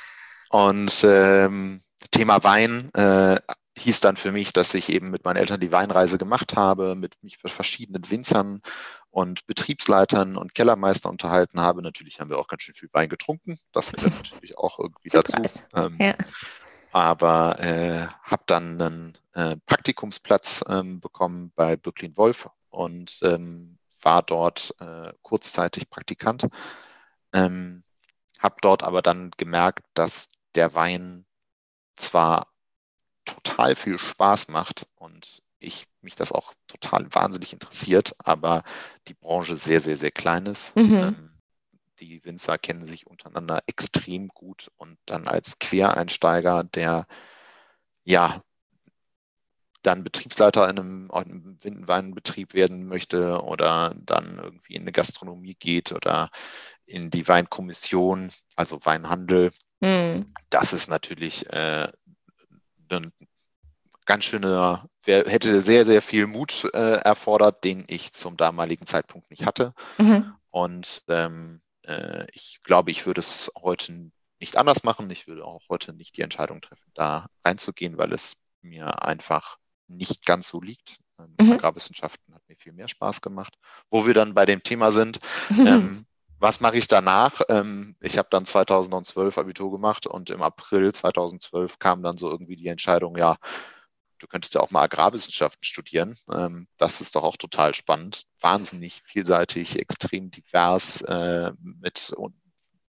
und 0.51 1.05
ähm, 1.05 1.83
Thema 2.13 2.45
Wein 2.45 2.91
äh, 2.95 3.41
hieß 3.79 4.01
dann 4.01 4.17
für 4.17 4.33
mich, 4.33 4.53
dass 4.53 4.75
ich 4.75 4.91
eben 4.91 5.11
mit 5.11 5.25
meinen 5.25 5.37
Eltern 5.37 5.61
die 5.61 5.73
Weinreise 5.73 6.19
gemacht 6.19 6.57
habe, 6.57 6.95
mit 6.95 7.23
mich 7.23 7.43
mit 7.43 7.53
verschiedenen 7.53 8.09
Winzern 8.11 8.63
und 9.17 9.47
Betriebsleitern 9.47 10.37
und 10.37 10.55
Kellermeister 10.55 11.09
unterhalten 11.09 11.59
habe. 11.59 11.81
Natürlich 11.81 12.21
haben 12.21 12.29
wir 12.29 12.39
auch 12.39 12.49
ganz 12.49 12.65
schön 12.65 12.75
viel 12.75 12.91
Wein 12.93 13.09
getrunken. 13.09 13.59
Das 13.73 13.91
gehört 13.91 14.13
natürlich 14.25 14.59
auch 14.59 14.79
irgendwie 14.79 15.09
dazu. 15.09 15.37
Ähm, 15.75 15.97
ja. 15.99 16.15
Aber 16.93 17.59
äh, 17.59 18.09
habe 18.23 18.43
dann 18.45 18.79
einen 18.79 19.19
äh, 19.33 19.57
Praktikumsplatz 19.65 20.63
ähm, 20.69 21.01
bekommen 21.01 21.51
bei 21.57 21.79
Böcklin 21.79 22.15
Wolf 22.19 22.51
und 22.69 23.19
ähm, 23.23 23.79
war 24.03 24.23
dort 24.23 24.75
äh, 24.81 25.15
kurzzeitig 25.23 25.89
Praktikant. 25.89 26.47
Ähm, 27.33 27.85
habe 28.39 28.57
dort 28.61 28.83
aber 28.83 29.01
dann 29.01 29.31
gemerkt, 29.39 29.87
dass 29.95 30.29
der 30.57 30.75
Wein 30.75 31.25
zwar 31.95 32.49
total 33.25 33.77
viel 33.77 33.99
Spaß 33.99 34.49
macht 34.49 34.87
und 34.97 35.43
ich 35.59 35.87
mich 36.01 36.17
das 36.17 36.33
auch 36.33 36.53
total 36.69 37.07
wahnsinnig 37.15 37.53
interessiert, 37.53 38.15
aber 38.19 38.63
die 39.09 39.15
Branche 39.15 39.57
sehr, 39.57 39.81
sehr, 39.81 39.97
sehr 39.97 40.11
klein 40.11 40.47
ist. 40.47 40.77
Mhm. 40.77 40.95
Ähm, 40.95 41.33
die 42.01 42.25
Winzer 42.25 42.59
kennen 42.59 42.85
sich 42.85 43.07
untereinander 43.07 43.63
extrem 43.67 44.29
gut 44.29 44.71
und 44.77 44.99
dann 45.07 45.29
als 45.29 45.59
Quereinsteiger, 45.59 46.65
der 46.65 47.07
ja 48.05 48.43
dann 49.83 50.05
Betriebsleiter 50.05 50.69
in 50.69 50.79
einem, 50.79 51.11
einem 51.11 51.89
Weinbetrieb 51.89 52.55
werden 52.55 52.87
möchte 52.87 53.41
oder 53.43 53.95
dann 53.97 54.39
irgendwie 54.39 54.75
in 54.75 54.83
eine 54.83 54.93
Gastronomie 54.93 55.55
geht 55.55 55.93
oder 55.93 56.31
in 56.87 57.11
die 57.11 57.27
Weinkommission, 57.29 58.33
also 58.57 58.85
Weinhandel, 58.85 59.53
mhm. 59.81 60.35
das 60.51 60.73
ist 60.73 60.91
natürlich 60.91 61.49
äh, 61.53 61.89
ein 62.91 63.13
ganz 64.07 64.25
schöner, 64.25 64.89
hätte 65.07 65.63
sehr, 65.63 65.87
sehr 65.87 66.03
viel 66.03 66.27
Mut 66.27 66.65
äh, 66.75 66.97
erfordert, 66.97 67.65
den 67.65 67.85
ich 67.89 68.13
zum 68.13 68.37
damaligen 68.37 68.87
Zeitpunkt 68.87 69.31
nicht 69.31 69.47
hatte. 69.47 69.73
Mhm. 69.99 70.35
Und 70.51 71.03
ähm, 71.09 71.61
äh, 71.83 72.27
ich 72.33 72.61
glaube, 72.63 72.91
ich 72.91 73.07
würde 73.07 73.21
es 73.21 73.51
heute 73.61 74.11
nicht 74.41 74.57
anders 74.57 74.85
machen. 74.85 75.11
Ich 75.11 75.27
würde 75.27 75.45
auch 75.45 75.63
heute 75.69 75.93
nicht 75.93 76.17
die 76.17 76.23
Entscheidung 76.23 76.61
treffen, 76.61 76.91
da 76.95 77.27
reinzugehen, 77.45 77.99
weil 77.99 78.13
es 78.13 78.37
mir 78.63 79.03
einfach 79.03 79.57
nicht 79.89 80.27
ganz 80.27 80.49
so 80.49 80.61
liegt. 80.61 80.99
Ähm, 81.19 81.35
mhm. 81.41 81.53
Agrarwissenschaften 81.53 82.35
hat 82.35 82.43
mir 82.49 82.57
viel 82.57 82.73
mehr 82.73 82.89
Spaß 82.89 83.21
gemacht. 83.21 83.57
Wo 83.91 84.07
wir 84.07 84.15
dann 84.15 84.35
bei 84.35 84.45
dem 84.45 84.63
Thema 84.63 84.93
sind, 84.93 85.19
mhm. 85.49 85.67
ähm, 85.67 86.07
was 86.39 86.61
mache 86.61 86.77
ich 86.77 86.87
danach? 86.87 87.41
Ähm, 87.49 87.97
ich 88.01 88.19
habe 88.19 88.29
dann 88.31 88.45
2012 88.45 89.39
Abitur 89.39 89.71
gemacht 89.71 90.07
und 90.07 90.31
im 90.31 90.43
April 90.43 90.93
2012 90.93 91.79
kam 91.79 92.03
dann 92.03 92.19
so 92.19 92.31
irgendwie 92.31 92.57
die 92.57 92.69
Entscheidung, 92.69 93.17
ja, 93.17 93.37
du 94.19 94.27
könntest 94.27 94.55
ja 94.55 94.61
auch 94.61 94.71
mal 94.71 94.83
Agrarwissenschaften 94.83 95.65
studieren. 95.65 96.17
Ähm, 96.33 96.69
das 96.77 97.01
ist 97.01 97.17
doch 97.17 97.25
auch 97.25 97.37
total 97.37 97.75
spannend. 97.75 98.25
Wahnsinnig 98.41 99.03
vielseitig, 99.07 99.79
extrem 99.79 100.31
divers, 100.31 101.03
äh, 101.03 101.53
mit 101.61 102.13
un 102.17 102.35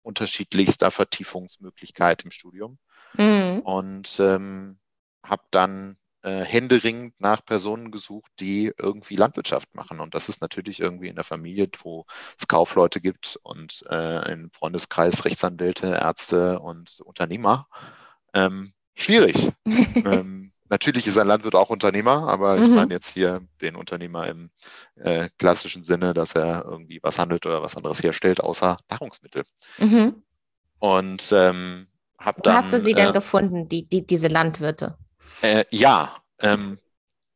unterschiedlichster 0.02 0.92
Vertiefungsmöglichkeit 0.92 2.24
im 2.24 2.32
Studium. 2.32 2.80
Mhm. 3.14 3.60
Und 3.60 4.20
ähm, 4.20 4.80
habe 5.24 5.44
dann 5.52 5.98
äh, 6.22 6.44
händeringend 6.44 7.20
nach 7.20 7.46
Personen 7.46 7.92
gesucht, 7.92 8.32
die 8.40 8.74
irgendwie 8.78 9.16
Landwirtschaft 9.16 9.74
machen. 9.74 10.00
Und 10.00 10.16
das 10.16 10.30
ist 10.30 10.42
natürlich 10.42 10.80
irgendwie 10.80 11.08
in 11.08 11.16
der 11.16 11.24
Familie, 11.24 11.70
wo 11.82 12.06
es 12.38 12.48
Kaufleute 12.48 13.02
gibt 13.02 13.40
und 13.44 13.84
äh, 13.90 14.32
im 14.32 14.52
Freundeskreis 14.52 15.26
Rechtsanwälte, 15.26 15.88
Ärzte 15.88 16.60
und 16.60 17.00
Unternehmer. 17.02 17.68
Ähm, 18.34 18.74
schwierig. 18.96 19.52
ähm, 19.66 20.52
Natürlich 20.70 21.08
ist 21.08 21.18
ein 21.18 21.28
Landwirt 21.28 21.56
auch 21.56 21.70
Unternehmer, 21.70 22.28
aber 22.28 22.56
mhm. 22.56 22.64
ich 22.64 22.70
meine 22.70 22.94
jetzt 22.94 23.10
hier 23.14 23.42
den 23.62 23.76
Unternehmer 23.76 24.28
im 24.28 24.52
äh, 24.96 25.30
klassischen 25.38 25.84
Sinne, 25.84 26.14
dass 26.14 26.36
er 26.36 26.66
irgendwie 26.66 27.00
was 27.02 27.18
handelt 27.18 27.46
oder 27.46 27.62
was 27.62 27.76
anderes 27.76 28.02
herstellt, 28.04 28.42
außer 28.42 28.78
Nahrungsmittel. 28.90 29.44
Mhm. 29.80 30.24
Und 30.80 31.32
ähm, 31.32 31.88
habe 32.20 32.42
dann. 32.42 32.56
Hast 32.56 32.74
du 32.74 32.80
sie 32.80 32.94
denn 32.94 33.10
äh, 33.10 33.14
gefunden, 33.14 33.68
die, 33.68 33.88
die, 33.88 34.06
diese 34.06 34.28
Landwirte? 34.28 34.98
Äh, 35.42 35.66
ja, 35.72 36.16
ähm, 36.42 36.80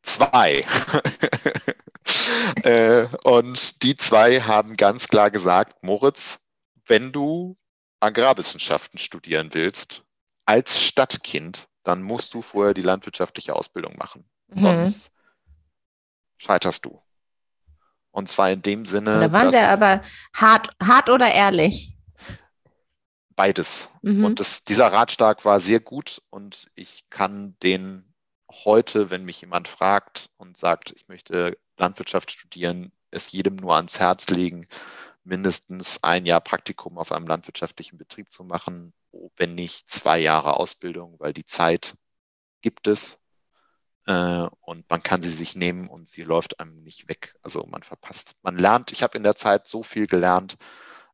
zwei. 0.03 0.63
äh, 2.63 3.07
und 3.23 3.83
die 3.83 3.95
zwei 3.95 4.41
haben 4.41 4.75
ganz 4.75 5.07
klar 5.07 5.31
gesagt, 5.31 5.83
Moritz, 5.83 6.39
wenn 6.85 7.11
du 7.11 7.57
Agrarwissenschaften 7.99 8.99
studieren 8.99 9.49
willst, 9.53 10.03
als 10.45 10.83
Stadtkind 10.83 11.67
dann 11.83 12.01
musst 12.01 12.33
du 12.33 12.41
vorher 12.41 12.73
die 12.73 12.81
landwirtschaftliche 12.81 13.55
Ausbildung 13.55 13.97
machen. 13.97 14.25
Mhm. 14.47 14.59
Sonst 14.59 15.11
scheiterst 16.37 16.85
du. 16.85 17.01
Und 18.11 18.29
zwar 18.29 18.51
in 18.51 18.61
dem 18.61 18.85
Sinne. 18.85 19.19
Da 19.19 19.31
waren 19.31 19.49
sie 19.49 19.57
aber 19.57 20.01
hart, 20.35 20.69
hart 20.81 21.09
oder 21.09 21.31
ehrlich? 21.31 21.97
Beides. 23.35 23.89
Mhm. 24.03 24.23
Und 24.23 24.39
das, 24.39 24.63
dieser 24.63 24.93
Ratschlag 24.93 25.45
war 25.45 25.59
sehr 25.59 25.79
gut 25.79 26.21
und 26.29 26.69
ich 26.75 27.09
kann 27.09 27.55
den 27.63 28.13
heute, 28.51 29.09
wenn 29.09 29.25
mich 29.25 29.41
jemand 29.41 29.67
fragt 29.67 30.29
und 30.37 30.57
sagt, 30.57 30.91
ich 30.91 31.07
möchte 31.07 31.57
Landwirtschaft 31.77 32.31
studieren, 32.31 32.91
es 33.09 33.31
jedem 33.31 33.55
nur 33.55 33.75
ans 33.75 33.99
Herz 33.99 34.27
legen, 34.29 34.67
mindestens 35.23 36.03
ein 36.03 36.25
Jahr 36.25 36.41
Praktikum 36.41 36.99
auf 36.99 37.11
einem 37.11 37.25
landwirtschaftlichen 37.25 37.97
Betrieb 37.97 38.31
zu 38.31 38.43
machen, 38.43 38.93
wenn 39.37 39.55
nicht 39.55 39.89
zwei 39.89 40.19
Jahre 40.19 40.57
Ausbildung, 40.57 41.15
weil 41.19 41.33
die 41.33 41.45
Zeit 41.45 41.95
gibt 42.61 42.87
es 42.87 43.17
äh, 44.05 44.47
und 44.61 44.89
man 44.89 45.03
kann 45.03 45.21
sie 45.21 45.31
sich 45.31 45.55
nehmen 45.55 45.87
und 45.87 46.09
sie 46.09 46.23
läuft 46.23 46.59
einem 46.59 46.79
nicht 46.79 47.07
weg. 47.07 47.35
Also 47.41 47.65
man 47.69 47.83
verpasst. 47.83 48.35
Man 48.41 48.57
lernt, 48.57 48.91
ich 48.91 49.03
habe 49.03 49.17
in 49.17 49.23
der 49.23 49.35
Zeit 49.35 49.67
so 49.67 49.83
viel 49.83 50.07
gelernt, 50.07 50.55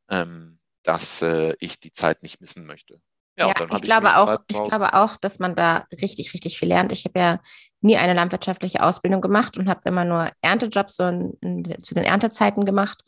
ähm, 0.08 0.58
dass 0.82 1.22
äh, 1.22 1.54
ich 1.60 1.78
die 1.78 1.92
Zeit 1.92 2.22
nicht 2.22 2.40
missen 2.40 2.66
möchte. 2.66 3.00
Ja, 3.36 3.48
ja 3.48 3.54
ich, 3.74 3.82
glaube 3.82 4.16
auch, 4.16 4.38
ich 4.48 4.62
glaube 4.64 4.94
auch, 4.94 5.16
dass 5.16 5.38
man 5.38 5.54
da 5.54 5.86
richtig, 5.92 6.34
richtig 6.34 6.58
viel 6.58 6.68
lernt. 6.68 6.92
Ich 6.92 7.04
habe 7.04 7.18
ja 7.18 7.40
nie 7.80 7.96
eine 7.96 8.14
landwirtschaftliche 8.14 8.82
Ausbildung 8.82 9.20
gemacht 9.20 9.56
und 9.56 9.68
habe 9.68 9.80
immer 9.84 10.04
nur 10.04 10.30
Erntejobs 10.42 10.96
so 10.96 11.06
in, 11.06 11.32
in, 11.40 11.82
zu 11.82 11.94
den 11.94 12.04
Erntezeiten 12.04 12.64
gemacht. 12.64 13.04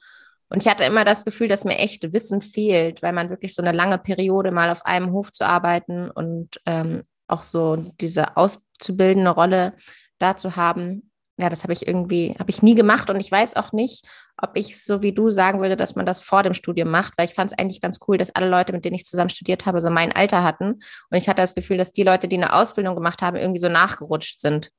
Und 0.52 0.62
ich 0.62 0.70
hatte 0.70 0.84
immer 0.84 1.04
das 1.04 1.24
Gefühl, 1.24 1.48
dass 1.48 1.64
mir 1.64 1.78
echt 1.78 2.12
Wissen 2.12 2.42
fehlt, 2.42 3.02
weil 3.02 3.14
man 3.14 3.30
wirklich 3.30 3.54
so 3.54 3.62
eine 3.62 3.72
lange 3.72 3.96
Periode 3.96 4.50
mal 4.50 4.68
auf 4.68 4.84
einem 4.84 5.12
Hof 5.12 5.32
zu 5.32 5.46
arbeiten 5.46 6.10
und 6.10 6.60
ähm, 6.66 7.04
auch 7.26 7.42
so 7.42 7.76
diese 7.76 8.36
auszubildende 8.36 9.30
Rolle 9.30 9.72
da 10.18 10.36
zu 10.36 10.56
haben. 10.56 11.10
Ja, 11.38 11.48
das 11.48 11.62
habe 11.62 11.72
ich 11.72 11.86
irgendwie, 11.86 12.36
habe 12.38 12.50
ich 12.50 12.62
nie 12.62 12.74
gemacht 12.74 13.08
und 13.08 13.18
ich 13.18 13.32
weiß 13.32 13.56
auch 13.56 13.72
nicht, 13.72 14.04
ob 14.36 14.50
ich 14.54 14.84
so 14.84 15.02
wie 15.02 15.14
du 15.14 15.30
sagen 15.30 15.62
würde, 15.62 15.76
dass 15.76 15.96
man 15.96 16.04
das 16.04 16.20
vor 16.20 16.42
dem 16.42 16.52
Studium 16.52 16.90
macht, 16.90 17.14
weil 17.16 17.24
ich 17.24 17.34
fand 17.34 17.50
es 17.50 17.58
eigentlich 17.58 17.80
ganz 17.80 17.98
cool, 18.06 18.18
dass 18.18 18.34
alle 18.34 18.50
Leute, 18.50 18.74
mit 18.74 18.84
denen 18.84 18.96
ich 18.96 19.06
zusammen 19.06 19.30
studiert 19.30 19.64
habe, 19.64 19.80
so 19.80 19.88
mein 19.88 20.12
Alter 20.12 20.44
hatten. 20.44 20.72
Und 20.72 21.16
ich 21.16 21.30
hatte 21.30 21.40
das 21.40 21.54
Gefühl, 21.54 21.78
dass 21.78 21.92
die 21.92 22.02
Leute, 22.02 22.28
die 22.28 22.36
eine 22.36 22.52
Ausbildung 22.52 22.94
gemacht 22.94 23.22
haben, 23.22 23.38
irgendwie 23.38 23.60
so 23.60 23.70
nachgerutscht 23.70 24.40
sind 24.40 24.70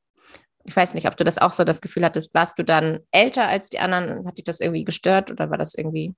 ich 0.63 0.75
weiß 0.75 0.93
nicht, 0.93 1.07
ob 1.07 1.17
du 1.17 1.23
das 1.23 1.37
auch 1.37 1.53
so 1.53 1.63
das 1.63 1.81
Gefühl 1.81 2.05
hattest, 2.05 2.33
warst 2.33 2.57
du 2.57 2.63
dann 2.63 2.99
älter 3.11 3.47
als 3.47 3.69
die 3.69 3.79
anderen? 3.79 4.25
Hat 4.25 4.37
dich 4.37 4.45
das 4.45 4.59
irgendwie 4.59 4.85
gestört 4.85 5.31
oder 5.31 5.49
war 5.49 5.57
das 5.57 5.73
irgendwie, 5.73 6.15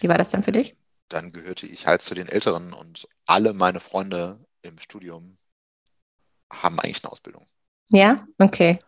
wie 0.00 0.08
war 0.08 0.18
das 0.18 0.30
dann 0.30 0.42
für 0.42 0.52
dich? 0.52 0.76
Dann 1.08 1.32
gehörte 1.32 1.66
ich 1.66 1.86
halt 1.86 2.02
zu 2.02 2.14
den 2.14 2.28
Älteren 2.28 2.72
und 2.72 3.06
alle 3.26 3.52
meine 3.52 3.80
Freunde 3.80 4.40
im 4.62 4.78
Studium 4.78 5.36
haben 6.50 6.80
eigentlich 6.80 7.04
eine 7.04 7.12
Ausbildung. 7.12 7.46
Ja, 7.88 8.26
okay. 8.38 8.78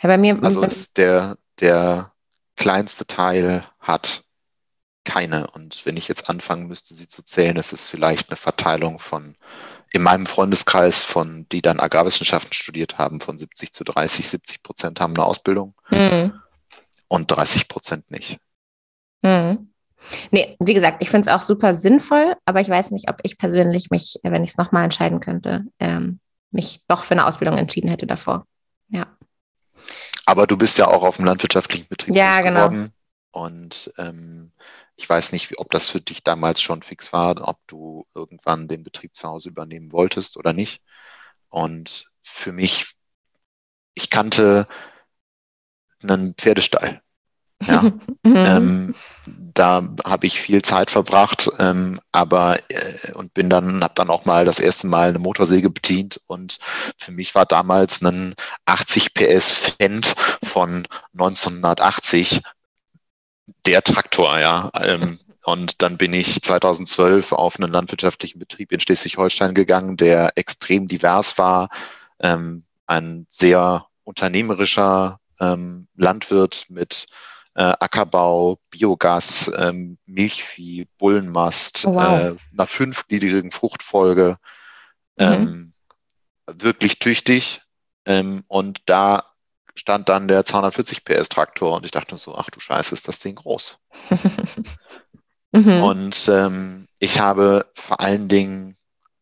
Ja, 0.00 0.08
bei 0.08 0.18
mir. 0.18 0.38
Also 0.42 0.62
ist 0.62 0.96
der, 0.96 1.36
der 1.60 2.12
kleinste 2.56 3.06
Teil 3.06 3.66
hat 3.78 4.24
keine. 5.04 5.48
Und 5.50 5.84
wenn 5.84 5.96
ich 5.96 6.08
jetzt 6.08 6.30
anfangen 6.30 6.66
müsste, 6.66 6.94
sie 6.94 7.08
zu 7.08 7.22
zählen, 7.22 7.56
ist 7.56 7.72
es 7.72 7.86
vielleicht 7.86 8.30
eine 8.30 8.36
Verteilung 8.36 8.98
von, 8.98 9.36
in 9.92 10.02
meinem 10.02 10.26
Freundeskreis, 10.26 11.02
von 11.02 11.46
die 11.50 11.62
dann 11.62 11.80
Agrarwissenschaften 11.80 12.52
studiert 12.52 12.98
haben, 12.98 13.20
von 13.20 13.38
70 13.38 13.72
zu 13.72 13.84
30, 13.84 14.28
70 14.28 14.62
Prozent 14.62 15.00
haben 15.00 15.14
eine 15.14 15.24
Ausbildung 15.24 15.74
mhm. 15.90 16.34
und 17.08 17.30
30 17.30 17.68
Prozent 17.68 18.10
nicht. 18.10 18.38
Mhm. 19.22 19.70
Nee, 20.30 20.56
wie 20.60 20.74
gesagt, 20.74 20.98
ich 21.00 21.10
finde 21.10 21.28
es 21.28 21.34
auch 21.34 21.42
super 21.42 21.74
sinnvoll, 21.74 22.36
aber 22.44 22.60
ich 22.60 22.68
weiß 22.68 22.90
nicht, 22.92 23.08
ob 23.08 23.18
ich 23.22 23.38
persönlich 23.38 23.90
mich, 23.90 24.20
wenn 24.22 24.44
ich 24.44 24.50
es 24.50 24.56
nochmal 24.56 24.84
entscheiden 24.84 25.20
könnte, 25.20 25.64
ähm, 25.80 26.20
mich 26.50 26.80
doch 26.88 27.02
für 27.02 27.14
eine 27.14 27.26
Ausbildung 27.26 27.58
entschieden 27.58 27.88
hätte 27.88 28.06
davor. 28.06 28.46
Ja. 28.88 29.06
Aber 30.26 30.46
du 30.46 30.56
bist 30.56 30.78
ja 30.78 30.88
auch 30.88 31.02
auf 31.02 31.16
dem 31.16 31.24
landwirtschaftlichen 31.24 31.88
Betrieb 31.88 32.14
ja, 32.14 32.40
genau. 32.40 32.68
geworden. 32.68 32.92
Und 33.30 33.92
ähm, 33.98 34.52
ich 34.96 35.08
weiß 35.08 35.32
nicht, 35.32 35.58
ob 35.58 35.70
das 35.70 35.88
für 35.88 36.00
dich 36.00 36.22
damals 36.22 36.60
schon 36.60 36.82
fix 36.82 37.12
war, 37.12 37.46
ob 37.46 37.58
du 37.66 38.06
irgendwann 38.14 38.68
den 38.68 38.82
Betrieb 38.82 39.14
zu 39.14 39.28
Hause 39.28 39.50
übernehmen 39.50 39.92
wolltest 39.92 40.36
oder 40.36 40.52
nicht. 40.52 40.82
Und 41.48 42.10
für 42.22 42.52
mich, 42.52 42.94
ich 43.94 44.10
kannte 44.10 44.66
einen 46.02 46.34
Pferdestall. 46.34 47.02
Ja. 47.64 47.82
mhm. 48.22 48.36
ähm, 48.36 48.94
da 49.54 49.82
habe 50.04 50.26
ich 50.26 50.40
viel 50.40 50.60
Zeit 50.60 50.90
verbracht, 50.90 51.48
ähm, 51.58 52.00
aber 52.12 52.58
äh, 52.68 53.12
und 53.14 53.32
bin 53.32 53.48
dann, 53.48 53.82
habe 53.82 53.94
dann 53.94 54.10
auch 54.10 54.26
mal 54.26 54.44
das 54.44 54.60
erste 54.60 54.86
Mal 54.86 55.08
eine 55.08 55.18
Motorsäge 55.18 55.70
bedient 55.70 56.20
und 56.26 56.58
für 56.98 57.12
mich 57.12 57.34
war 57.34 57.46
damals 57.46 58.02
ein 58.02 58.34
80 58.66 59.14
PS 59.14 59.72
Fendt 59.78 60.14
von 60.42 60.86
1980 61.14 62.42
der 63.64 63.82
Traktor, 63.82 64.38
ja. 64.38 64.70
Ähm, 64.80 65.18
und 65.44 65.82
dann 65.82 65.96
bin 65.96 66.12
ich 66.12 66.42
2012 66.42 67.32
auf 67.32 67.58
einen 67.58 67.72
landwirtschaftlichen 67.72 68.38
Betrieb 68.38 68.72
in 68.72 68.80
Schleswig-Holstein 68.80 69.54
gegangen, 69.54 69.96
der 69.96 70.32
extrem 70.36 70.88
divers 70.88 71.38
war, 71.38 71.70
ähm, 72.20 72.64
ein 72.86 73.26
sehr 73.30 73.86
unternehmerischer 74.04 75.20
ähm, 75.40 75.88
Landwirt 75.96 76.66
mit 76.68 77.06
äh, 77.54 77.72
Ackerbau, 77.80 78.58
Biogas, 78.70 79.50
ähm, 79.56 79.98
Milchvieh, 80.06 80.86
Bullenmast, 80.98 81.84
oh, 81.86 81.94
wow. 81.94 82.20
äh, 82.20 82.34
einer 82.52 82.66
fünfgliedrigen 82.66 83.50
Fruchtfolge. 83.50 84.36
Mhm. 85.18 85.24
Ähm, 85.24 85.72
wirklich 86.46 86.98
tüchtig. 86.98 87.62
Ähm, 88.04 88.44
und 88.46 88.82
da 88.86 89.24
stand 89.76 90.08
dann 90.08 90.26
der 90.26 90.44
240 90.44 91.04
PS 91.04 91.28
Traktor 91.28 91.76
und 91.76 91.84
ich 91.84 91.92
dachte 91.92 92.16
so, 92.16 92.34
ach 92.34 92.50
du 92.50 92.60
Scheiße, 92.60 92.94
ist 92.94 93.06
das 93.06 93.20
Ding 93.20 93.36
groß. 93.36 93.78
mhm. 95.52 95.82
Und 95.82 96.28
ähm, 96.28 96.88
ich 96.98 97.20
habe 97.20 97.66
vor 97.74 98.00
allen 98.00 98.28
Dingen 98.28 98.76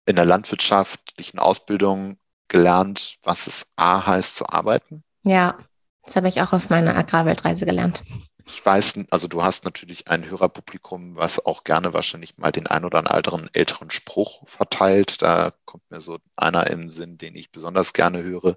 in 0.06 0.16
der 0.16 0.24
landwirtschaftlichen 0.24 1.38
Ausbildung 1.38 2.18
gelernt, 2.48 3.16
was 3.22 3.46
es 3.46 3.72
A 3.76 4.06
heißt 4.06 4.36
zu 4.36 4.48
arbeiten. 4.48 5.02
Ja. 5.22 5.58
Das 6.04 6.16
habe 6.16 6.28
ich 6.28 6.42
auch 6.42 6.52
auf 6.52 6.68
meiner 6.68 6.94
Agrarweltreise 6.96 7.64
gelernt. 7.64 8.02
Ich 8.46 8.64
weiß, 8.64 9.06
also 9.10 9.26
du 9.26 9.42
hast 9.42 9.64
natürlich 9.64 10.08
ein 10.08 10.28
Hörerpublikum, 10.28 11.16
was 11.16 11.44
auch 11.44 11.64
gerne 11.64 11.94
wahrscheinlich 11.94 12.36
mal 12.36 12.52
den 12.52 12.66
ein 12.66 12.84
oder 12.84 12.98
anderen 12.98 13.48
älteren 13.54 13.90
Spruch 13.90 14.46
verteilt. 14.46 15.22
Da 15.22 15.52
kommt 15.64 15.90
mir 15.90 16.00
so 16.00 16.18
einer 16.36 16.66
im 16.68 16.90
Sinn, 16.90 17.16
den 17.16 17.36
ich 17.36 17.50
besonders 17.50 17.94
gerne 17.94 18.22
höre. 18.22 18.56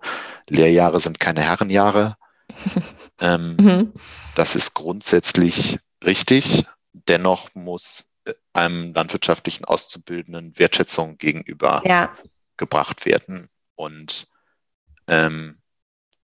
Lehrjahre 0.49 0.99
sind 0.99 1.19
keine 1.19 1.41
Herrenjahre. 1.41 2.17
ähm, 3.21 3.55
mhm. 3.59 3.93
Das 4.35 4.55
ist 4.55 4.73
grundsätzlich 4.73 5.79
richtig. 6.03 6.65
Dennoch 6.91 7.49
muss 7.53 8.09
äh, 8.25 8.33
einem 8.53 8.93
landwirtschaftlichen 8.93 9.65
Auszubildenden 9.65 10.57
Wertschätzung 10.59 11.17
gegenüber 11.17 11.81
ja. 11.85 12.15
gebracht 12.57 13.05
werden. 13.05 13.49
Und 13.75 14.27
ähm, 15.07 15.61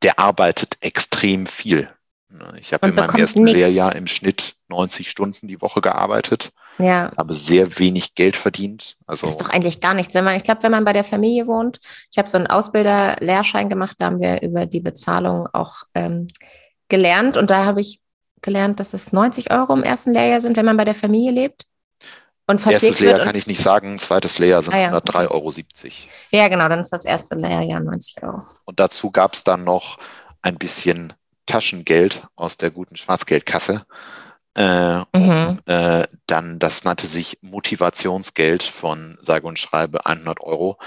der 0.02 0.18
arbeitet 0.18 0.76
extrem 0.80 1.46
viel. 1.46 1.88
Ne, 2.34 2.54
ich 2.60 2.72
habe 2.72 2.88
in 2.88 2.96
meinem 2.96 3.14
ersten 3.14 3.44
nix. 3.44 3.56
Lehrjahr 3.56 3.94
im 3.94 4.08
Schnitt 4.08 4.56
90 4.68 5.08
Stunden 5.08 5.46
die 5.46 5.60
Woche 5.60 5.80
gearbeitet, 5.80 6.50
ja. 6.78 7.12
habe 7.16 7.32
sehr 7.32 7.78
wenig 7.78 8.16
Geld 8.16 8.36
verdient. 8.36 8.96
Also 9.06 9.26
das 9.26 9.36
ist 9.36 9.40
doch 9.40 9.50
eigentlich 9.50 9.80
gar 9.80 9.94
nichts. 9.94 10.14
Wenn 10.14 10.24
man, 10.24 10.34
ich 10.34 10.42
glaube, 10.42 10.64
wenn 10.64 10.72
man 10.72 10.84
bei 10.84 10.92
der 10.92 11.04
Familie 11.04 11.46
wohnt, 11.46 11.78
ich 12.10 12.18
habe 12.18 12.28
so 12.28 12.36
einen 12.36 12.48
Ausbilder-Lehrschein 12.48 13.68
gemacht, 13.68 13.96
da 14.00 14.06
haben 14.06 14.20
wir 14.20 14.42
über 14.42 14.66
die 14.66 14.80
Bezahlung 14.80 15.46
auch 15.52 15.84
ähm, 15.94 16.26
gelernt 16.88 17.36
und 17.36 17.50
da 17.50 17.66
habe 17.66 17.80
ich 17.80 18.00
gelernt, 18.42 18.80
dass 18.80 18.94
es 18.94 19.12
90 19.12 19.52
Euro 19.52 19.72
im 19.72 19.84
ersten 19.84 20.12
Lehrjahr 20.12 20.40
sind, 20.40 20.56
wenn 20.56 20.66
man 20.66 20.76
bei 20.76 20.84
der 20.84 20.94
Familie 20.94 21.30
lebt. 21.30 21.66
Und 22.48 22.66
Erstes 22.66 22.98
Lehrjahr 22.98 23.20
kann 23.20 23.36
ich 23.36 23.46
nicht 23.46 23.60
sagen, 23.60 23.96
zweites 23.98 24.38
Lehrjahr 24.40 24.62
sind 24.62 24.74
ah, 24.74 24.78
ja. 24.78 24.98
103,70 24.98 25.30
Euro. 25.30 25.52
Ja, 26.32 26.48
genau, 26.48 26.68
dann 26.68 26.80
ist 26.80 26.92
das 26.92 27.04
erste 27.04 27.36
Lehrjahr 27.36 27.80
90 27.80 28.24
Euro. 28.24 28.42
Und 28.64 28.80
dazu 28.80 29.12
gab 29.12 29.34
es 29.34 29.44
dann 29.44 29.62
noch 29.62 29.98
ein 30.42 30.56
bisschen 30.56 31.12
Taschengeld 31.46 32.26
aus 32.36 32.56
der 32.56 32.70
guten 32.70 32.96
Schwarzgeldkasse. 32.96 33.86
Äh, 34.56 34.98
mhm. 34.98 35.04
und, 35.12 35.62
äh, 35.66 36.06
dann, 36.26 36.58
das 36.60 36.84
nannte 36.84 37.06
sich 37.06 37.38
Motivationsgeld 37.40 38.62
von 38.62 39.18
sage 39.20 39.46
und 39.48 39.58
schreibe 39.58 40.06
100 40.06 40.40
Euro, 40.40 40.78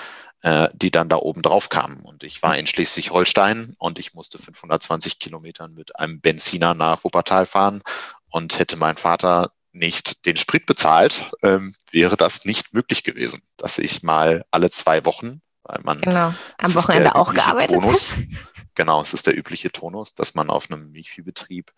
äh, 0.41 0.69
die 0.73 0.91
dann 0.91 1.09
da 1.09 1.17
oben 1.17 1.41
drauf 1.41 1.69
kamen. 1.69 2.05
Und 2.05 2.23
ich 2.23 2.41
war 2.41 2.57
in 2.57 2.67
Schleswig-Holstein 2.67 3.75
und 3.77 3.99
ich 3.99 4.13
musste 4.13 4.39
520 4.39 5.19
Kilometern 5.19 5.73
mit 5.73 5.99
einem 5.99 6.21
Benziner 6.21 6.73
nach 6.73 7.03
Wuppertal 7.03 7.45
fahren 7.45 7.83
und 8.29 8.57
hätte 8.57 8.77
mein 8.77 8.97
Vater 8.97 9.51
nicht 9.73 10.25
den 10.25 10.37
Sprit 10.37 10.65
bezahlt, 10.65 11.29
ähm, 11.43 11.75
wäre 11.91 12.17
das 12.17 12.45
nicht 12.45 12.73
möglich 12.73 13.03
gewesen, 13.03 13.41
dass 13.57 13.77
ich 13.77 14.03
mal 14.03 14.45
alle 14.51 14.71
zwei 14.71 15.05
Wochen, 15.05 15.41
weil 15.63 15.81
man 15.83 16.01
genau. 16.01 16.33
am 16.57 16.75
Wochenende 16.75 17.15
auch 17.15 17.33
gearbeitet 17.33 17.81
Tonus, 17.81 18.11
hat. 18.11 18.17
Genau, 18.77 19.01
es 19.01 19.11
ist 19.15 19.25
der 19.25 19.35
übliche 19.35 19.71
Tonus, 19.71 20.13
dass 20.13 20.35
man 20.35 20.51
auf 20.51 20.69
einem 20.69 20.91
Milchviehbetrieb 20.91 21.73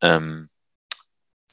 ähm, 0.00 0.48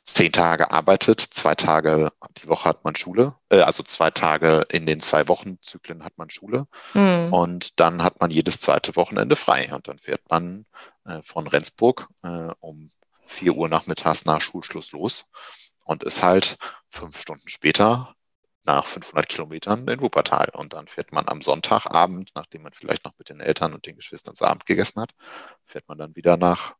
zehn 0.04 0.32
Tage 0.32 0.70
arbeitet, 0.70 1.20
zwei 1.20 1.56
Tage 1.56 2.12
die 2.38 2.48
Woche 2.48 2.70
hat 2.70 2.84
man 2.84 2.96
Schule, 2.96 3.36
äh, 3.50 3.62
also 3.62 3.82
zwei 3.82 4.12
Tage 4.12 4.68
in 4.70 4.86
den 4.86 5.00
zwei 5.00 5.28
Wochenzyklen 5.28 6.04
hat 6.04 6.20
man 6.20 6.30
Schule 6.30 6.68
mhm. 6.94 7.34
und 7.34 7.80
dann 7.80 8.04
hat 8.04 8.20
man 8.20 8.30
jedes 8.30 8.60
zweite 8.60 8.96
Wochenende 8.96 9.36
frei 9.36 9.74
und 9.74 9.88
dann 9.88 9.98
fährt 9.98 10.30
man 10.30 10.68
äh, 11.06 11.24
von 11.24 11.48
Rendsburg 11.48 12.08
äh, 12.22 12.52
um 12.60 12.92
vier 13.26 13.56
Uhr 13.56 13.70
nachmittags 13.70 14.26
nach 14.26 14.42
Schulschluss 14.42 14.92
los 14.92 15.26
und 15.86 16.04
ist 16.04 16.22
halt 16.22 16.60
fünf 16.88 17.20
Stunden 17.20 17.50
später 17.50 18.16
nach 18.66 18.86
500 18.86 19.28
Kilometern 19.28 19.88
in 19.88 20.02
Wuppertal. 20.02 20.50
Und 20.54 20.74
dann 20.74 20.88
fährt 20.88 21.12
man 21.12 21.28
am 21.28 21.42
Sonntagabend, 21.42 22.32
nachdem 22.36 22.64
man 22.64 22.74
vielleicht 22.74 23.06
noch 23.06 23.14
mit 23.18 23.30
den 23.30 23.40
Eltern 23.40 23.74
und 23.74 23.86
den 23.86 23.96
Geschwistern 23.96 24.36
zu 24.36 24.46
Abend 24.46 24.66
gegessen 24.66 25.02
hat, 25.02 25.12
fährt 25.66 25.88
man 25.88 25.98
dann 25.98 26.16
wieder 26.16 26.38
nach 26.38 26.74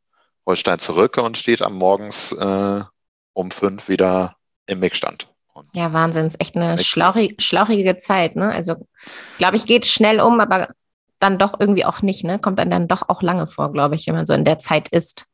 Holstein 0.46 0.78
zurück 0.78 1.16
und 1.18 1.38
steht 1.38 1.62
am 1.62 1.74
Morgens 1.74 2.32
äh, 2.32 2.82
um 3.32 3.50
fünf 3.50 3.88
wieder 3.88 4.36
im 4.66 4.80
Mickstand. 4.80 5.28
ja, 5.72 5.92
Wahnsinn, 5.92 6.26
ist 6.26 6.40
echt 6.40 6.56
eine 6.56 6.78
schlauchige, 6.78 7.40
schlauchige 7.40 7.96
Zeit. 7.96 8.36
Ne? 8.36 8.50
Also, 8.50 8.86
glaube 9.38 9.56
ich, 9.56 9.66
geht 9.66 9.86
schnell 9.86 10.20
um, 10.20 10.40
aber 10.40 10.68
dann 11.18 11.38
doch 11.38 11.58
irgendwie 11.58 11.84
auch 11.84 12.02
nicht. 12.02 12.24
Ne? 12.24 12.38
Kommt 12.38 12.58
dann 12.58 12.70
dann 12.70 12.88
doch 12.88 13.08
auch 13.08 13.22
lange 13.22 13.46
vor, 13.46 13.72
glaube 13.72 13.94
ich, 13.94 14.06
wenn 14.06 14.14
man 14.14 14.26
so 14.26 14.34
in 14.34 14.44
der 14.44 14.58
Zeit 14.58 14.88
ist. 14.88 15.26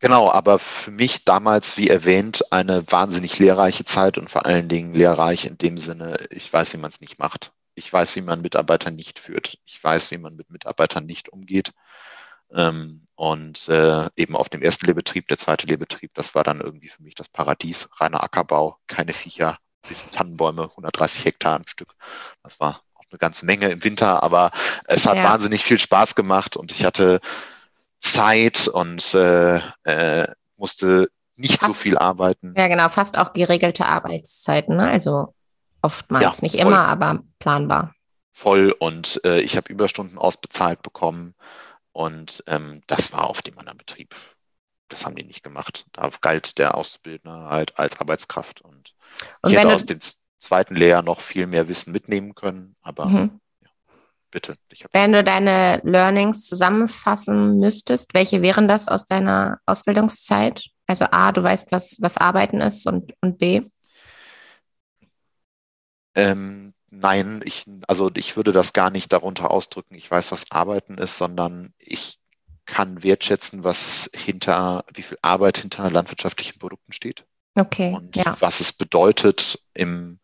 Genau, 0.00 0.30
aber 0.30 0.58
für 0.58 0.92
mich 0.92 1.24
damals, 1.24 1.76
wie 1.76 1.88
erwähnt, 1.88 2.52
eine 2.52 2.90
wahnsinnig 2.90 3.38
lehrreiche 3.38 3.84
Zeit 3.84 4.16
und 4.16 4.30
vor 4.30 4.46
allen 4.46 4.68
Dingen 4.68 4.94
lehrreich 4.94 5.44
in 5.44 5.58
dem 5.58 5.78
Sinne, 5.78 6.16
ich 6.30 6.52
weiß, 6.52 6.72
wie 6.72 6.78
man 6.78 6.90
es 6.90 7.00
nicht 7.00 7.18
macht. 7.18 7.52
Ich 7.74 7.92
weiß, 7.92 8.14
wie 8.16 8.20
man 8.20 8.40
Mitarbeiter 8.40 8.90
nicht 8.90 9.18
führt. 9.18 9.58
Ich 9.64 9.82
weiß, 9.82 10.10
wie 10.10 10.18
man 10.18 10.36
mit 10.36 10.50
Mitarbeitern 10.50 11.06
nicht 11.06 11.28
umgeht. 11.28 11.72
Ähm, 12.52 13.06
und 13.14 13.68
äh, 13.68 14.08
eben 14.16 14.36
auf 14.36 14.48
dem 14.48 14.62
ersten 14.62 14.86
Lehrbetrieb, 14.86 15.28
der 15.28 15.38
zweite 15.38 15.66
Lehrbetrieb, 15.66 16.12
das 16.14 16.34
war 16.34 16.44
dann 16.44 16.60
irgendwie 16.60 16.88
für 16.88 17.02
mich 17.02 17.14
das 17.14 17.28
Paradies. 17.28 17.88
Reiner 18.00 18.22
Ackerbau, 18.22 18.78
keine 18.86 19.12
Viecher, 19.12 19.58
bisschen 19.86 20.12
Tannenbäume, 20.12 20.70
130 20.70 21.24
Hektar 21.24 21.56
am 21.56 21.66
Stück. 21.66 21.94
Das 22.42 22.60
war 22.60 22.80
auch 22.94 23.04
eine 23.10 23.18
ganze 23.18 23.46
Menge 23.46 23.68
im 23.70 23.82
Winter, 23.82 24.22
aber 24.22 24.52
es 24.84 25.06
hat 25.06 25.16
ja. 25.16 25.24
wahnsinnig 25.24 25.64
viel 25.64 25.80
Spaß 25.80 26.14
gemacht 26.14 26.56
und 26.56 26.70
ich 26.72 26.84
hatte 26.84 27.20
Zeit 28.00 28.68
und 28.68 29.14
äh, 29.14 29.60
äh, 29.84 30.28
musste 30.56 31.08
nicht 31.36 31.60
fast, 31.60 31.74
so 31.74 31.80
viel 31.80 31.98
arbeiten. 31.98 32.54
Ja, 32.56 32.68
genau, 32.68 32.88
fast 32.88 33.18
auch 33.18 33.32
geregelte 33.32 33.86
Arbeitszeiten, 33.86 34.76
ne? 34.76 34.90
Also 34.90 35.34
oftmals, 35.82 36.24
ja, 36.24 36.34
nicht 36.42 36.56
immer, 36.56 36.86
aber 36.86 37.20
planbar. 37.38 37.94
Voll 38.32 38.74
und 38.78 39.20
äh, 39.24 39.40
ich 39.40 39.56
habe 39.56 39.72
Überstunden 39.72 40.18
ausbezahlt 40.18 40.82
bekommen 40.82 41.34
und 41.92 42.42
ähm, 42.46 42.82
das 42.86 43.12
war 43.12 43.28
auf 43.28 43.42
dem 43.42 43.58
anderen 43.58 43.78
Betrieb. 43.78 44.14
Das 44.88 45.04
haben 45.04 45.16
die 45.16 45.24
nicht 45.24 45.42
gemacht. 45.42 45.86
Da 45.92 46.08
galt 46.20 46.58
der 46.58 46.76
Auszubildende 46.76 47.48
halt 47.48 47.78
als 47.78 48.00
Arbeitskraft 48.00 48.60
und, 48.60 48.94
und 49.42 49.50
ich 49.50 49.58
hätte 49.58 49.74
aus 49.74 49.84
dem 49.84 49.98
zweiten 50.38 50.76
Lehrjahr 50.76 51.02
noch 51.02 51.20
viel 51.20 51.46
mehr 51.46 51.68
Wissen 51.68 51.92
mitnehmen 51.92 52.34
können, 52.34 52.76
aber 52.80 53.06
mhm. 53.06 53.40
Bitte. 54.30 54.54
Wenn 54.92 55.12
du 55.12 55.24
deine 55.24 55.80
Learnings 55.84 56.42
zusammenfassen 56.46 57.58
müsstest, 57.58 58.12
welche 58.12 58.42
wären 58.42 58.68
das 58.68 58.88
aus 58.88 59.06
deiner 59.06 59.58
Ausbildungszeit? 59.64 60.68
Also 60.86 61.06
A, 61.10 61.32
du 61.32 61.42
weißt, 61.42 61.72
was, 61.72 61.96
was 62.00 62.18
Arbeiten 62.18 62.60
ist 62.60 62.86
und, 62.86 63.14
und 63.22 63.38
B? 63.38 63.62
Ähm, 66.14 66.74
nein, 66.90 67.40
ich, 67.44 67.64
also 67.86 68.10
ich 68.14 68.36
würde 68.36 68.52
das 68.52 68.72
gar 68.74 68.90
nicht 68.90 69.12
darunter 69.12 69.50
ausdrücken, 69.50 69.94
ich 69.94 70.10
weiß, 70.10 70.32
was 70.32 70.50
Arbeiten 70.50 70.98
ist, 70.98 71.16
sondern 71.16 71.72
ich 71.78 72.18
kann 72.66 73.02
wertschätzen, 73.02 73.64
was 73.64 74.10
hinter, 74.14 74.84
wie 74.92 75.02
viel 75.02 75.18
Arbeit 75.22 75.58
hinter 75.58 75.90
landwirtschaftlichen 75.90 76.58
Produkten 76.58 76.92
steht. 76.92 77.24
Okay. 77.54 77.94
Und 77.94 78.14
ja. 78.14 78.36
was 78.40 78.60
es 78.60 78.72
bedeutet, 78.74 79.64
im 79.72 80.20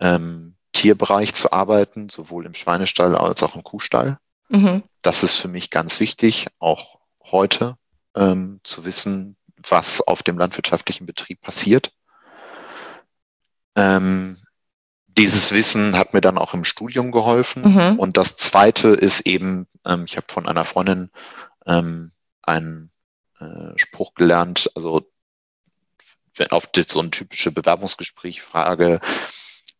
ähm, 0.00 0.56
Tierbereich 0.82 1.32
zu 1.32 1.52
arbeiten, 1.52 2.08
sowohl 2.08 2.44
im 2.44 2.54
Schweinestall 2.54 3.14
als 3.14 3.44
auch 3.44 3.54
im 3.54 3.62
Kuhstall. 3.62 4.18
Mhm. 4.48 4.82
Das 5.00 5.22
ist 5.22 5.34
für 5.34 5.46
mich 5.46 5.70
ganz 5.70 6.00
wichtig, 6.00 6.48
auch 6.58 6.98
heute 7.22 7.76
ähm, 8.16 8.60
zu 8.64 8.84
wissen, 8.84 9.36
was 9.56 10.00
auf 10.00 10.24
dem 10.24 10.38
landwirtschaftlichen 10.38 11.06
Betrieb 11.06 11.40
passiert. 11.40 11.92
Ähm, 13.76 14.38
dieses 15.06 15.52
Wissen 15.52 15.96
hat 15.96 16.14
mir 16.14 16.20
dann 16.20 16.36
auch 16.36 16.52
im 16.52 16.64
Studium 16.64 17.12
geholfen. 17.12 17.62
Mhm. 17.62 17.98
Und 18.00 18.16
das 18.16 18.36
Zweite 18.36 18.88
ist 18.88 19.20
eben, 19.20 19.68
ähm, 19.86 20.04
ich 20.08 20.16
habe 20.16 20.26
von 20.30 20.48
einer 20.48 20.64
Freundin 20.64 21.10
ähm, 21.64 22.10
einen 22.42 22.90
äh, 23.38 23.78
Spruch 23.78 24.14
gelernt, 24.14 24.68
also 24.74 25.08
auf 26.50 26.70
so 26.88 26.98
ein 26.98 27.12
typische 27.12 27.52
Bewerbungsgespräch 27.52 28.42
frage, 28.42 28.98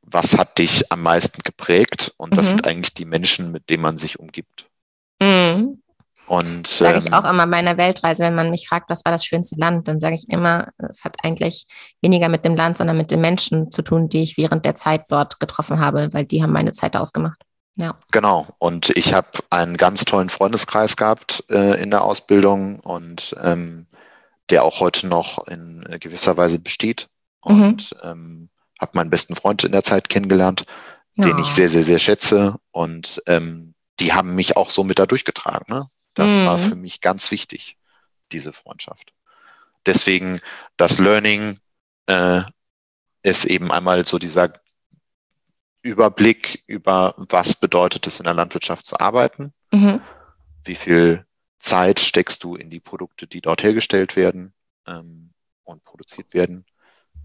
was 0.02 0.36
hat 0.36 0.58
dich 0.58 0.90
am 0.92 1.02
meisten 1.02 1.42
geprägt? 1.42 2.12
Und 2.16 2.36
das 2.36 2.46
mhm. 2.46 2.50
sind 2.50 2.66
eigentlich 2.66 2.94
die 2.94 3.04
Menschen, 3.04 3.52
mit 3.52 3.70
denen 3.70 3.82
man 3.82 3.96
sich 3.96 4.18
umgibt. 4.18 4.66
Mhm. 5.20 5.82
Und 6.26 6.66
das 6.66 6.78
sage 6.78 6.98
ich 6.98 7.06
ähm, 7.06 7.14
auch 7.14 7.24
immer 7.24 7.46
meiner 7.46 7.76
Weltreise, 7.76 8.24
wenn 8.24 8.34
man 8.34 8.50
mich 8.50 8.68
fragt, 8.68 8.90
was 8.90 9.04
war 9.04 9.12
das 9.12 9.24
schönste 9.24 9.56
Land, 9.56 9.88
dann 9.88 10.00
sage 10.00 10.14
ich 10.14 10.28
immer, 10.28 10.68
es 10.78 11.04
hat 11.04 11.16
eigentlich 11.22 11.66
weniger 12.00 12.28
mit 12.28 12.44
dem 12.44 12.56
Land, 12.56 12.78
sondern 12.78 12.96
mit 12.96 13.10
den 13.10 13.20
Menschen 13.20 13.70
zu 13.70 13.82
tun, 13.82 14.08
die 14.08 14.22
ich 14.22 14.36
während 14.36 14.64
der 14.64 14.74
Zeit 14.74 15.06
dort 15.08 15.40
getroffen 15.40 15.80
habe, 15.80 16.08
weil 16.12 16.24
die 16.24 16.42
haben 16.42 16.52
meine 16.52 16.72
Zeit 16.72 16.96
ausgemacht. 16.96 17.42
Ja. 17.76 17.98
Genau. 18.12 18.46
Und 18.58 18.90
ich 18.96 19.14
habe 19.14 19.28
einen 19.50 19.76
ganz 19.76 20.04
tollen 20.04 20.28
Freundeskreis 20.28 20.96
gehabt 20.96 21.44
äh, 21.50 21.82
in 21.82 21.90
der 21.90 22.04
Ausbildung 22.04 22.80
und 22.80 23.34
ähm, 23.42 23.86
der 24.50 24.64
auch 24.64 24.80
heute 24.80 25.06
noch 25.08 25.46
in 25.48 25.84
gewisser 25.98 26.36
Weise 26.36 26.58
besteht. 26.58 27.08
Mhm. 27.44 27.62
Und 27.62 27.92
mhm. 27.92 28.10
ähm, 28.10 28.48
habe 28.82 28.92
meinen 28.94 29.10
besten 29.10 29.34
Freund 29.34 29.64
in 29.64 29.72
der 29.72 29.84
Zeit 29.84 30.10
kennengelernt, 30.10 30.64
ja. 31.14 31.24
den 31.24 31.38
ich 31.38 31.46
sehr, 31.46 31.70
sehr, 31.70 31.82
sehr 31.82 31.98
schätze. 31.98 32.56
Und 32.70 33.22
ähm, 33.26 33.74
die 34.00 34.12
haben 34.12 34.34
mich 34.34 34.56
auch 34.56 34.68
so 34.68 34.84
mit 34.84 34.98
da 34.98 35.06
durchgetragen. 35.06 35.64
Ne? 35.68 35.86
Das 36.14 36.32
mhm. 36.32 36.46
war 36.46 36.58
für 36.58 36.74
mich 36.74 37.00
ganz 37.00 37.30
wichtig, 37.30 37.78
diese 38.32 38.52
Freundschaft. 38.52 39.14
Deswegen 39.86 40.40
das 40.76 40.98
Learning 40.98 41.58
äh, 42.06 42.42
ist 43.22 43.44
eben 43.46 43.72
einmal 43.72 44.04
so 44.04 44.18
dieser 44.18 44.52
Überblick 45.82 46.62
über, 46.66 47.14
was 47.16 47.56
bedeutet 47.56 48.06
es 48.06 48.20
in 48.20 48.24
der 48.24 48.34
Landwirtschaft 48.34 48.86
zu 48.86 49.00
arbeiten, 49.00 49.52
mhm. 49.72 50.00
wie 50.64 50.76
viel 50.76 51.26
Zeit 51.58 52.00
steckst 52.00 52.44
du 52.44 52.56
in 52.56 52.70
die 52.70 52.80
Produkte, 52.80 53.26
die 53.26 53.40
dort 53.40 53.62
hergestellt 53.62 54.14
werden 54.16 54.52
ähm, 54.86 55.32
und 55.64 55.84
produziert 55.84 56.34
werden 56.34 56.66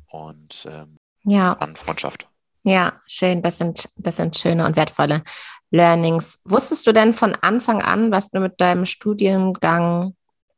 und 0.08 0.68
ähm, 0.70 1.00
ja. 1.24 1.54
an 1.54 1.76
Freundschaft. 1.76 2.28
Ja, 2.64 3.00
schön. 3.08 3.42
Das 3.42 3.58
sind, 3.58 3.90
das 3.98 4.18
sind 4.18 4.38
schöne 4.38 4.66
und 4.66 4.76
wertvolle 4.76 5.24
Learnings. 5.72 6.42
Wusstest 6.44 6.86
du 6.88 6.92
denn 6.92 7.14
von 7.14 7.36
Anfang 7.36 7.82
an, 7.82 8.12
was 8.12 8.30
du 8.30 8.40
mit 8.40 8.60
deinem 8.60 8.86
Studiengang 8.86 10.16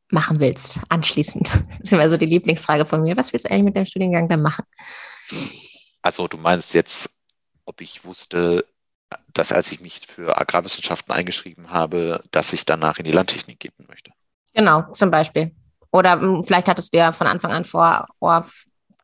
machen 0.09 0.39
willst, 0.39 0.79
anschließend? 0.89 1.49
Das 1.69 1.79
ist 1.81 1.93
immer 1.93 2.09
so 2.09 2.17
die 2.17 2.25
Lieblingsfrage 2.25 2.85
von 2.85 3.01
mir. 3.01 3.15
Was 3.15 3.31
willst 3.31 3.45
du 3.45 3.51
eigentlich 3.51 3.65
mit 3.65 3.75
deinem 3.75 3.85
Studiengang 3.85 4.27
dann 4.27 4.41
machen? 4.41 4.65
Also 6.01 6.27
du 6.27 6.37
meinst 6.37 6.73
jetzt, 6.73 7.21
ob 7.65 7.81
ich 7.81 8.05
wusste, 8.05 8.65
dass 9.33 9.51
als 9.51 9.71
ich 9.71 9.81
mich 9.81 10.01
für 10.07 10.37
Agrarwissenschaften 10.37 11.13
eingeschrieben 11.13 11.71
habe, 11.71 12.21
dass 12.31 12.53
ich 12.53 12.65
danach 12.65 12.97
in 12.97 13.05
die 13.05 13.11
Landtechnik 13.11 13.59
gehen 13.59 13.85
möchte. 13.87 14.11
Genau, 14.53 14.91
zum 14.93 15.11
Beispiel. 15.11 15.55
Oder 15.91 16.19
hm, 16.19 16.43
vielleicht 16.43 16.67
hattest 16.67 16.93
du 16.93 16.97
ja 16.97 17.11
von 17.11 17.27
Anfang 17.27 17.51
an 17.51 17.65
vor, 17.65 18.07
oh, 18.19 18.41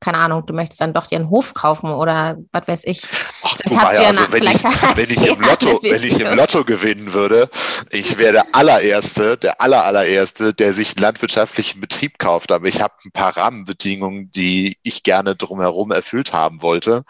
keine 0.06 0.20
Ahnung, 0.20 0.46
du 0.46 0.54
möchtest 0.54 0.82
dann 0.82 0.94
doch 0.94 1.08
dir 1.08 1.16
einen 1.16 1.32
Hof 1.32 1.56
kaufen 1.56 1.90
oder 1.90 2.38
was 2.52 2.68
weiß 2.68 2.84
ich. 2.84 3.02
Ach, 3.42 3.58
wobei, 3.66 3.96
ja, 3.96 4.10
also, 4.10 4.32
wenn, 4.32 4.44
ich, 4.44 4.64
wenn, 4.64 5.10
ich 5.10 5.28
im 5.28 5.42
Lotto, 5.42 5.80
wenn 5.82 6.04
ich 6.04 6.20
im 6.20 6.38
Lotto 6.38 6.64
gewinnen 6.64 7.14
würde, 7.14 7.50
ich 7.92 8.20
wäre 8.20 8.34
der 8.34 8.46
allererste, 8.52 9.36
der 9.36 9.60
aller, 9.62 9.84
allererste, 9.84 10.54
der 10.54 10.74
sich 10.74 10.96
einen 10.96 11.02
landwirtschaftlichen 11.02 11.82
Betrieb 11.82 12.20
kauft. 12.20 12.52
Aber 12.52 12.68
ich 12.68 12.82
habe 12.82 12.94
ein 13.04 13.12
paar 13.12 13.36
Rahmenbedingungen, 13.36 14.30
die 14.30 14.78
ich 14.84 15.02
gerne 15.02 15.36
drumherum 15.36 15.92
erfüllt 15.92 16.34
haben 16.34 16.62
wollte, 16.62 17.04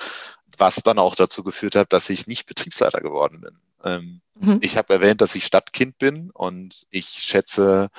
was 0.58 0.75
dann 0.75 0.97
auch 0.97 1.15
dazu 1.15 1.43
geführt 1.43 1.75
hat, 1.75 1.91
dass 1.91 2.10
ich 2.10 2.27
nicht 2.27 2.45
Betriebsleiter 2.45 3.01
geworden 3.01 3.41
bin. 3.41 3.58
Ähm, 3.84 4.21
mhm. 4.39 4.60
Ich 4.62 4.77
habe 4.77 4.93
erwähnt, 4.93 5.19
dass 5.19 5.36
ich 5.36 5.45
Stadtkind 5.45 5.97
bin 5.97 6.31
und 6.31 6.86
ich 6.91 7.08
schätze 7.10 7.89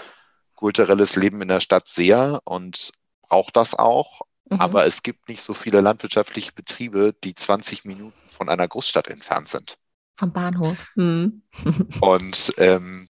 kulturelles 0.54 1.16
Leben 1.16 1.42
in 1.42 1.48
der 1.48 1.60
Stadt 1.60 1.86
sehr 1.86 2.40
und 2.44 2.92
brauche 3.28 3.52
das 3.52 3.74
auch. 3.74 4.22
Mhm. 4.48 4.60
Aber 4.60 4.86
es 4.86 5.02
gibt 5.02 5.28
nicht 5.28 5.42
so 5.42 5.54
viele 5.54 5.80
landwirtschaftliche 5.80 6.52
Betriebe, 6.52 7.14
die 7.24 7.34
20 7.34 7.84
Minuten 7.84 8.16
von 8.30 8.48
einer 8.48 8.68
Großstadt 8.68 9.08
entfernt 9.08 9.48
sind. 9.48 9.76
Vom 10.14 10.32
Bahnhof. 10.32 10.76
Mhm. 10.94 11.42
Und 12.00 12.52
ähm, 12.58 13.08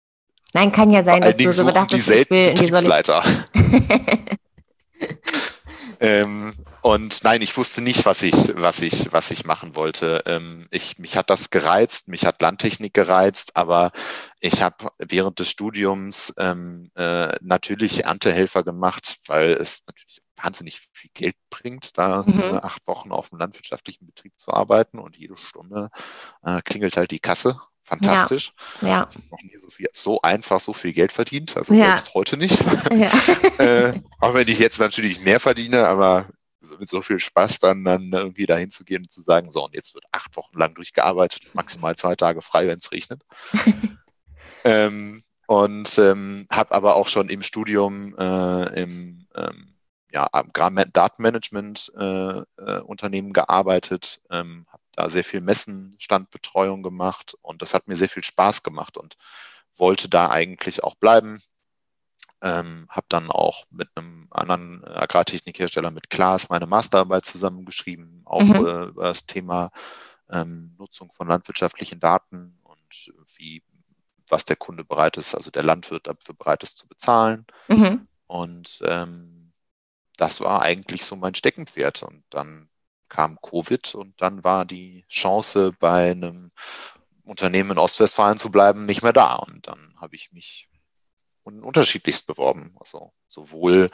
Nein, 0.53 0.71
kann 0.71 0.91
ja 0.91 1.03
sein, 1.03 1.21
dass 1.21 1.37
du 1.37 1.51
so 1.51 1.65
gedacht 1.65 1.91
hast, 1.91 2.09
ich 2.09 2.29
will 2.29 2.49
in 2.49 2.55
die 2.55 2.61
Betriebsleiter. 2.61 3.23
ähm, 5.99 6.53
und 6.83 7.23
nein, 7.23 7.41
ich 7.41 7.57
wusste 7.57 7.81
nicht, 7.81 8.05
was 8.05 8.21
ich, 8.21 8.55
was 8.55 8.81
ich, 8.81 9.11
was 9.11 9.31
ich 9.31 9.45
machen 9.45 9.75
wollte. 9.75 10.21
Ähm, 10.27 10.67
ich, 10.69 10.99
mich 10.99 11.17
hat 11.17 11.31
das 11.31 11.49
gereizt, 11.49 12.07
mich 12.07 12.25
hat 12.25 12.41
Landtechnik 12.41 12.93
gereizt, 12.93 13.57
aber 13.57 13.91
ich 14.41 14.61
habe 14.61 14.89
während 14.99 15.39
des 15.39 15.49
Studiums 15.49 16.33
ähm, 16.37 16.91
äh, 16.95 17.29
natürlich 17.41 18.03
Erntehelfer 18.03 18.63
gemacht, 18.63 19.17
weil 19.27 19.51
es 19.51 19.83
natürlich 19.87 20.22
wahnsinnig 20.43 20.81
viel 20.91 21.11
Geld 21.13 21.35
bringt, 21.49 21.97
da 21.97 22.23
mhm. 22.23 22.39
äh, 22.39 22.57
acht 22.57 22.85
Wochen 22.87 23.11
auf 23.11 23.31
einem 23.31 23.39
landwirtschaftlichen 23.39 24.05
Betrieb 24.05 24.33
zu 24.37 24.51
arbeiten 24.51 24.99
und 24.99 25.15
jede 25.15 25.37
Stunde 25.37 25.89
äh, 26.43 26.61
klingelt 26.61 26.97
halt 26.97 27.11
die 27.11 27.19
Kasse. 27.19 27.59
Fantastisch. 27.85 28.53
Ja. 28.81 28.87
ja. 28.87 29.07
Ich 29.09 29.17
habe 29.17 29.27
noch 29.29 29.41
nie 29.41 29.57
so, 29.61 29.69
viel, 29.69 29.87
so, 29.93 30.21
einfach 30.21 30.61
so 30.61 30.73
viel 30.73 30.93
Geld 30.93 31.11
verdient, 31.11 31.57
also 31.57 31.73
ja. 31.73 31.91
selbst 31.91 32.13
heute 32.13 32.37
nicht. 32.37 32.63
Ja. 32.93 33.11
äh, 33.57 34.01
auch 34.19 34.33
wenn 34.33 34.47
ich 34.47 34.59
jetzt 34.59 34.79
natürlich 34.79 35.19
mehr 35.19 35.39
verdiene, 35.39 35.87
aber 35.87 36.27
mit 36.79 36.89
so 36.89 37.01
viel 37.01 37.19
Spaß 37.19 37.59
dann, 37.59 37.83
dann 37.83 38.11
irgendwie 38.11 38.45
dahin 38.45 38.71
zu 38.71 38.85
gehen 38.85 39.03
und 39.03 39.11
zu 39.11 39.21
sagen, 39.21 39.51
so, 39.51 39.65
und 39.65 39.73
jetzt 39.73 39.93
wird 39.93 40.05
acht 40.11 40.35
Wochen 40.37 40.57
lang 40.57 40.75
durchgearbeitet, 40.75 41.53
maximal 41.53 41.95
zwei 41.95 42.15
Tage 42.15 42.41
frei, 42.41 42.67
wenn 42.67 42.79
es 42.79 42.91
regnet. 42.91 43.21
ähm, 44.63 45.23
und 45.47 45.97
ähm, 45.97 46.47
habe 46.49 46.73
aber 46.73 46.95
auch 46.95 47.09
schon 47.09 47.27
im 47.29 47.43
Studium 47.43 48.15
äh, 48.17 48.81
im 48.81 49.27
ähm, 49.35 49.72
ja, 50.13 50.29
Datenmanagement 50.29 51.91
äh, 51.97 52.43
äh, 52.57 52.79
Unternehmen 52.81 53.33
gearbeitet, 53.33 54.21
ähm, 54.29 54.67
habe 54.71 54.83
da 54.91 55.09
sehr 55.09 55.23
viel 55.23 55.41
Messenstandbetreuung 55.41 56.83
gemacht 56.83 57.35
und 57.41 57.63
das 57.63 57.73
hat 57.73 57.87
mir 57.87 57.95
sehr 57.95 58.09
viel 58.09 58.23
Spaß 58.23 58.61
gemacht 58.61 58.95
und 58.95 59.17
wollte 59.75 60.09
da 60.09 60.29
eigentlich 60.29 60.83
auch 60.83 60.95
bleiben. 60.95 61.41
Ähm, 62.41 62.85
habe 62.89 63.07
dann 63.09 63.31
auch 63.31 63.63
mit 63.71 63.89
einem 63.95 64.27
anderen 64.29 64.83
Agrartechnikhersteller, 64.83 65.91
mit 65.91 66.09
Klaas, 66.09 66.49
meine 66.49 66.67
Masterarbeit 66.67 67.25
zusammengeschrieben, 67.25 68.21
auch 68.25 68.41
mhm. 68.41 68.55
äh, 68.55 68.83
über 68.83 69.03
das 69.05 69.25
Thema 69.25 69.71
ähm, 70.29 70.75
Nutzung 70.77 71.11
von 71.11 71.27
landwirtschaftlichen 71.27 71.99
Daten 71.99 72.59
und 72.63 73.13
wie, 73.37 73.63
was 74.29 74.45
der 74.45 74.57
Kunde 74.57 74.83
bereit 74.83 75.17
ist, 75.17 75.33
also 75.33 75.49
der 75.51 75.63
Landwirt 75.63 76.05
dafür 76.05 76.35
bereit 76.35 76.63
ist 76.63 76.77
zu 76.77 76.87
bezahlen. 76.87 77.47
Mhm. 77.69 78.07
Und 78.27 78.81
ähm, 78.85 79.42
das 80.17 80.41
war 80.41 80.61
eigentlich 80.61 81.05
so 81.05 81.15
mein 81.15 81.35
Steckenpferd. 81.35 82.03
Und 82.03 82.23
dann 82.29 82.69
kam 83.09 83.39
Covid 83.41 83.95
und 83.95 84.21
dann 84.21 84.43
war 84.43 84.65
die 84.65 85.05
Chance, 85.09 85.73
bei 85.79 86.11
einem 86.11 86.51
Unternehmen 87.23 87.71
in 87.71 87.77
Ostwestfalen 87.77 88.37
zu 88.37 88.51
bleiben, 88.51 88.85
nicht 88.85 89.03
mehr 89.03 89.13
da. 89.13 89.35
Und 89.35 89.67
dann 89.67 89.95
habe 89.99 90.15
ich 90.15 90.31
mich 90.31 90.69
unterschiedlichst 91.43 92.27
beworben. 92.27 92.75
Also 92.79 93.13
sowohl 93.27 93.89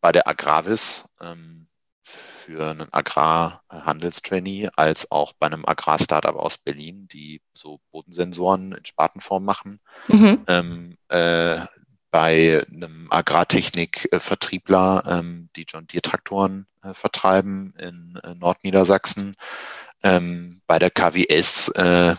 bei 0.00 0.12
der 0.12 0.28
Agravis 0.28 1.08
ähm, 1.20 1.68
für 2.02 2.70
einen 2.70 2.92
Agrarhandelstrainee 2.92 4.70
als 4.76 5.10
auch 5.10 5.32
bei 5.32 5.46
einem 5.46 5.64
Agrar-Startup 5.66 6.36
aus 6.36 6.58
Berlin, 6.58 7.08
die 7.08 7.42
so 7.54 7.80
Bodensensoren 7.90 8.72
in 8.72 8.84
Spatenform 8.84 9.44
machen. 9.44 9.80
Mhm. 10.06 10.44
Ähm, 10.46 10.96
äh, 11.08 11.60
bei 12.16 12.64
einem 12.72 13.08
Agrartechnik-Vertriebler, 13.10 15.04
ähm, 15.06 15.50
die 15.54 15.66
John 15.68 15.86
Deere 15.86 16.00
Traktoren 16.00 16.66
äh, 16.82 16.94
vertreiben 16.94 17.74
in 17.78 18.18
äh, 18.24 18.34
Nordniedersachsen, 18.34 19.36
ähm, 20.02 20.62
bei 20.66 20.78
der 20.78 20.88
KWS, 20.88 21.68
äh, 21.74 22.14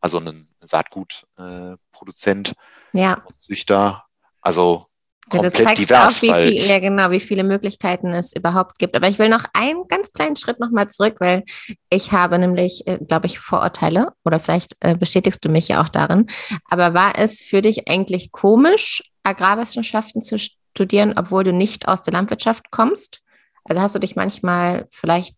also 0.00 0.20
ein 0.20 0.46
Saatgutproduzent 0.60 2.54
ja. 2.92 3.20
Züchter. 3.40 4.04
Also 4.40 4.86
komplett 5.28 5.58
du 5.58 5.64
zeigst 5.64 5.82
divers. 5.82 6.18
Auch, 6.18 6.22
wie 6.22 6.32
viel, 6.32 6.64
ja, 6.68 6.78
genau, 6.78 7.10
wie 7.10 7.18
viele 7.18 7.42
Möglichkeiten 7.42 8.12
es 8.12 8.32
überhaupt 8.36 8.78
gibt. 8.78 8.94
Aber 8.94 9.08
ich 9.08 9.18
will 9.18 9.28
noch 9.28 9.46
einen 9.54 9.88
ganz 9.88 10.12
kleinen 10.12 10.36
Schritt 10.36 10.60
nochmal 10.60 10.88
zurück, 10.88 11.16
weil 11.18 11.42
ich 11.90 12.12
habe 12.12 12.38
nämlich, 12.38 12.86
äh, 12.86 12.98
glaube 12.98 13.26
ich, 13.26 13.40
Vorurteile 13.40 14.12
oder 14.24 14.38
vielleicht 14.38 14.76
äh, 14.78 14.94
bestätigst 14.94 15.44
du 15.44 15.48
mich 15.48 15.66
ja 15.66 15.82
auch 15.82 15.88
darin. 15.88 16.26
Aber 16.70 16.94
war 16.94 17.14
es 17.18 17.40
für 17.40 17.60
dich 17.60 17.88
eigentlich 17.88 18.30
komisch, 18.30 19.02
Agrarwissenschaften 19.22 20.22
zu 20.22 20.38
studieren, 20.38 21.14
obwohl 21.16 21.44
du 21.44 21.52
nicht 21.52 21.88
aus 21.88 22.02
der 22.02 22.12
Landwirtschaft 22.12 22.70
kommst? 22.70 23.22
Also 23.64 23.80
hast 23.80 23.94
du 23.94 23.98
dich 23.98 24.16
manchmal 24.16 24.88
vielleicht 24.90 25.36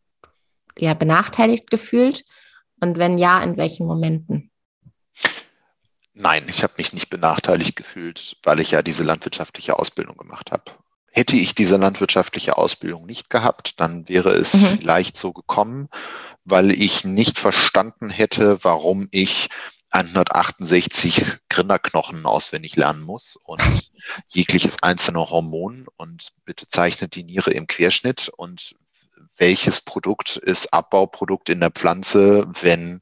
ja 0.78 0.94
benachteiligt 0.94 1.70
gefühlt? 1.70 2.24
Und 2.80 2.98
wenn 2.98 3.18
ja, 3.18 3.42
in 3.42 3.56
welchen 3.56 3.86
Momenten? 3.86 4.50
Nein, 6.12 6.44
ich 6.48 6.62
habe 6.62 6.74
mich 6.76 6.92
nicht 6.92 7.10
benachteiligt 7.10 7.76
gefühlt, 7.76 8.36
weil 8.44 8.60
ich 8.60 8.70
ja 8.70 8.82
diese 8.82 9.02
landwirtschaftliche 9.02 9.78
Ausbildung 9.78 10.16
gemacht 10.16 10.52
habe. 10.52 10.64
Hätte 11.10 11.36
ich 11.36 11.54
diese 11.54 11.76
landwirtschaftliche 11.76 12.56
Ausbildung 12.56 13.06
nicht 13.06 13.30
gehabt, 13.30 13.80
dann 13.80 14.08
wäre 14.08 14.30
es 14.30 14.54
mhm. 14.54 14.78
vielleicht 14.78 15.16
so 15.16 15.32
gekommen, 15.32 15.88
weil 16.44 16.70
ich 16.70 17.04
nicht 17.04 17.38
verstanden 17.38 18.10
hätte, 18.10 18.62
warum 18.62 19.08
ich 19.10 19.48
168 19.94 21.24
Grinderknochen 21.48 22.26
auswendig 22.26 22.74
lernen 22.74 23.02
muss 23.02 23.36
und 23.44 23.90
jegliches 24.28 24.82
einzelne 24.82 25.30
Hormon 25.30 25.86
und 25.96 26.32
bitte 26.44 26.66
zeichnet 26.66 27.14
die 27.14 27.22
Niere 27.22 27.52
im 27.52 27.68
Querschnitt 27.68 28.28
und 28.28 28.74
welches 29.38 29.80
Produkt 29.80 30.36
ist 30.36 30.72
Abbauprodukt 30.72 31.48
in 31.48 31.60
der 31.60 31.70
Pflanze, 31.70 32.46
wenn 32.60 33.00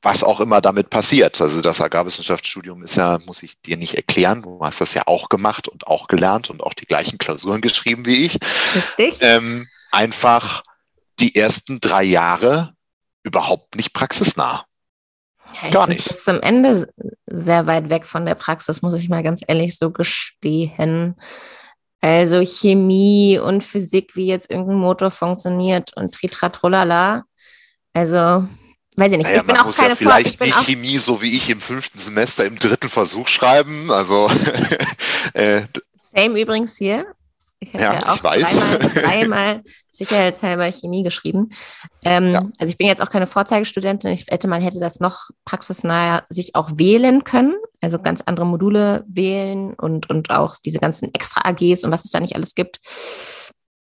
was 0.00 0.22
auch 0.22 0.38
immer 0.38 0.60
damit 0.60 0.90
passiert. 0.90 1.40
Also 1.40 1.60
das 1.60 1.80
Agrarwissenschaftsstudium 1.80 2.84
ist 2.84 2.96
ja, 2.96 3.18
muss 3.26 3.42
ich 3.42 3.60
dir 3.62 3.76
nicht 3.76 3.94
erklären, 3.94 4.42
du 4.42 4.60
hast 4.62 4.80
das 4.80 4.94
ja 4.94 5.02
auch 5.06 5.28
gemacht 5.28 5.66
und 5.66 5.88
auch 5.88 6.06
gelernt 6.06 6.50
und 6.50 6.62
auch 6.62 6.74
die 6.74 6.86
gleichen 6.86 7.18
Klausuren 7.18 7.60
geschrieben 7.60 8.06
wie 8.06 8.26
ich. 8.26 8.38
Richtig. 8.96 9.18
Ähm, 9.20 9.66
einfach 9.90 10.62
die 11.18 11.34
ersten 11.34 11.80
drei 11.80 12.04
Jahre 12.04 12.74
überhaupt 13.24 13.74
nicht 13.74 13.92
praxisnah. 13.92 14.66
Ja, 15.62 15.70
Gar 15.70 15.88
nicht. 15.88 16.08
Bis 16.08 16.24
zum 16.24 16.40
Ende 16.40 16.88
sehr 17.26 17.66
weit 17.66 17.88
weg 17.88 18.06
von 18.06 18.26
der 18.26 18.34
Praxis, 18.34 18.82
muss 18.82 18.94
ich 18.94 19.08
mal 19.08 19.22
ganz 19.22 19.42
ehrlich 19.46 19.76
so 19.76 19.90
gestehen. 19.90 21.16
Also 22.00 22.40
Chemie 22.44 23.38
und 23.38 23.64
Physik, 23.64 24.14
wie 24.14 24.26
jetzt 24.26 24.50
irgendein 24.50 24.76
Motor 24.76 25.10
funktioniert 25.10 25.96
und 25.96 26.14
Tritratrolala. 26.14 27.24
Also 27.94 28.46
weiß 28.96 29.12
ich 29.12 29.18
nicht. 29.18 29.28
Naja, 29.28 29.40
ich 29.40 29.46
bin 29.46 29.56
auch 29.56 29.74
keine 29.74 29.90
ja 29.90 29.96
vielleicht 29.96 30.40
nicht 30.40 30.64
Chemie, 30.64 30.98
so 30.98 31.22
wie 31.22 31.36
ich 31.36 31.50
im 31.50 31.60
fünften 31.60 31.98
Semester 31.98 32.44
im 32.44 32.58
dritten 32.58 32.88
Versuch 32.88 33.28
schreiben. 33.28 33.90
Also 33.90 34.30
äh, 35.32 35.62
Same 36.14 36.40
übrigens 36.40 36.76
hier. 36.76 37.06
Ich 37.58 37.72
habe 37.72 37.82
ja, 37.82 37.94
ja, 37.94 38.08
auch 38.08 38.18
dreimal, 38.18 38.78
dreimal 38.94 39.62
sicherheitshalber 39.88 40.70
Chemie 40.70 41.02
geschrieben. 41.02 41.48
Ähm, 42.04 42.32
ja. 42.32 42.40
Also 42.58 42.70
ich 42.70 42.76
bin 42.76 42.86
jetzt 42.86 43.00
auch 43.00 43.08
keine 43.08 43.26
Vorzeigestudentin. 43.26 44.10
Ich 44.10 44.26
hätte 44.28 44.46
man 44.46 44.60
hätte 44.60 44.78
das 44.78 45.00
noch 45.00 45.30
praxisnah 45.44 46.24
sich 46.28 46.54
auch 46.54 46.70
wählen 46.74 47.24
können. 47.24 47.54
Also 47.80 47.98
ganz 47.98 48.20
andere 48.20 48.46
Module 48.46 49.04
wählen 49.08 49.72
und, 49.74 50.10
und 50.10 50.30
auch 50.30 50.56
diese 50.64 50.78
ganzen 50.78 51.14
extra 51.14 51.48
AGs 51.48 51.84
und 51.84 51.92
was 51.92 52.04
es 52.04 52.10
da 52.10 52.20
nicht 52.20 52.34
alles 52.34 52.54
gibt 52.54 52.80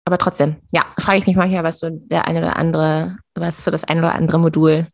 aber 0.05 0.19
trotzdem, 0.19 0.57
ja, 0.71 0.85
frage 0.99 1.19
ich 1.19 1.27
mich 1.27 1.37
manchmal, 1.37 1.65
was 1.65 1.81
so 1.81 1.89
der 1.91 2.27
eine 2.27 2.41
oder 2.41 2.57
andere, 2.57 3.17
was 3.35 3.65
so 3.65 3.71
das 3.71 3.85
eine 3.85 4.01
oder 4.01 4.15
andere 4.15 4.39
Modul 4.39 4.87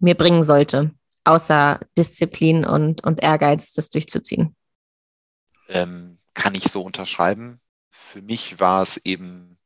mir 0.00 0.16
bringen 0.16 0.42
sollte, 0.42 0.90
außer 1.24 1.80
Disziplin 1.96 2.64
und, 2.64 3.04
und 3.04 3.22
Ehrgeiz, 3.22 3.72
das 3.72 3.90
durchzuziehen. 3.90 4.56
Ähm, 5.68 6.18
kann 6.34 6.54
ich 6.54 6.64
so 6.64 6.82
unterschreiben. 6.82 7.59
Für 8.10 8.22
mich 8.22 8.58
war 8.58 8.82
es 8.82 8.96
eben 8.96 9.56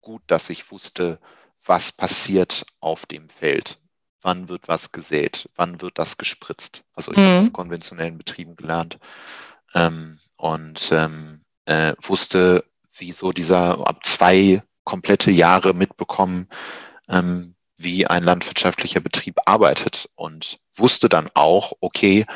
gut, 0.00 0.22
dass 0.26 0.50
ich 0.50 0.72
wusste, 0.72 1.20
was 1.64 1.92
passiert 1.92 2.66
auf 2.80 3.06
dem 3.06 3.28
Feld. 3.28 3.78
Wann 4.20 4.48
wird 4.48 4.66
was 4.66 4.90
gesät? 4.90 5.48
Wann 5.54 5.80
wird 5.80 5.96
das 5.96 6.16
gespritzt? 6.16 6.82
Also 6.94 7.12
ich 7.12 7.18
mhm. 7.18 7.22
habe 7.22 7.46
auf 7.46 7.52
konventionellen 7.52 8.18
Betrieben 8.18 8.56
gelernt 8.56 8.98
ähm, 9.74 10.18
und 10.34 10.90
ähm, 10.90 11.42
äh, 11.66 11.94
wusste, 12.02 12.64
wie 12.96 13.12
so 13.12 13.30
dieser 13.30 13.86
ab 13.86 14.04
zwei 14.04 14.60
komplette 14.82 15.30
Jahre 15.30 15.72
mitbekommen, 15.72 16.48
ähm, 17.08 17.54
wie 17.76 18.08
ein 18.08 18.24
landwirtschaftlicher 18.24 19.00
Betrieb 19.00 19.36
arbeitet 19.44 20.10
und 20.16 20.58
wusste 20.74 21.08
dann 21.08 21.30
auch, 21.34 21.74
okay, 21.78 22.26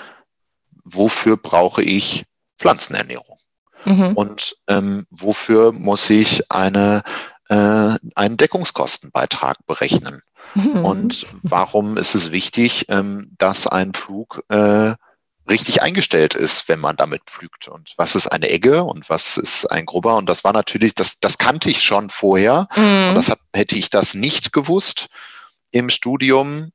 wofür 0.85 1.37
brauche 1.37 1.83
ich 1.83 2.27
Pflanzenernährung? 2.59 3.42
Mhm. 3.85 4.13
Und 4.15 4.57
ähm, 4.69 5.07
wofür 5.11 5.73
muss 5.73 6.09
ich 6.11 6.51
eine, 6.51 7.03
äh, 7.49 7.97
einen 8.15 8.37
Deckungskostenbeitrag 8.37 9.67
berechnen? 9.67 10.23
Mhm. 10.55 10.85
Und 10.85 11.27
warum 11.43 11.97
ist 11.97 12.15
es 12.15 12.31
wichtig, 12.31 12.87
ähm, 12.89 13.33
dass 13.39 13.67
ein 13.67 13.95
Flug 13.95 14.43
äh, 14.49 14.95
richtig 15.49 15.83
eingestellt 15.83 16.35
ist, 16.35 16.69
wenn 16.69 16.79
man 16.79 16.97
damit 16.97 17.23
pflügt. 17.27 17.69
Und 17.69 17.95
was 17.97 18.15
ist 18.15 18.29
eine 18.29 18.51
Egge 18.51 18.85
und 18.85 19.11
was 19.11 19.37
ist 19.37 19.67
ein 19.67 19.87
Grubber? 19.87 20.17
Und 20.17 20.29
das 20.29 20.45
war 20.45 20.53
natürlich, 20.53 20.95
das, 20.95 21.19
das 21.19 21.39
kannte 21.39 21.69
ich 21.69 21.83
schon 21.83 22.11
vorher. 22.11 22.69
Mhm. 22.77 23.09
Und 23.09 23.15
das 23.17 23.31
hat, 23.31 23.41
hätte 23.53 23.77
ich 23.77 23.91
das 23.91 24.15
nicht 24.15 24.53
gewusst 24.53 25.09
im 25.71 25.91
Studium, 25.91 26.73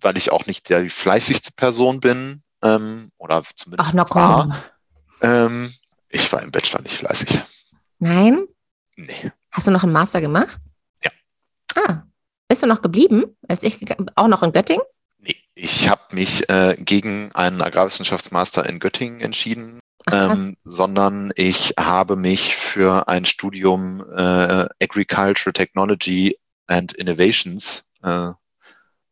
weil 0.00 0.16
ich 0.16 0.32
auch 0.32 0.46
nicht 0.46 0.68
der 0.70 0.88
fleißigste 0.90 1.52
Person 1.52 2.00
bin, 2.00 2.42
ähm, 2.62 3.12
oder 3.18 3.42
zumindest 3.54 3.90
Ach, 3.90 3.94
na 3.94 4.14
war. 4.14 4.64
Ähm, 5.20 5.72
ich 6.10 6.32
war 6.32 6.42
im 6.42 6.50
Bachelor 6.50 6.82
nicht 6.82 6.96
fleißig. 6.96 7.40
Nein? 7.98 8.46
Nee. 8.96 9.32
Hast 9.50 9.66
du 9.66 9.70
noch 9.70 9.82
einen 9.82 9.92
Master 9.92 10.20
gemacht? 10.20 10.58
Ja. 11.04 11.10
Ah, 11.74 12.02
bist 12.48 12.62
du 12.62 12.66
noch 12.66 12.82
geblieben? 12.82 13.36
Als 13.48 13.62
ich 13.62 13.78
auch 14.14 14.28
noch 14.28 14.42
in 14.42 14.52
Göttingen? 14.52 14.84
Nee, 15.18 15.36
ich 15.54 15.88
habe 15.88 16.02
mich 16.12 16.48
äh, 16.48 16.76
gegen 16.78 17.30
einen 17.32 17.60
Agrarwissenschaftsmaster 17.60 18.68
in 18.68 18.78
Göttingen 18.78 19.20
entschieden, 19.20 19.80
Ach, 20.06 20.36
ähm, 20.36 20.56
sondern 20.64 21.32
ich 21.36 21.74
habe 21.78 22.16
mich 22.16 22.54
für 22.56 23.08
ein 23.08 23.26
Studium 23.26 24.00
äh, 24.00 24.68
Agricultural 24.82 25.52
Technology 25.52 26.38
and 26.66 26.92
Innovations, 26.92 27.84
äh, 28.02 28.30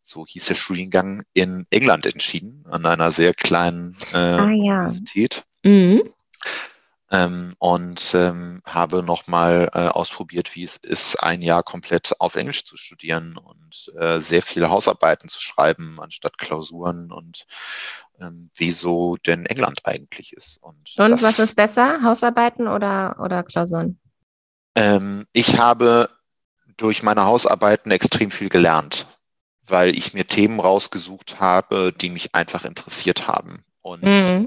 so 0.05 0.25
hieß 0.27 0.47
der 0.47 0.55
Studiengang, 0.55 1.25
in 1.33 1.67
England 1.71 2.07
entschieden, 2.07 2.65
an 2.71 2.87
einer 2.87 3.11
sehr 3.11 3.35
kleinen 3.35 3.97
äh, 4.13 4.17
ah, 4.17 4.49
ja. 4.51 4.81
Universität. 4.81 5.45
Mhm 5.65 6.03
ähm, 7.11 7.53
und 7.59 8.15
ähm, 8.15 8.63
habe 8.67 9.03
nochmal 9.03 9.71
äh, 9.75 9.87
ausprobiert, 9.89 10.55
wie 10.57 10.65
es 10.65 10.77
ist, 10.77 11.23
ein 11.23 11.41
Jahr 11.41 11.63
komplett 11.63 12.21
auf 12.21 12.35
Englisch 12.35 12.65
zu 12.65 12.77
studieren 12.77 13.37
und 13.37 13.93
äh, 13.97 14.19
sehr 14.19 14.43
viele 14.43 14.71
Hausarbeiten 14.71 15.29
zu 15.29 15.41
schreiben 15.41 16.01
anstatt 16.01 16.39
Klausuren 16.39 17.13
und 17.13 17.47
ähm, 18.21 18.51
wieso 18.57 19.17
denn 19.19 19.47
England 19.47 19.81
eigentlich 19.85 20.33
ist. 20.33 20.59
Und, 20.63 20.77
und 20.97 21.11
das, 21.13 21.23
was 21.23 21.39
ist 21.39 21.55
besser, 21.55 22.03
Hausarbeiten 22.03 22.67
oder, 22.67 23.17
oder 23.21 23.45
Klausuren? 23.45 24.01
Ähm, 24.75 25.27
ich 25.33 25.59
habe 25.59 26.11
durch 26.77 27.03
meine 27.03 27.25
Hausarbeiten 27.25 27.93
extrem 27.93 28.31
viel 28.31 28.49
gelernt, 28.49 29.07
weil 29.67 29.97
ich 29.97 30.13
mir 30.13 30.27
Themen 30.27 30.59
rausgesucht 30.59 31.41
habe, 31.41 31.93
die 31.93 32.11
mich 32.11 32.35
einfach 32.35 32.65
interessiert 32.65 33.29
haben. 33.29 33.65
Und 33.81 34.03
mhm. 34.03 34.47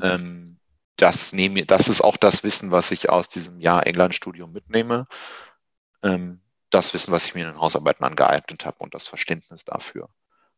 Das 1.02 1.34
nehme, 1.34 1.66
das 1.66 1.88
ist 1.88 2.02
auch 2.02 2.18
das 2.18 2.44
Wissen, 2.44 2.72
was 2.72 2.92
ich 2.92 3.10
aus 3.10 3.30
diesem 3.30 3.60
Jahr 3.62 3.88
England-Studium 3.88 4.52
mitnehme. 4.52 5.08
Ähm, 6.04 6.42
das 6.70 6.94
Wissen, 6.94 7.12
was 7.12 7.26
ich 7.26 7.36
mir 7.36 7.48
in 7.48 7.54
den 7.54 7.62
Hausarbeiten 7.62 8.06
angeeignet 8.06 8.66
habe 8.66 8.78
und 8.80 8.94
das 8.94 9.08
Verständnis 9.08 9.66
dafür. 9.66 10.10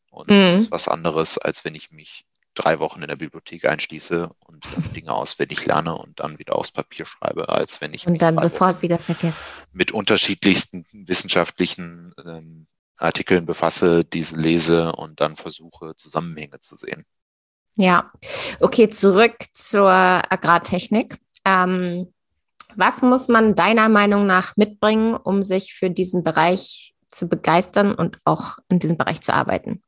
Und 0.09 0.29
mhm. 0.29 0.35
das 0.35 0.63
ist 0.63 0.71
was 0.71 0.87
anderes, 0.87 1.37
als 1.37 1.63
wenn 1.63 1.75
ich 1.75 1.91
mich 1.91 2.25
drei 2.53 2.79
Wochen 2.79 3.01
in 3.01 3.07
der 3.07 3.15
Bibliothek 3.15 3.65
einschließe 3.65 4.29
und 4.39 4.65
Dinge 4.95 5.13
auswendig 5.13 5.65
lerne 5.65 5.95
und 5.95 6.19
dann 6.19 6.39
wieder 6.39 6.55
aufs 6.55 6.71
Papier 6.71 7.05
schreibe, 7.05 7.49
als 7.49 7.79
wenn 7.79 7.93
ich 7.93 8.07
und 8.07 8.21
dann 8.21 8.37
sofort 8.37 8.75
Wochen 8.75 8.81
wieder 8.81 8.99
vergesse. 8.99 9.37
Mit 9.71 9.91
unterschiedlichsten 9.91 10.85
wissenschaftlichen 10.91 12.13
ähm, 12.25 12.67
Artikeln 12.97 13.45
befasse, 13.45 14.03
diese 14.03 14.35
lese 14.35 14.91
und 14.91 15.21
dann 15.21 15.37
versuche, 15.37 15.95
Zusammenhänge 15.95 16.59
zu 16.59 16.75
sehen. 16.75 17.05
Ja, 17.81 18.11
okay, 18.59 18.89
zurück 18.89 19.33
zur 19.55 19.89
Agrartechnik. 19.89 21.17
Ähm, 21.45 22.13
was 22.75 23.01
muss 23.01 23.27
man 23.27 23.55
deiner 23.55 23.89
Meinung 23.89 24.27
nach 24.27 24.55
mitbringen, 24.55 25.15
um 25.15 25.41
sich 25.41 25.73
für 25.73 25.89
diesen 25.89 26.23
Bereich 26.23 26.93
zu 27.07 27.27
begeistern 27.27 27.95
und 27.95 28.19
auch 28.23 28.59
in 28.69 28.77
diesem 28.77 28.97
Bereich 28.97 29.21
zu 29.21 29.33
arbeiten? 29.33 29.81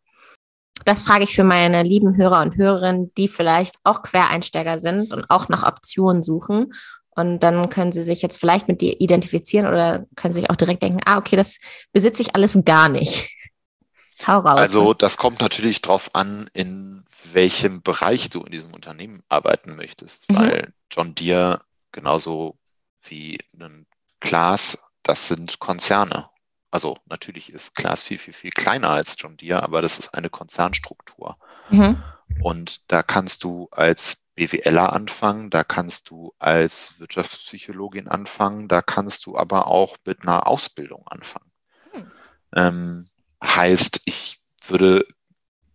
Das 0.86 1.04
frage 1.04 1.26
ich 1.26 1.36
für 1.36 1.44
meine 1.44 1.84
lieben 1.84 2.18
Hörer 2.18 2.42
und 2.42 2.58
Hörerinnen, 2.58 3.14
die 3.14 3.28
vielleicht 3.28 3.76
auch 3.84 4.02
Quereinsteiger 4.02 4.80
sind 4.80 5.14
und 5.14 5.30
auch 5.30 5.48
nach 5.48 5.62
Optionen 5.62 6.24
suchen. 6.24 6.74
Und 7.12 7.42
dann 7.42 7.70
können 7.70 7.92
sie 7.92 8.02
sich 8.02 8.24
jetzt 8.24 8.40
vielleicht 8.40 8.68
mit 8.68 8.82
dir 8.82 9.00
identifizieren 9.00 9.68
oder 9.68 10.08
können 10.16 10.34
sich 10.34 10.50
auch 10.50 10.56
direkt 10.56 10.82
denken, 10.82 11.02
ah, 11.06 11.20
okay, 11.20 11.36
das 11.36 11.60
besitze 11.92 12.24
ich 12.24 12.34
alles 12.34 12.58
gar 12.66 12.90
nicht. 12.90 13.30
Hau 14.28 14.40
raus. 14.40 14.58
Also 14.58 14.96
das 14.96 15.18
kommt 15.18 15.42
natürlich 15.42 15.84
drauf 15.84 16.10
an, 16.14 16.50
in 16.54 17.04
welchem 17.34 17.82
Bereich 17.82 18.30
du 18.30 18.42
in 18.42 18.52
diesem 18.52 18.74
Unternehmen 18.74 19.24
arbeiten 19.30 19.76
möchtest, 19.76 20.30
mhm. 20.30 20.36
weil 20.36 20.74
John 20.92 21.16
Deere 21.16 21.62
genauso 21.92 22.58
wie 23.02 23.38
ein 23.60 23.86
Klaas, 24.20 24.84
das 25.04 25.28
sind 25.28 25.60
Konzerne. 25.60 26.30
Also 26.72 26.98
natürlich 27.06 27.52
ist 27.52 27.76
Klaas 27.76 28.02
viel, 28.02 28.18
viel, 28.18 28.34
viel 28.34 28.52
kleiner 28.52 28.90
als 28.90 29.16
John 29.20 29.38
Deere, 29.38 29.64
aber 29.64 29.82
das 29.82 30.00
ist 30.00 30.16
eine 30.16 30.30
Konzernstruktur. 30.30 31.38
Mhm. 31.70 32.02
Und 32.42 32.92
da 32.92 33.04
kannst 33.04 33.44
du 33.44 33.68
als 33.72 34.24
BWLer 34.36 34.92
anfangen, 34.94 35.50
da 35.50 35.64
kannst 35.64 36.10
du 36.10 36.34
als 36.40 37.00
Wirtschaftspsychologin 37.00 38.08
anfangen, 38.08 38.68
da 38.68 38.82
kannst 38.82 39.26
du 39.26 39.38
aber 39.38 39.68
auch 39.68 39.98
mit 40.06 40.24
einer 40.24 40.48
Ausbildung 40.48 41.08
anfangen. 41.08 41.52
Mhm. 41.94 42.12
Ähm, 42.56 43.10
heißt, 43.44 44.02
ich 44.06 44.42
würde 44.66 45.06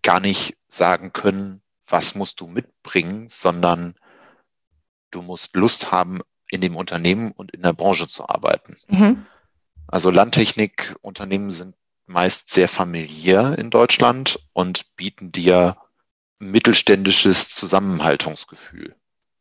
gar 0.03 0.21
nicht 0.21 0.57
sagen 0.69 1.13
können, 1.13 1.63
was 1.87 2.15
musst 2.15 2.41
du 2.41 2.47
mitbringen, 2.47 3.29
sondern 3.29 3.95
du 5.11 5.23
musst 5.23 5.55
Lust 5.57 5.91
haben, 5.91 6.21
in 6.51 6.61
dem 6.61 6.77
Unternehmen 6.77 7.33
und 7.33 7.51
in 7.53 7.63
der 7.63 7.73
Branche 7.73 8.09
zu 8.09 8.29
arbeiten. 8.29 8.77
Mhm. 8.89 9.27
Also 9.87 10.11
Landtechnikunternehmen 10.11 11.53
sind 11.53 11.77
meist 12.07 12.51
sehr 12.51 12.69
familiär 12.69 13.59
in 13.59 13.71
Deutschland 13.71 14.41
und 14.55 14.97
bieten 14.97 15.31
dir 15.31 15.77
mittelständisches 16.39 17.51
Zusammenhaltungsgefühl. 17.51 18.97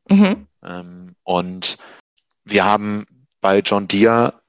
Mhm. 0.10 0.48
Ähm, 0.64 1.16
und 1.24 1.78
wir 2.44 2.66
haben 2.66 3.06
bei 3.40 3.60
John 3.60 3.88
Deere 3.88 4.42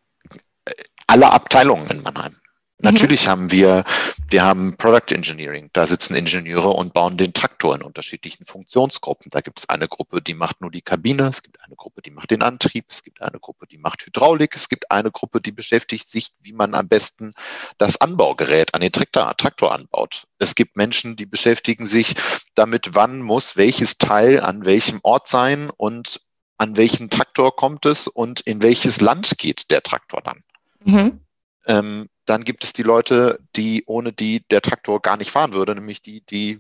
alle 1.07 1.33
Abteilungen 1.33 1.89
in 1.91 2.03
Mannheim. 2.03 2.37
Mhm. 2.81 2.91
Natürlich 2.91 3.27
mhm. 3.27 3.31
haben 3.31 3.51
wir, 3.51 3.85
wir 4.31 4.45
haben 4.45 4.77
Product 4.77 5.13
Engineering. 5.13 5.71
Da 5.73 5.87
sitzen 5.87 6.15
Ingenieure 6.15 6.69
und 6.69 6.95
bauen 6.95 7.17
den 7.17 7.33
Traktor 7.33 7.75
in 7.75 7.83
unterschiedlichen 7.83 8.45
Funktionsgruppen. 8.45 9.31
Da 9.31 9.41
gibt 9.41 9.59
es 9.59 9.69
eine 9.69 9.89
Gruppe, 9.89 10.23
die 10.23 10.35
macht 10.35 10.61
nur 10.61 10.71
die 10.71 10.83
Kabine. 10.83 11.25
Es 11.25 11.43
gibt 11.43 11.63
eine 11.65 11.75
Gruppe, 11.75 12.03
die 12.03 12.11
macht 12.11 12.31
den 12.31 12.43
Antrieb. 12.43 12.87
Es 12.89 13.03
gibt 13.03 13.21
eine 13.21 13.41
Gruppe, 13.41 13.67
die 13.67 13.79
macht 13.79 14.07
Hydraulik. 14.07 14.55
Es 14.55 14.69
gibt 14.69 14.91
eine 14.91 15.11
Gruppe, 15.11 15.41
die 15.41 15.53
beschäftigt 15.53 16.09
sich, 16.09 16.33
wie 16.41 16.53
man 16.53 16.75
am 16.75 16.89
besten 16.89 17.35
das 17.79 18.01
Anbaugerät 18.01 18.75
an 18.75 18.81
den 18.81 18.93
Traktor, 18.93 19.37
Traktor 19.37 19.73
anbaut. 19.73 20.27
Es 20.39 20.55
gibt 20.55 20.77
Menschen, 20.77 21.17
die 21.17 21.27
beschäftigen 21.27 21.87
sich 21.87 22.15
damit, 22.55 22.95
wann 22.95 23.23
muss 23.23 23.57
welches 23.57 23.99
Teil 23.99 24.41
an 24.41 24.65
welchem 24.65 25.01
Ort 25.03 25.27
sein 25.27 25.71
und 25.77 26.21
an 26.59 26.77
welchen 26.77 27.11
Traktor 27.11 27.55
kommt 27.55 27.87
es 27.87 28.09
und 28.09 28.41
in 28.41 28.63
welches 28.63 29.01
Land 29.01 29.39
geht 29.39 29.71
der 29.71 29.83
Traktor 29.83 30.21
dann. 30.23 30.43
Mhm. 30.85 31.21
Ähm, 31.69 32.09
dann 32.25 32.45
gibt 32.45 32.65
es 32.65 32.73
die 32.73 32.83
Leute, 32.83 33.39
die 33.55 33.85
ohne 33.87 34.13
die 34.13 34.43
der 34.49 34.63
Traktor 34.63 35.01
gar 35.01 35.17
nicht 35.17 35.31
fahren 35.31 35.53
würde, 35.53 35.75
nämlich 35.75 36.03
die, 36.03 36.23
die 36.23 36.59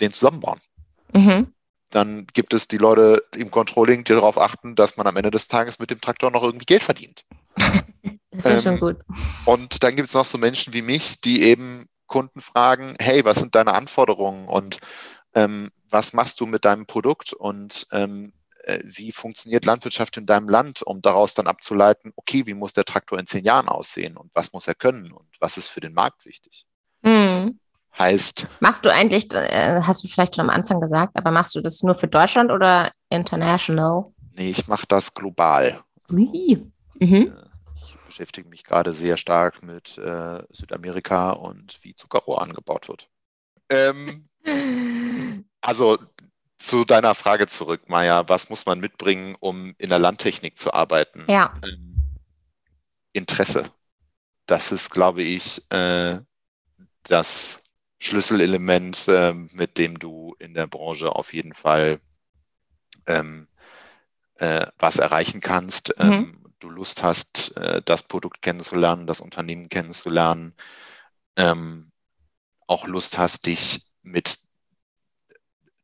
den 0.00 0.12
zusammenbauen. 0.12 0.60
Mhm. 1.12 1.52
Dann 1.90 2.26
gibt 2.32 2.52
es 2.52 2.66
die 2.66 2.78
Leute 2.78 3.22
im 3.36 3.50
Controlling, 3.50 4.04
die 4.04 4.14
darauf 4.14 4.38
achten, 4.38 4.74
dass 4.74 4.96
man 4.96 5.06
am 5.06 5.16
Ende 5.16 5.30
des 5.30 5.48
Tages 5.48 5.78
mit 5.78 5.90
dem 5.90 6.00
Traktor 6.00 6.30
noch 6.30 6.42
irgendwie 6.42 6.66
Geld 6.66 6.82
verdient. 6.82 7.24
das 8.30 8.44
ist 8.44 8.46
ähm, 8.46 8.60
schon 8.60 8.80
gut. 8.80 8.96
Und 9.44 9.82
dann 9.82 9.94
gibt 9.94 10.08
es 10.08 10.14
noch 10.14 10.24
so 10.24 10.38
Menschen 10.38 10.72
wie 10.72 10.82
mich, 10.82 11.20
die 11.20 11.42
eben 11.42 11.86
Kunden 12.06 12.40
fragen, 12.40 12.94
hey, 12.98 13.24
was 13.24 13.38
sind 13.38 13.54
deine 13.54 13.74
Anforderungen 13.74 14.48
und 14.48 14.78
ähm, 15.34 15.70
was 15.88 16.12
machst 16.12 16.40
du 16.40 16.46
mit 16.46 16.64
deinem 16.64 16.86
Produkt 16.86 17.32
und 17.32 17.86
ähm, 17.92 18.32
äh, 18.66 18.80
wie 18.84 19.12
funktioniert 19.12 19.64
Landwirtschaft 19.64 20.16
in 20.16 20.26
deinem 20.26 20.48
Land, 20.48 20.82
um 20.82 21.00
daraus 21.00 21.34
dann 21.34 21.46
abzuleiten, 21.46 22.12
okay, 22.16 22.46
wie 22.46 22.54
muss 22.54 22.72
der 22.72 22.84
Traktor 22.84 23.18
in 23.18 23.26
zehn 23.26 23.44
Jahren 23.44 23.68
aussehen 23.68 24.16
und 24.16 24.30
was 24.34 24.52
muss 24.52 24.66
er 24.66 24.74
können 24.74 25.12
und 25.12 25.28
was 25.38 25.56
ist 25.56 25.68
für 25.68 25.80
den 25.80 25.94
Markt 25.94 26.24
wichtig. 26.26 26.66
Mhm. 27.02 27.60
Heißt. 27.96 28.46
Machst 28.60 28.84
du 28.84 28.92
eigentlich, 28.92 29.32
äh, 29.32 29.80
hast 29.82 30.04
du 30.04 30.08
vielleicht 30.08 30.34
schon 30.34 30.44
am 30.44 30.50
Anfang 30.50 30.80
gesagt, 30.80 31.16
aber 31.16 31.30
machst 31.30 31.54
du 31.54 31.60
das 31.60 31.82
nur 31.82 31.94
für 31.94 32.08
Deutschland 32.08 32.50
oder 32.50 32.90
international? 33.08 34.12
Nee, 34.34 34.50
ich 34.50 34.66
mache 34.66 34.86
das 34.88 35.14
global. 35.14 35.82
Also, 36.02 36.18
mhm. 36.18 37.32
Ich 37.74 37.96
beschäftige 38.04 38.48
mich 38.48 38.64
gerade 38.64 38.92
sehr 38.92 39.16
stark 39.16 39.62
mit 39.62 39.96
äh, 39.96 40.42
Südamerika 40.50 41.30
und 41.30 41.78
wie 41.82 41.94
Zuckerrohr 41.94 42.42
angebaut 42.42 42.88
wird. 42.88 43.08
Ähm, 43.70 44.28
also 45.60 45.98
zu 46.58 46.84
deiner 46.84 47.14
Frage 47.14 47.46
zurück, 47.46 47.88
Maja. 47.88 48.28
Was 48.28 48.48
muss 48.48 48.66
man 48.66 48.80
mitbringen, 48.80 49.36
um 49.40 49.74
in 49.78 49.88
der 49.88 49.98
Landtechnik 49.98 50.58
zu 50.58 50.72
arbeiten? 50.72 51.24
Ja. 51.28 51.54
Ähm, 51.64 51.96
Interesse. 53.12 53.64
Das 54.46 54.72
ist, 54.72 54.90
glaube 54.90 55.22
ich, 55.22 55.70
äh, 55.70 56.20
das 57.02 57.60
Schlüsselelement, 57.98 59.08
äh, 59.08 59.32
mit 59.32 59.78
dem 59.78 59.98
du 59.98 60.36
in 60.38 60.54
der 60.54 60.66
Branche 60.66 61.14
auf 61.14 61.32
jeden 61.32 61.54
Fall 61.54 62.00
ähm, 63.06 63.48
äh, 64.36 64.66
was 64.78 64.98
erreichen 64.98 65.40
kannst. 65.40 65.94
Mhm. 65.98 66.12
Ähm, 66.12 66.46
du 66.58 66.70
Lust 66.70 67.02
hast, 67.02 67.56
äh, 67.56 67.82
das 67.84 68.02
Produkt 68.02 68.42
kennenzulernen, 68.42 69.06
das 69.06 69.20
Unternehmen 69.20 69.68
kennenzulernen, 69.68 70.54
ähm, 71.36 71.90
auch 72.66 72.86
Lust 72.86 73.18
hast, 73.18 73.46
dich 73.46 73.86
mit 74.02 74.38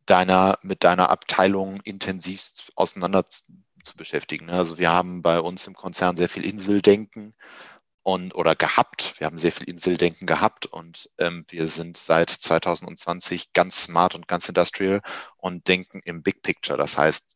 deiner, 0.07 0.59
mit 0.63 0.85
deiner 0.85 1.11
Abteilung 1.11 1.81
intensiv 1.83 2.43
auseinander 2.75 3.25
zu 3.29 3.97
beschäftigen. 3.97 4.51
Also 4.51 4.79
wir 4.79 4.93
haben 4.93 5.23
bei 5.23 5.41
uns 5.41 5.67
im 5.67 5.75
Konzern 5.75 6.17
sehr 6.17 6.29
viel 6.29 6.47
Inseldenken 6.47 7.35
und 8.03 8.35
oder 8.35 8.57
gehabt. 8.57 9.15
Wir 9.19 9.27
haben 9.27 9.39
sehr 9.39 9.53
viel 9.53 9.69
Inseldenken 9.69 10.27
gehabt 10.27 10.67
und 10.67 11.09
ähm, 11.19 11.45
wir 11.49 11.69
sind 11.69 11.97
seit 11.97 12.31
2020 12.31 13.53
ganz 13.53 13.85
smart 13.85 14.15
und 14.15 14.29
ganz 14.29 14.49
industrial 14.49 15.03
und 15.37 15.69
denken 15.69 16.01
im 16.05 16.23
Big 16.23 16.43
Picture. 16.43 16.79
Das 16.79 16.99
heißt, 16.99 17.29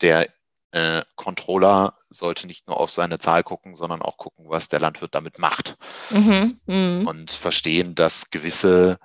der 0.00 0.28
äh, 0.70 1.02
Controller 1.16 1.96
sollte 2.10 2.46
nicht 2.46 2.66
nur 2.66 2.78
auf 2.78 2.90
seine 2.90 3.18
Zahl 3.18 3.42
gucken, 3.42 3.76
sondern 3.76 4.02
auch 4.02 4.16
gucken, 4.16 4.46
was 4.48 4.68
der 4.68 4.80
Landwirt 4.80 5.14
damit 5.14 5.38
macht. 5.38 5.76
Mhm, 6.10 6.60
mh. 6.66 7.08
Und 7.08 7.30
verstehen, 7.30 7.94
dass 7.94 8.30
gewisse 8.30 8.98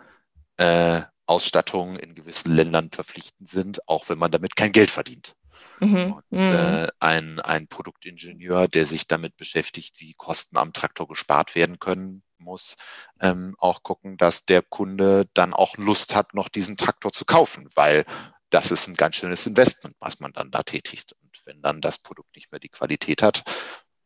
äh, 0.57 1.01
Ausstattungen 1.33 1.97
in 1.97 2.13
gewissen 2.13 2.53
Ländern 2.53 2.91
verpflichtend 2.91 3.49
sind, 3.49 3.87
auch 3.89 4.07
wenn 4.07 4.19
man 4.19 4.31
damit 4.31 4.55
kein 4.55 4.71
Geld 4.71 4.91
verdient. 4.91 5.35
Mhm. 5.79 6.13
Und, 6.13 6.31
mhm. 6.31 6.39
äh, 6.39 6.87
ein, 6.99 7.39
ein 7.39 7.67
Produktingenieur, 7.67 8.67
der 8.67 8.85
sich 8.85 9.07
damit 9.07 9.35
beschäftigt, 9.35 9.99
wie 9.99 10.13
Kosten 10.13 10.57
am 10.57 10.73
Traktor 10.73 11.07
gespart 11.07 11.55
werden 11.55 11.79
können, 11.79 12.23
muss 12.37 12.75
ähm, 13.19 13.55
auch 13.57 13.81
gucken, 13.83 14.17
dass 14.17 14.45
der 14.45 14.61
Kunde 14.61 15.27
dann 15.33 15.53
auch 15.53 15.77
Lust 15.77 16.13
hat, 16.13 16.33
noch 16.33 16.49
diesen 16.49 16.77
Traktor 16.77 17.11
zu 17.11 17.25
kaufen, 17.25 17.67
weil 17.73 18.05
das 18.49 18.69
ist 18.71 18.87
ein 18.87 18.95
ganz 18.95 19.15
schönes 19.15 19.47
Investment, 19.47 19.95
was 19.99 20.19
man 20.19 20.31
dann 20.33 20.51
da 20.51 20.61
tätigt. 20.61 21.15
Und 21.21 21.41
wenn 21.45 21.61
dann 21.61 21.81
das 21.81 21.97
Produkt 21.97 22.35
nicht 22.35 22.51
mehr 22.51 22.59
die 22.59 22.69
Qualität 22.69 23.23
hat, 23.23 23.43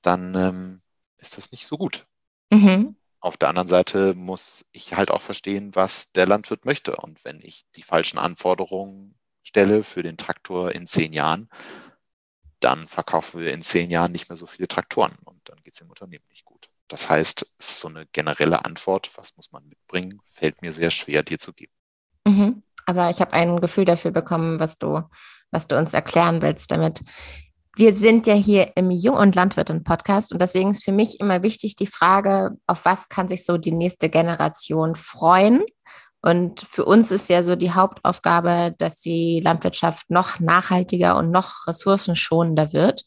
dann 0.02 0.36
ähm, 0.36 0.82
ist 1.18 1.38
das 1.38 1.52
nicht 1.52 1.68
so 1.68 1.78
gut. 1.78 2.06
Mhm. 2.52 2.96
Auf 3.20 3.38
der 3.38 3.50
anderen 3.50 3.68
Seite 3.68 4.14
muss 4.14 4.66
ich 4.72 4.96
halt 4.96 5.10
auch 5.12 5.22
verstehen, 5.22 5.72
was 5.74 6.12
der 6.12 6.28
Landwirt 6.28 6.66
möchte. 6.66 6.96
Und 6.96 7.24
wenn 7.26 7.42
ich 7.42 7.64
die 7.76 7.84
falschen 7.84 8.20
Anforderungen 8.20 9.16
stelle 9.44 9.84
für 9.84 10.04
den 10.04 10.18
Traktor 10.18 10.72
in 10.74 10.88
zehn 10.88 11.14
Jahren, 11.14 11.50
dann 12.60 12.88
verkaufen 12.88 13.42
wir 13.42 13.54
in 13.54 13.62
zehn 13.62 13.90
Jahren 13.90 14.12
nicht 14.12 14.30
mehr 14.30 14.38
so 14.38 14.46
viele 14.46 14.68
Traktoren 14.68 15.18
und 15.26 15.40
dann 15.46 15.58
geht 15.64 15.74
es 15.74 15.80
dem 15.80 15.90
Unternehmen 15.90 16.26
nicht 16.30 16.46
gut. 16.46 16.70
Das 16.88 17.10
heißt, 17.10 17.46
so 17.60 17.88
eine 17.88 18.06
generelle 18.08 18.66
Antwort, 18.66 19.12
was 19.16 19.36
muss 19.36 19.52
man 19.52 19.68
mitbringen, 19.68 20.22
fällt 20.28 20.62
mir 20.62 20.72
sehr 20.72 20.90
schwer, 20.90 21.24
dir 21.24 21.38
zu 21.38 21.54
geben. 21.54 21.74
Mhm. 22.26 22.64
Aber 22.86 23.10
ich 23.10 23.20
habe 23.20 23.34
ein 23.34 23.60
Gefühl 23.60 23.86
dafür 23.86 24.12
bekommen, 24.12 24.60
was 24.60 24.78
du, 24.78 25.02
was 25.52 25.68
du 25.68 25.78
uns 25.78 25.94
erklären 25.94 26.42
willst 26.42 26.72
damit 26.72 27.04
wir 27.78 27.96
sind 27.96 28.26
ja 28.26 28.34
hier 28.34 28.72
im 28.76 28.90
Jung- 28.90 29.18
und 29.18 29.36
Landwirtin-Podcast 29.36 30.34
und 30.34 30.42
deswegen 30.42 30.72
ist 30.72 30.84
für 30.84 30.92
mich 30.92 31.20
immer 31.20 31.44
wichtig 31.44 31.76
die 31.76 31.86
Frage, 31.86 32.54
auf 32.66 32.86
was 32.86 33.08
kann 33.08 33.30
sich 33.30 33.46
so 33.46 33.58
die 33.58 33.72
nächste 33.72 34.10
Generation 34.10 34.96
freuen? 34.96 35.64
Und 36.22 36.62
für 36.62 36.86
uns 36.86 37.12
ist 37.12 37.30
ja 37.30 37.44
so 37.44 37.56
die 37.56 37.72
Hauptaufgabe, 37.72 38.74
dass 38.80 39.00
die 39.00 39.42
Landwirtschaft 39.44 40.10
noch 40.10 40.40
nachhaltiger 40.40 41.18
und 41.18 41.30
noch 41.30 41.68
ressourcenschonender 41.68 42.74
wird. 42.74 43.04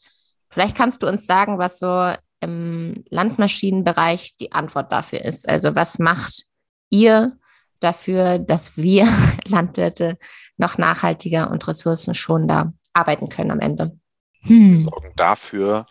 Vielleicht 0.48 0.76
kannst 0.76 1.02
du 1.02 1.08
uns 1.08 1.26
sagen, 1.26 1.58
was 1.58 1.80
so 1.80 2.12
im 2.40 3.04
Landmaschinenbereich 3.10 4.36
die 4.36 4.52
Antwort 4.52 4.92
dafür 4.92 5.24
ist. 5.24 5.48
Also 5.48 5.74
was 5.74 5.98
macht 5.98 6.44
ihr 6.90 7.36
dafür, 7.80 8.38
dass 8.38 8.76
wir 8.76 9.08
Landwirte 9.48 10.16
noch 10.56 10.78
nachhaltiger 10.78 11.50
und 11.50 11.66
ressourcenschonender 11.66 12.72
arbeiten 12.94 13.28
können 13.28 13.50
am 13.50 13.60
Ende? 13.60 13.99
Hm. 14.42 14.84
sorgen 14.84 15.12
dafür, 15.16 15.86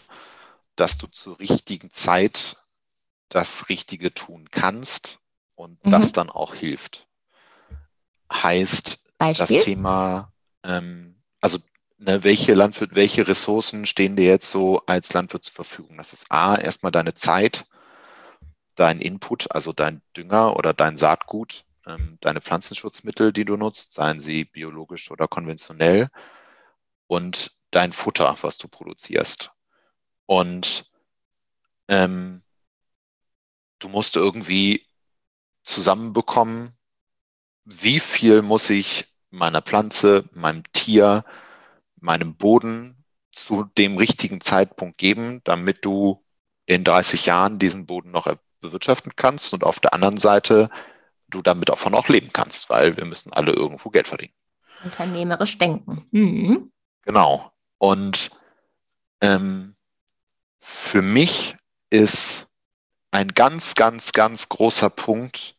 dass 0.76 0.98
du 0.98 1.08
zur 1.08 1.40
richtigen 1.40 1.92
Zeit 1.92 2.58
das 3.30 3.70
Richtige 3.70 4.14
tun 4.14 4.50
kannst 4.52 5.20
und 5.56 5.84
mhm. 5.86 5.92
das 5.92 6.12
dann 6.14 6.30
auch 6.30 6.56
hilft. 6.56 7.08
Heißt, 8.32 9.00
Beispiel? 9.18 9.58
das 9.58 9.66
Thema, 9.66 10.32
ähm, 10.64 11.22
also 11.42 11.60
ne, 11.98 12.24
welche 12.24 12.54
Landwirt, 12.54 12.96
welche 12.96 13.28
Ressourcen 13.28 13.86
stehen 13.86 14.16
dir 14.16 14.26
jetzt 14.26 14.50
so 14.52 14.82
als 14.86 15.14
Landwirt 15.14 15.46
zur 15.46 15.54
Verfügung? 15.54 15.98
Das 15.98 16.14
ist 16.14 16.32
A, 16.32 16.56
erstmal 16.56 16.92
deine 16.92 17.14
Zeit, 17.14 17.66
dein 18.76 19.00
Input, 19.00 19.52
also 19.52 19.74
dein 19.74 20.02
Dünger 20.16 20.56
oder 20.56 20.74
dein 20.74 20.98
Saatgut, 20.98 21.66
ähm, 21.86 22.18
deine 22.22 22.42
Pflanzenschutzmittel, 22.42 23.34
die 23.34 23.46
du 23.46 23.58
nutzt, 23.58 23.94
seien 23.94 24.20
sie 24.20 24.46
biologisch 24.46 25.12
oder 25.12 25.28
konventionell, 25.28 26.10
und 27.10 27.52
dein 27.72 27.92
Futter, 27.92 28.38
was 28.42 28.58
du 28.60 28.68
produzierst. 28.68 29.52
Und 30.28 30.86
ähm, 31.88 32.44
du 33.80 33.90
musst 33.90 34.16
irgendwie 34.16 34.86
zusammenbekommen, 35.64 36.78
wie 37.66 38.00
viel 38.00 38.44
muss 38.44 38.70
ich 38.70 39.08
meiner 39.32 39.64
Pflanze, 39.64 40.30
meinem 40.34 40.64
Tier, 40.72 41.26
meinem 42.00 42.36
Boden 42.36 43.04
zu 43.32 43.64
dem 43.64 43.98
richtigen 43.98 44.40
Zeitpunkt 44.40 45.00
geben, 45.00 45.42
damit 45.46 45.86
du 45.86 46.24
in 46.68 46.84
30 46.84 47.26
Jahren 47.26 47.58
diesen 47.58 47.88
Boden 47.88 48.12
noch 48.12 48.32
bewirtschaften 48.62 49.14
kannst 49.16 49.52
und 49.56 49.64
auf 49.64 49.80
der 49.80 49.96
anderen 49.96 50.18
Seite 50.18 50.70
du 51.28 51.42
damit 51.42 51.70
davon 51.70 51.96
auch 51.96 52.08
leben 52.08 52.30
kannst, 52.32 52.70
weil 52.70 52.98
wir 52.98 53.06
müssen 53.06 53.34
alle 53.34 53.52
irgendwo 53.52 53.90
Geld 53.90 54.08
verdienen. 54.08 54.34
Unternehmerisch 54.84 55.58
denken. 55.58 56.06
Mhm. 56.12 56.72
Genau. 57.04 57.52
Und 57.78 58.32
ähm, 59.22 59.76
für 60.60 61.02
mich 61.02 61.56
ist 61.90 62.48
ein 63.12 63.30
ganz, 63.30 63.76
ganz, 63.76 64.12
ganz 64.12 64.50
großer 64.50 64.90
Punkt 64.90 65.56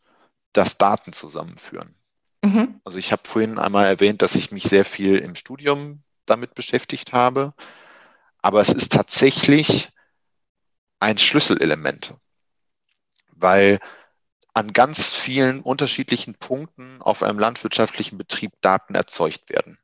das 0.53 0.79
Daten 0.79 1.13
zusammenführen. 1.13 1.95
Mhm. 2.43 2.81
Also 2.85 2.99
ich 2.99 3.13
habe 3.13 3.23
vorhin 3.27 3.59
einmal 3.59 3.87
erwähnt, 3.87 4.23
dass 4.23 4.35
ich 4.35 4.53
mich 4.53 4.65
sehr 4.65 4.85
viel 4.85 5.19
im 5.19 5.35
Studium 5.35 6.03
damit 6.27 6.55
beschäftigt 6.55 7.13
habe, 7.13 7.55
aber 8.39 8.61
es 8.61 8.71
ist 8.71 8.93
tatsächlich 8.93 9.89
ein 11.01 11.19
Schlüsselelement, 11.19 12.15
weil 13.33 13.79
an 14.55 14.73
ganz 14.73 15.15
vielen 15.15 15.61
unterschiedlichen 15.61 16.35
Punkten 16.35 17.01
auf 17.03 17.23
einem 17.23 17.39
landwirtschaftlichen 17.39 18.19
Betrieb 18.19 18.53
Daten 18.61 18.95
erzeugt 18.95 19.49
werden. 19.49 19.79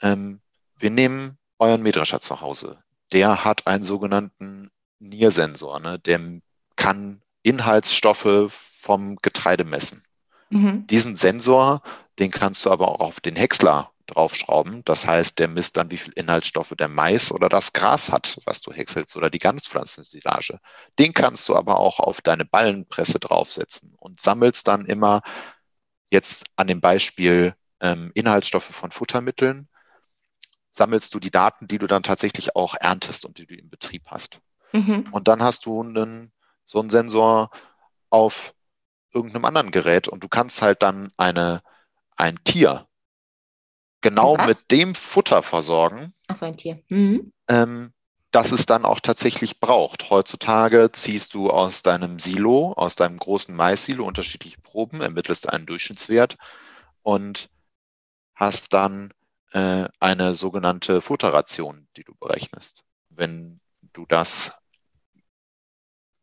Ähm, 0.00 0.40
wir 0.80 0.90
nehmen 0.90 1.38
euren 1.58 1.82
Mähdrescher 1.82 2.20
zu 2.20 2.40
Hause. 2.40 2.82
Der 3.12 3.44
hat 3.44 3.66
einen 3.66 3.84
sogenannten 3.84 4.70
NIR-Sensor, 4.98 5.80
ne? 5.80 5.98
der 5.98 6.20
kann 6.76 7.22
Inhaltsstoffe 7.42 8.48
vom 8.50 9.16
Getreide 9.16 9.64
messen. 9.64 10.02
Mhm. 10.50 10.86
Diesen 10.86 11.16
Sensor, 11.16 11.82
den 12.18 12.30
kannst 12.30 12.64
du 12.64 12.70
aber 12.70 12.88
auch 12.88 13.00
auf 13.00 13.20
den 13.20 13.36
Häcksler 13.36 13.92
draufschrauben. 14.06 14.82
Das 14.84 15.06
heißt, 15.06 15.38
der 15.38 15.48
misst 15.48 15.76
dann, 15.76 15.90
wie 15.90 15.96
viel 15.96 16.12
Inhaltsstoffe 16.14 16.74
der 16.76 16.88
Mais 16.88 17.30
oder 17.32 17.48
das 17.48 17.72
Gras 17.72 18.10
hat, 18.10 18.38
was 18.44 18.60
du 18.60 18.72
häckselst, 18.72 19.16
oder 19.16 19.30
die 19.30 19.38
Ganzpflanzensilage. 19.38 20.58
Den 20.98 21.14
kannst 21.14 21.48
du 21.48 21.56
aber 21.56 21.78
auch 21.78 22.00
auf 22.00 22.20
deine 22.20 22.44
Ballenpresse 22.44 23.20
draufsetzen 23.20 23.94
und 23.96 24.20
sammelst 24.20 24.66
dann 24.66 24.84
immer 24.86 25.22
jetzt 26.10 26.46
an 26.56 26.66
dem 26.66 26.80
Beispiel 26.80 27.54
ähm, 27.80 28.10
Inhaltsstoffe 28.14 28.64
von 28.64 28.90
Futtermitteln, 28.90 29.68
sammelst 30.72 31.14
du 31.14 31.20
die 31.20 31.30
Daten, 31.30 31.66
die 31.66 31.78
du 31.78 31.86
dann 31.86 32.02
tatsächlich 32.02 32.56
auch 32.56 32.74
erntest 32.78 33.24
und 33.24 33.38
die 33.38 33.46
du 33.46 33.54
im 33.54 33.70
Betrieb 33.70 34.04
hast. 34.06 34.40
Mhm. 34.72 35.08
Und 35.10 35.28
dann 35.28 35.42
hast 35.42 35.66
du 35.66 35.82
einen, 35.82 36.32
so 36.64 36.80
einen 36.80 36.90
Sensor 36.90 37.50
auf 38.08 38.54
irgendeinem 39.12 39.44
anderen 39.44 39.70
Gerät 39.70 40.08
und 40.08 40.22
du 40.22 40.28
kannst 40.28 40.62
halt 40.62 40.82
dann 40.82 41.12
eine, 41.16 41.62
ein 42.16 42.38
Tier 42.44 42.86
genau 44.00 44.36
mit 44.36 44.70
dem 44.70 44.94
Futter 44.94 45.42
versorgen. 45.42 46.14
Ach 46.28 46.36
so, 46.36 46.46
ein 46.46 46.56
Tier. 46.56 46.82
Mhm. 46.88 47.32
Ähm, 47.48 47.92
das 48.30 48.52
es 48.52 48.66
dann 48.66 48.84
auch 48.84 49.00
tatsächlich 49.00 49.58
braucht. 49.58 50.10
Heutzutage 50.10 50.90
ziehst 50.92 51.34
du 51.34 51.50
aus 51.50 51.82
deinem 51.82 52.20
Silo, 52.20 52.72
aus 52.72 52.94
deinem 52.94 53.18
großen 53.18 53.54
Mais-Silo 53.54 54.04
unterschiedliche 54.04 54.60
Proben, 54.60 55.00
ermittelst 55.00 55.52
einen 55.52 55.66
Durchschnittswert 55.66 56.36
und 57.02 57.50
hast 58.34 58.72
dann 58.72 59.12
äh, 59.52 59.88
eine 59.98 60.34
sogenannte 60.34 61.00
Futterration, 61.00 61.88
die 61.96 62.04
du 62.04 62.14
berechnest. 62.14 62.84
Wenn 63.08 63.60
du 63.92 64.06
das 64.06 64.52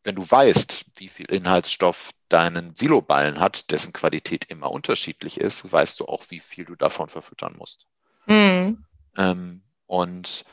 wenn 0.07 0.15
du 0.15 0.31
weißt, 0.31 0.85
wie 0.95 1.09
viel 1.09 1.25
Inhaltsstoff 1.25 2.11
deinen 2.29 2.73
Siloballen 2.73 3.41
hat, 3.41 3.71
dessen 3.71 3.91
Qualität 3.91 4.45
immer 4.45 4.71
unterschiedlich 4.71 5.37
ist, 5.37 5.69
weißt 5.69 5.99
du 5.99 6.05
auch, 6.05 6.23
wie 6.29 6.39
viel 6.39 6.63
du 6.63 6.75
davon 6.77 7.09
verfüttern 7.09 7.57
musst. 7.57 7.87
Mhm. 8.25 8.85
Ähm, 9.17 9.63
und 9.85 10.45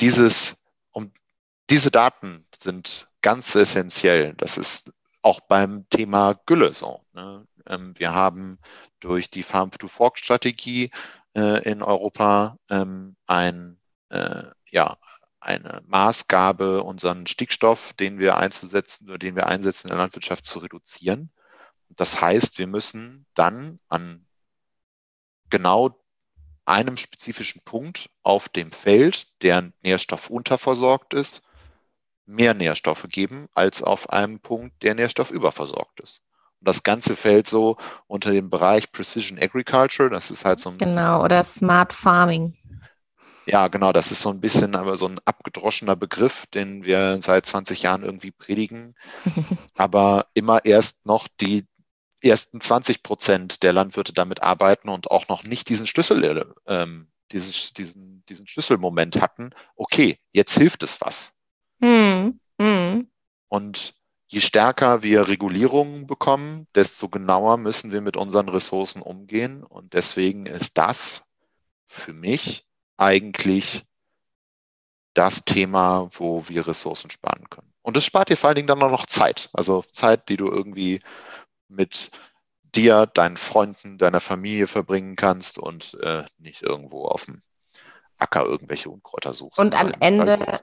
dieses, 0.00 0.64
um, 0.92 1.10
diese 1.68 1.90
Daten 1.90 2.46
sind 2.56 3.08
ganz 3.22 3.56
essentiell. 3.56 4.34
Das 4.34 4.56
ist 4.56 4.92
auch 5.20 5.40
beim 5.40 5.88
Thema 5.90 6.34
Gülle 6.46 6.72
so. 6.72 7.04
Ne? 7.12 7.44
Ähm, 7.66 7.92
wir 7.98 8.14
haben 8.14 8.60
durch 9.00 9.30
die 9.30 9.42
Farm-to-Fork-Strategie 9.42 10.92
äh, 11.36 11.70
in 11.70 11.82
Europa 11.82 12.58
ähm, 12.70 13.16
ein, 13.26 13.78
äh, 14.08 14.44
ja, 14.70 14.96
eine 15.38 15.82
Maßgabe, 15.86 16.82
unseren 16.82 17.26
Stickstoff, 17.26 17.92
den 17.92 18.18
wir 18.18 18.36
einzusetzen 18.38 19.06
den 19.18 19.36
wir 19.36 19.46
einsetzen 19.46 19.88
in 19.88 19.90
der 19.90 19.98
Landwirtschaft 19.98 20.46
zu 20.46 20.58
reduzieren. 20.58 21.30
Das 21.90 22.20
heißt, 22.20 22.58
wir 22.58 22.66
müssen 22.66 23.26
dann 23.34 23.78
an 23.88 24.26
genau 25.50 26.02
einem 26.64 26.96
spezifischen 26.96 27.62
Punkt 27.64 28.10
auf 28.22 28.48
dem 28.48 28.72
Feld, 28.72 29.42
der 29.42 29.72
Nährstoff 29.82 30.30
unterversorgt 30.30 31.14
ist, 31.14 31.42
mehr 32.24 32.54
Nährstoffe 32.54 33.06
geben 33.08 33.48
als 33.54 33.82
auf 33.82 34.10
einem 34.10 34.40
Punkt, 34.40 34.82
der 34.82 34.94
Nährstoff 34.94 35.30
überversorgt 35.30 36.00
ist. 36.00 36.22
Das 36.60 36.82
ganze 36.82 37.16
fällt 37.16 37.48
so 37.48 37.76
unter 38.06 38.30
dem 38.32 38.50
Bereich 38.50 38.90
Precision 38.90 39.38
Agriculture. 39.38 40.10
Das 40.10 40.30
ist 40.30 40.44
halt 40.44 40.58
so 40.58 40.70
ein. 40.70 40.78
Genau, 40.78 41.22
oder 41.22 41.44
Smart 41.44 41.92
Farming. 41.92 42.56
Ja, 43.46 43.68
genau, 43.68 43.92
das 43.92 44.10
ist 44.10 44.22
so 44.22 44.30
ein 44.30 44.40
bisschen 44.40 44.74
aber 44.74 44.96
so 44.96 45.06
ein 45.06 45.20
abgedroschener 45.24 45.94
Begriff, 45.94 46.46
den 46.46 46.84
wir 46.84 47.20
seit 47.22 47.46
20 47.46 47.82
Jahren 47.82 48.02
irgendwie 48.02 48.32
predigen, 48.32 48.96
aber 49.76 50.26
immer 50.34 50.64
erst 50.64 51.06
noch 51.06 51.28
die 51.40 51.64
ersten 52.20 52.60
20 52.60 53.04
Prozent 53.04 53.62
der 53.62 53.72
Landwirte 53.72 54.12
damit 54.12 54.42
arbeiten 54.42 54.88
und 54.88 55.12
auch 55.12 55.28
noch 55.28 55.44
nicht 55.44 55.68
diesen 55.68 55.86
Schlüssel, 55.86 56.54
ähm, 56.66 57.08
dieses, 57.30 57.72
diesen, 57.72 58.24
diesen 58.28 58.48
Schlüsselmoment 58.48 59.20
hatten, 59.20 59.50
okay, 59.76 60.18
jetzt 60.32 60.56
hilft 60.58 60.82
es 60.82 61.00
was. 61.00 61.34
Hm. 61.80 62.40
Hm. 62.60 63.08
Und 63.48 63.94
je 64.26 64.40
stärker 64.40 65.02
wir 65.02 65.28
Regulierungen 65.28 66.06
bekommen, 66.06 66.66
desto 66.74 67.08
genauer 67.08 67.56
müssen 67.56 67.92
wir 67.92 68.00
mit 68.00 68.16
unseren 68.16 68.48
Ressourcen 68.48 69.02
umgehen. 69.02 69.62
Und 69.62 69.94
deswegen 69.94 70.46
ist 70.46 70.78
das 70.78 71.28
für 71.86 72.12
mich 72.12 72.66
eigentlich 72.96 73.84
das 75.14 75.44
Thema, 75.44 76.08
wo 76.12 76.48
wir 76.48 76.66
Ressourcen 76.66 77.10
sparen 77.10 77.48
können. 77.48 77.72
Und 77.82 77.96
es 77.96 78.04
spart 78.04 78.28
dir 78.28 78.36
vor 78.36 78.48
allen 78.48 78.56
Dingen 78.56 78.68
dann 78.68 78.82
auch 78.82 78.90
noch 78.90 79.06
Zeit. 79.06 79.48
Also 79.52 79.82
Zeit, 79.92 80.28
die 80.28 80.36
du 80.36 80.48
irgendwie 80.48 81.00
mit 81.68 82.10
dir, 82.74 83.06
deinen 83.06 83.36
Freunden, 83.36 83.96
deiner 83.96 84.20
Familie 84.20 84.66
verbringen 84.66 85.16
kannst 85.16 85.58
und 85.58 85.94
äh, 86.02 86.24
nicht 86.38 86.62
irgendwo 86.62 87.06
auf 87.06 87.24
dem 87.24 87.42
Acker 88.18 88.44
irgendwelche 88.44 88.90
Unkräuter 88.90 89.32
suchst. 89.32 89.58
Und 89.58 89.78
am 89.78 89.92
Ende 90.00 90.60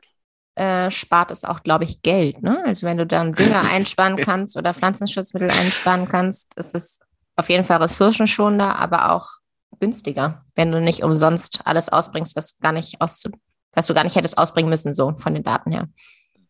äh, 0.55 0.91
spart 0.91 1.31
es 1.31 1.45
auch, 1.45 1.63
glaube 1.63 1.83
ich, 1.83 2.01
Geld. 2.01 2.41
Ne? 2.41 2.63
Also 2.65 2.85
wenn 2.85 2.97
du 2.97 3.05
dann 3.05 3.31
Dünger 3.31 3.61
einsparen 3.71 4.17
kannst 4.17 4.57
oder 4.57 4.73
Pflanzenschutzmittel 4.73 5.49
einsparen 5.49 6.07
kannst, 6.07 6.55
ist 6.55 6.75
es 6.75 6.99
auf 7.35 7.49
jeden 7.49 7.65
Fall 7.65 7.77
ressourcenschonender, 7.77 8.77
aber 8.77 9.11
auch 9.11 9.27
günstiger, 9.79 10.45
wenn 10.55 10.71
du 10.71 10.79
nicht 10.79 11.03
umsonst 11.03 11.61
alles 11.65 11.89
ausbringst, 11.89 12.35
was 12.35 12.59
gar 12.59 12.71
nicht 12.71 13.01
auszu 13.01 13.31
was 13.73 13.87
du 13.87 13.93
gar 13.93 14.03
nicht 14.03 14.15
hättest 14.15 14.37
ausbringen 14.37 14.69
müssen, 14.69 14.93
so 14.93 15.15
von 15.17 15.33
den 15.33 15.43
Daten 15.43 15.71
her. 15.71 15.89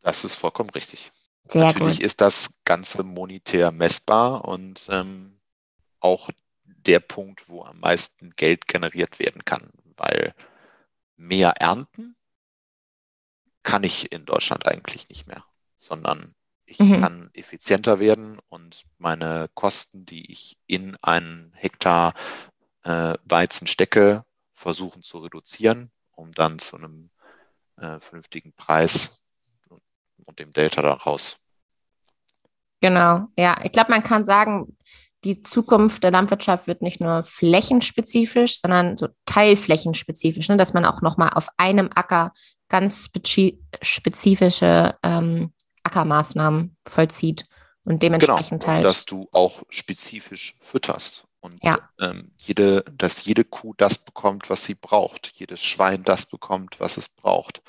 Das 0.02 0.24
ist 0.24 0.36
vollkommen 0.36 0.70
richtig. 0.72 1.12
Sehr 1.48 1.66
Natürlich 1.66 1.98
gut. 1.98 2.06
ist 2.06 2.22
das 2.22 2.60
Ganze 2.66 3.04
monetär 3.04 3.72
messbar 3.72 4.46
und 4.46 4.88
ähm, 4.90 5.40
auch 6.00 6.30
der 6.66 7.00
Punkt, 7.00 7.50
wo 7.50 7.64
am 7.64 7.80
meisten 7.80 8.32
Geld 8.32 8.68
generiert 8.68 9.20
werden 9.20 9.46
kann, 9.46 9.72
weil 9.98 10.34
mehr 11.16 11.52
ernten 11.60 12.16
kann 13.64 13.84
ich 13.84 14.12
in 14.12 14.26
Deutschland 14.26 14.68
eigentlich 14.68 15.10
nicht 15.10 15.28
mehr, 15.28 15.44
sondern 15.78 16.36
ich 16.66 16.80
mhm. 16.80 17.02
kann 17.02 17.30
effizienter 17.34 18.00
werden 18.00 18.40
und 18.50 18.84
meine 18.98 19.50
Kosten, 19.54 20.06
die 20.06 20.32
ich 20.32 20.58
in 20.68 20.98
einen 21.02 21.52
Hektar 21.56 22.14
äh, 22.84 23.16
Weizen 23.26 23.68
stecke, 23.68 24.24
versuchen 24.54 25.04
zu 25.04 25.20
reduzieren, 25.20 25.92
um 26.12 26.32
dann 26.32 26.60
zu 26.60 26.78
einem 26.78 27.10
äh, 27.78 28.00
vernünftigen 28.00 28.54
Preis 28.54 29.24
und 30.26 30.40
dem 30.40 30.54
Delta 30.54 30.82
daraus. 30.82 31.38
Genau, 32.82 33.28
ja. 33.38 33.58
Ich 33.64 33.72
glaube, 33.72 33.92
man 33.92 34.04
kann 34.04 34.26
sagen, 34.26 34.78
die 35.24 35.42
Zukunft 35.42 36.04
der 36.04 36.12
Landwirtschaft 36.12 36.68
wird 36.68 36.82
nicht 36.82 37.00
nur 37.00 37.24
flächenspezifisch, 37.24 38.60
sondern 38.60 38.98
so 38.98 39.08
teilflächenspezifisch, 39.26 40.50
ne? 40.50 40.58
dass 40.58 40.74
man 40.74 40.86
auch 40.86 41.02
nochmal 41.02 41.30
auf 41.30 41.48
einem 41.58 41.90
Acker 41.96 42.34
ganz 42.74 43.08
spezifische 43.84 44.98
ähm, 45.04 45.54
Ackermaßnahmen 45.84 46.76
vollzieht 46.88 47.46
Und 47.84 48.02
dementsprechend 48.02 48.62
genau, 48.64 48.74
halt. 48.74 48.84
Dass 48.84 49.06
du 49.06 49.30
auch 49.32 49.62
spezifisch 49.70 50.58
fütterst. 50.60 51.26
Und 51.40 51.64
ja. 51.64 51.78
ähm, 52.00 52.32
jede, 52.42 52.84
dass 52.98 53.26
jede 53.26 53.44
Kuh 53.44 53.76
das 53.78 54.00
bekommt, 54.00 54.50
was 54.50 54.66
sie 54.66 54.74
braucht. 54.74 55.34
Jedes 55.36 55.62
Schwein 55.62 56.04
das 56.04 56.26
bekommt, 56.26 56.80
was 56.80 56.98
es 56.98 57.10
braucht. 57.10 57.62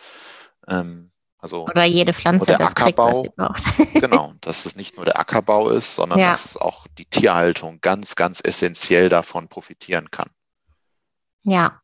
Ähm, 0.68 1.10
also 1.36 1.66
oder 1.66 1.84
jede 1.84 2.14
Pflanze 2.14 2.46
der 2.46 2.56
das 2.56 2.68
Ackerbau, 2.68 3.20
kriegt, 3.20 3.36
was 3.36 3.58
sie 3.60 3.76
braucht. 3.76 3.92
genau, 4.00 4.32
dass 4.40 4.64
es 4.64 4.74
nicht 4.74 4.96
nur 4.96 5.04
der 5.04 5.20
Ackerbau 5.20 5.68
ist, 5.68 5.96
sondern 5.96 6.18
Ja. 6.18 6.30
dass 6.30 6.46
es 6.46 6.56
auch 6.56 6.86
die 6.96 7.04
Tierhaltung 7.04 7.82
ganz, 7.82 8.16
ganz 8.16 8.40
essentiell 8.42 9.10
davon 9.10 9.48
profitieren 9.48 10.10
kann. 10.10 10.30
Ja. 11.42 11.82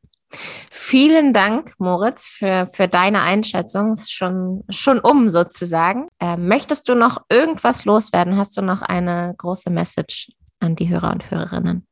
Vielen 0.70 1.32
Dank, 1.32 1.74
Moritz, 1.78 2.26
für, 2.26 2.66
für 2.66 2.88
deine 2.88 3.22
Einschätzung. 3.22 3.92
Ist 3.92 4.12
schon, 4.12 4.64
schon 4.68 5.00
um 5.00 5.28
sozusagen. 5.28 6.08
Ähm, 6.20 6.46
möchtest 6.48 6.88
du 6.88 6.94
noch 6.94 7.22
irgendwas 7.28 7.84
loswerden? 7.84 8.36
Hast 8.36 8.56
du 8.56 8.62
noch 8.62 8.82
eine 8.82 9.34
große 9.36 9.70
Message 9.70 10.30
an 10.60 10.76
die 10.76 10.88
Hörer 10.88 11.10
und 11.10 11.30
Hörerinnen? 11.30 11.86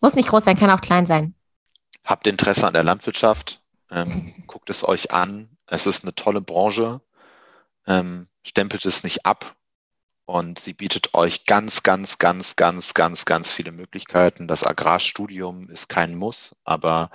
Muss 0.00 0.14
nicht 0.14 0.28
groß 0.28 0.44
sein, 0.44 0.56
kann 0.56 0.70
auch 0.70 0.80
klein 0.80 1.06
sein. 1.06 1.34
Habt 2.04 2.26
Interesse 2.26 2.66
an 2.66 2.74
der 2.74 2.84
Landwirtschaft, 2.84 3.62
ähm, 3.90 4.32
guckt 4.46 4.70
es 4.70 4.86
euch 4.86 5.12
an. 5.12 5.56
Es 5.66 5.86
ist 5.86 6.04
eine 6.04 6.14
tolle 6.14 6.40
Branche. 6.40 7.00
Ähm, 7.86 8.28
stempelt 8.44 8.84
es 8.84 9.04
nicht 9.04 9.26
ab. 9.26 9.56
Und 10.24 10.58
sie 10.58 10.72
bietet 10.72 11.14
euch 11.14 11.46
ganz, 11.46 11.84
ganz, 11.84 12.18
ganz, 12.18 12.56
ganz, 12.56 12.94
ganz, 12.94 13.24
ganz 13.24 13.52
viele 13.52 13.70
Möglichkeiten. 13.70 14.48
Das 14.48 14.64
Agrarstudium 14.64 15.70
ist 15.70 15.88
kein 15.88 16.16
Muss, 16.16 16.56
aber 16.64 17.10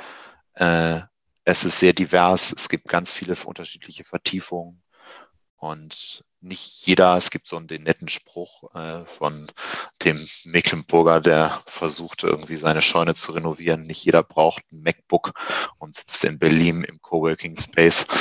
äh, 0.62 1.02
es 1.44 1.66
ist 1.66 1.80
sehr 1.80 1.94
divers. 1.94 2.54
Es 2.56 2.70
gibt 2.70 2.88
ganz 2.88 3.12
viele 3.12 3.36
unterschiedliche 3.46 4.04
Vertiefungen. 4.04 4.82
Und 5.58 6.24
nicht 6.40 6.88
jeder, 6.88 7.18
es 7.18 7.30
gibt 7.30 7.48
so 7.48 7.56
einen 7.56 7.68
den 7.68 7.84
netten 7.84 8.10
Spruch 8.10 8.74
äh, 8.74 9.06
von 9.06 9.52
dem 10.04 10.28
Mecklenburger, 10.44 11.20
der 11.20 11.62
versucht 11.66 12.24
irgendwie 12.24 12.56
seine 12.56 12.82
Scheune 12.82 13.16
zu 13.16 13.32
renovieren. 13.32 13.86
Nicht 13.86 14.04
jeder 14.04 14.24
braucht 14.24 14.64
ein 14.72 14.82
MacBook 14.82 15.34
und 15.78 15.96
sitzt 15.96 16.24
in 16.26 16.40
Berlin 16.40 16.84
im 16.84 17.02
Coworking 17.02 17.60
Space. 17.60 18.06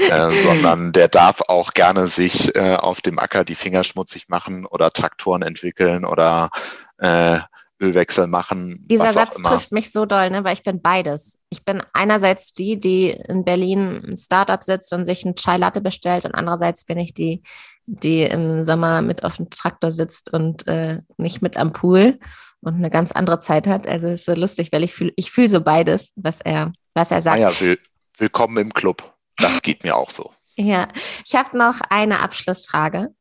Äh, 0.00 0.30
sondern 0.30 0.92
der 0.92 1.08
darf 1.08 1.40
auch 1.48 1.72
gerne 1.74 2.06
sich 2.06 2.54
äh, 2.54 2.76
auf 2.76 3.00
dem 3.00 3.18
Acker 3.18 3.44
die 3.44 3.56
Finger 3.56 3.82
schmutzig 3.82 4.28
machen 4.28 4.64
oder 4.64 4.92
Traktoren 4.92 5.42
entwickeln 5.42 6.04
oder 6.04 6.50
äh, 6.98 7.40
Ölwechsel 7.80 8.26
machen. 8.26 8.84
Dieser 8.90 9.12
Satz 9.12 9.40
trifft 9.40 9.72
mich 9.72 9.92
so 9.92 10.04
doll, 10.04 10.30
ne, 10.30 10.44
weil 10.44 10.54
ich 10.54 10.62
bin 10.62 10.82
beides. 10.82 11.38
Ich 11.48 11.64
bin 11.64 11.82
einerseits 11.92 12.52
die, 12.52 12.78
die 12.78 13.10
in 13.10 13.44
Berlin 13.44 14.02
ein 14.04 14.16
Startup 14.16 14.62
sitzt 14.62 14.92
und 14.92 15.04
sich 15.04 15.24
ein 15.24 15.36
Chai 15.36 15.56
Latte 15.56 15.80
bestellt 15.80 16.24
und 16.24 16.34
andererseits 16.34 16.84
bin 16.84 16.98
ich 16.98 17.14
die, 17.14 17.42
die 17.86 18.22
im 18.22 18.62
Sommer 18.62 19.02
mit 19.02 19.24
auf 19.24 19.36
dem 19.36 19.48
Traktor 19.50 19.90
sitzt 19.90 20.32
und 20.32 20.66
äh, 20.66 21.02
nicht 21.16 21.40
mit 21.40 21.56
am 21.56 21.72
Pool 21.72 22.18
und 22.60 22.74
eine 22.74 22.90
ganz 22.90 23.12
andere 23.12 23.40
Zeit 23.40 23.66
hat. 23.66 23.86
Also 23.86 24.08
es 24.08 24.20
ist 24.20 24.26
so 24.26 24.34
lustig, 24.34 24.72
weil 24.72 24.82
ich 24.82 24.92
fühle 24.92 25.12
ich 25.16 25.30
fühl 25.30 25.48
so 25.48 25.60
beides, 25.60 26.12
was 26.16 26.40
er, 26.40 26.72
was 26.94 27.10
er 27.10 27.18
Ah 27.18 27.22
sagt. 27.22 27.38
ja, 27.38 27.60
will, 27.60 27.78
willkommen 28.18 28.56
im 28.58 28.74
Club. 28.74 29.14
Das 29.36 29.62
geht 29.62 29.84
mir 29.84 29.96
auch 29.96 30.10
so. 30.10 30.32
Ja, 30.60 30.88
ich 31.24 31.36
habe 31.36 31.56
noch 31.56 31.80
eine 31.88 32.18
Abschlussfrage. 32.18 33.14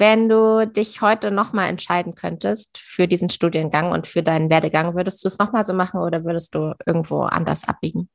Wenn 0.00 0.30
du 0.30 0.66
dich 0.66 1.02
heute 1.02 1.30
nochmal 1.30 1.68
entscheiden 1.68 2.14
könntest 2.14 2.78
für 2.78 3.06
diesen 3.06 3.28
Studiengang 3.28 3.92
und 3.92 4.06
für 4.06 4.22
deinen 4.22 4.48
Werdegang, 4.48 4.94
würdest 4.94 5.22
du 5.22 5.28
es 5.28 5.38
nochmal 5.38 5.62
so 5.66 5.74
machen 5.74 6.00
oder 6.00 6.24
würdest 6.24 6.54
du 6.54 6.72
irgendwo 6.86 7.24
anders 7.24 7.68
abbiegen? 7.68 8.08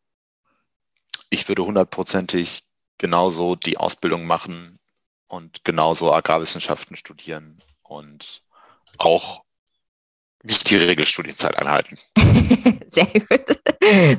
Ich 1.30 1.48
würde 1.48 1.64
hundertprozentig 1.64 2.64
genauso 2.98 3.56
die 3.56 3.78
Ausbildung 3.78 4.26
machen 4.26 4.80
und 5.28 5.64
genauso 5.64 6.12
Agrarwissenschaften 6.12 6.98
studieren 6.98 7.62
und 7.84 8.42
auch 8.98 9.44
nicht 10.42 10.68
die 10.72 10.78
Regelstudienzeit 10.78 11.56
einhalten. 11.60 12.00
Sehr 12.90 13.06
gut. 13.06 13.62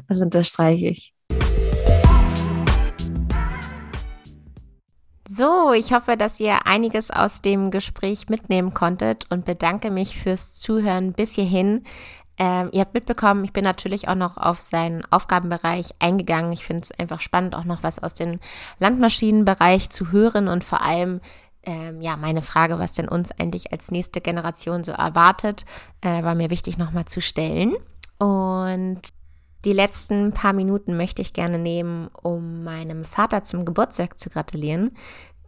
Das 0.09 0.21
unterstreiche 0.21 0.87
ich. 0.87 1.12
So, 5.29 5.72
ich 5.72 5.93
hoffe, 5.93 6.16
dass 6.16 6.39
ihr 6.39 6.66
einiges 6.66 7.11
aus 7.11 7.43
dem 7.43 7.72
Gespräch 7.72 8.29
mitnehmen 8.29 8.74
konntet 8.74 9.27
und 9.31 9.45
bedanke 9.45 9.91
mich 9.91 10.16
fürs 10.16 10.55
Zuhören 10.55 11.12
bis 11.12 11.35
hierhin. 11.35 11.85
Ähm, 12.39 12.68
ihr 12.72 12.83
habt 12.83 12.95
mitbekommen, 12.95 13.45
ich 13.45 13.53
bin 13.53 13.64
natürlich 13.64 14.09
auch 14.09 14.14
noch 14.14 14.37
auf 14.37 14.61
seinen 14.61 15.05
Aufgabenbereich 15.11 15.95
eingegangen. 15.99 16.53
Ich 16.53 16.64
finde 16.64 16.83
es 16.85 16.93
einfach 16.93 17.20
spannend, 17.20 17.57
auch 17.57 17.64
noch 17.64 17.83
was 17.83 17.99
aus 17.99 18.14
dem 18.14 18.39
Landmaschinenbereich 18.79 19.91
zu 19.91 20.12
hören 20.12 20.47
und 20.47 20.62
vor 20.62 20.83
allem 20.83 21.20
ähm, 21.64 22.01
ja, 22.01 22.16
meine 22.16 22.43
Frage, 22.43 22.79
was 22.79 22.93
denn 22.93 23.09
uns 23.09 23.33
eigentlich 23.33 23.72
als 23.72 23.91
nächste 23.91 24.20
Generation 24.20 24.85
so 24.85 24.93
erwartet, 24.93 25.64
äh, 26.03 26.22
war 26.22 26.37
mir 26.37 26.51
wichtig 26.51 26.79
nochmal 26.79 27.07
zu 27.07 27.20
stellen. 27.20 27.74
Und 28.18 29.01
die 29.67 29.73
letzten 29.73 30.33
paar 30.33 30.53
Minuten 30.53 30.97
möchte 30.97 31.21
ich 31.21 31.33
gerne 31.33 31.59
nehmen, 31.59 32.09
um 32.23 32.62
meinem 32.62 33.05
Vater 33.05 33.43
zum 33.43 33.64
Geburtstag 33.64 34.19
zu 34.19 34.31
gratulieren. 34.31 34.93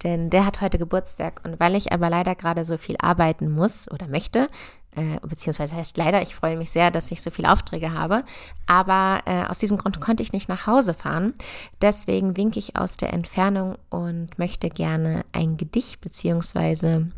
Denn 0.02 0.28
der 0.28 0.44
hat 0.44 0.60
heute 0.60 0.78
Geburtstag 0.78 1.40
und 1.44 1.58
weil 1.60 1.76
ich 1.76 1.92
aber 1.92 2.10
leider 2.10 2.34
gerade 2.34 2.64
so 2.64 2.76
viel 2.76 2.96
arbeiten 2.98 3.50
muss 3.50 3.90
oder 3.90 4.08
möchte, 4.08 4.48
äh, 4.96 5.20
beziehungsweise 5.22 5.76
heißt 5.76 5.96
leider, 5.96 6.20
ich 6.22 6.34
freue 6.34 6.56
mich 6.56 6.70
sehr, 6.70 6.90
dass 6.90 7.10
ich 7.12 7.22
so 7.22 7.30
viele 7.30 7.50
Aufträge 7.50 7.92
habe, 7.92 8.24
aber 8.66 9.22
äh, 9.26 9.44
aus 9.46 9.58
diesem 9.58 9.78
Grund 9.78 10.00
konnte 10.00 10.22
ich 10.22 10.32
nicht 10.32 10.48
nach 10.48 10.66
Hause 10.66 10.94
fahren. 10.94 11.34
Deswegen 11.80 12.36
winke 12.36 12.58
ich 12.58 12.76
aus 12.76 12.96
der 12.96 13.12
Entfernung 13.12 13.76
und 13.88 14.36
möchte 14.38 14.68
gerne 14.68 15.24
ein 15.32 15.56
Gedicht 15.56 16.00
beziehungsweise 16.00 17.08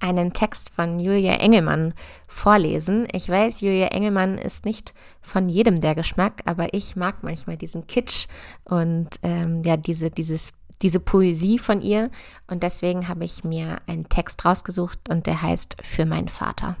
einen 0.00 0.32
Text 0.32 0.70
von 0.70 1.00
Julia 1.00 1.34
Engelmann 1.34 1.94
vorlesen. 2.26 3.06
Ich 3.12 3.28
weiß, 3.28 3.60
Julia 3.60 3.88
Engelmann 3.88 4.38
ist 4.38 4.64
nicht 4.64 4.94
von 5.20 5.48
jedem 5.48 5.80
der 5.80 5.94
Geschmack, 5.94 6.42
aber 6.44 6.72
ich 6.74 6.96
mag 6.96 7.22
manchmal 7.22 7.56
diesen 7.56 7.86
Kitsch 7.86 8.26
und 8.64 9.08
ähm, 9.22 9.62
ja, 9.64 9.76
diese, 9.76 10.10
dieses, 10.10 10.52
diese 10.82 11.00
Poesie 11.00 11.58
von 11.58 11.80
ihr. 11.80 12.10
Und 12.46 12.62
deswegen 12.62 13.08
habe 13.08 13.24
ich 13.24 13.44
mir 13.44 13.80
einen 13.86 14.08
Text 14.08 14.44
rausgesucht 14.44 15.08
und 15.08 15.26
der 15.26 15.42
heißt 15.42 15.76
Für 15.82 16.06
meinen 16.06 16.28
Vater. 16.28 16.76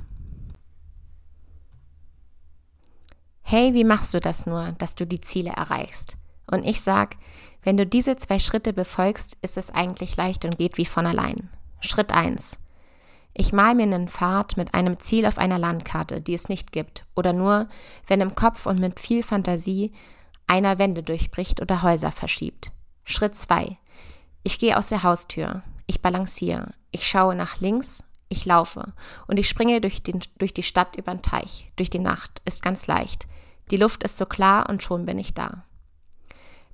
Hey, 3.42 3.72
wie 3.72 3.84
machst 3.84 4.12
du 4.12 4.20
das 4.20 4.44
nur, 4.44 4.72
dass 4.72 4.94
du 4.94 5.06
die 5.06 5.22
Ziele 5.22 5.50
erreichst? 5.50 6.18
Und 6.46 6.64
ich 6.64 6.82
sag, 6.82 7.16
wenn 7.62 7.76
du 7.76 7.86
diese 7.86 8.16
zwei 8.16 8.38
Schritte 8.38 8.72
befolgst, 8.72 9.36
ist 9.42 9.56
es 9.56 9.70
eigentlich 9.70 10.16
leicht 10.16 10.44
und 10.44 10.58
geht 10.58 10.76
wie 10.76 10.84
von 10.84 11.06
allein. 11.06 11.50
Schritt 11.80 12.12
eins: 12.12 12.58
Ich 13.40 13.52
mal 13.52 13.76
mir 13.76 13.84
einen 13.84 14.08
Pfad 14.08 14.56
mit 14.56 14.74
einem 14.74 14.98
Ziel 14.98 15.24
auf 15.24 15.38
einer 15.38 15.60
Landkarte, 15.60 16.20
die 16.20 16.34
es 16.34 16.48
nicht 16.48 16.72
gibt, 16.72 17.06
oder 17.14 17.32
nur, 17.32 17.68
wenn 18.08 18.20
im 18.20 18.34
Kopf 18.34 18.66
und 18.66 18.80
mit 18.80 18.98
viel 18.98 19.22
Fantasie 19.22 19.92
einer 20.48 20.80
Wände 20.80 21.04
durchbricht 21.04 21.62
oder 21.62 21.82
Häuser 21.82 22.10
verschiebt. 22.10 22.72
Schritt 23.04 23.36
zwei: 23.36 23.78
Ich 24.42 24.58
gehe 24.58 24.76
aus 24.76 24.88
der 24.88 25.04
Haustür, 25.04 25.62
ich 25.86 26.02
balanciere, 26.02 26.74
ich 26.90 27.06
schaue 27.06 27.36
nach 27.36 27.60
links, 27.60 28.02
ich 28.28 28.44
laufe 28.44 28.92
und 29.28 29.38
ich 29.38 29.48
springe 29.48 29.80
durch, 29.80 30.02
den, 30.02 30.18
durch 30.38 30.52
die 30.52 30.64
Stadt 30.64 30.96
über 30.96 31.14
den 31.14 31.22
Teich, 31.22 31.70
durch 31.76 31.90
die 31.90 32.00
Nacht, 32.00 32.42
ist 32.44 32.64
ganz 32.64 32.88
leicht. 32.88 33.28
Die 33.70 33.76
Luft 33.76 34.02
ist 34.02 34.16
so 34.16 34.26
klar 34.26 34.68
und 34.68 34.82
schon 34.82 35.06
bin 35.06 35.16
ich 35.16 35.32
da. 35.32 35.62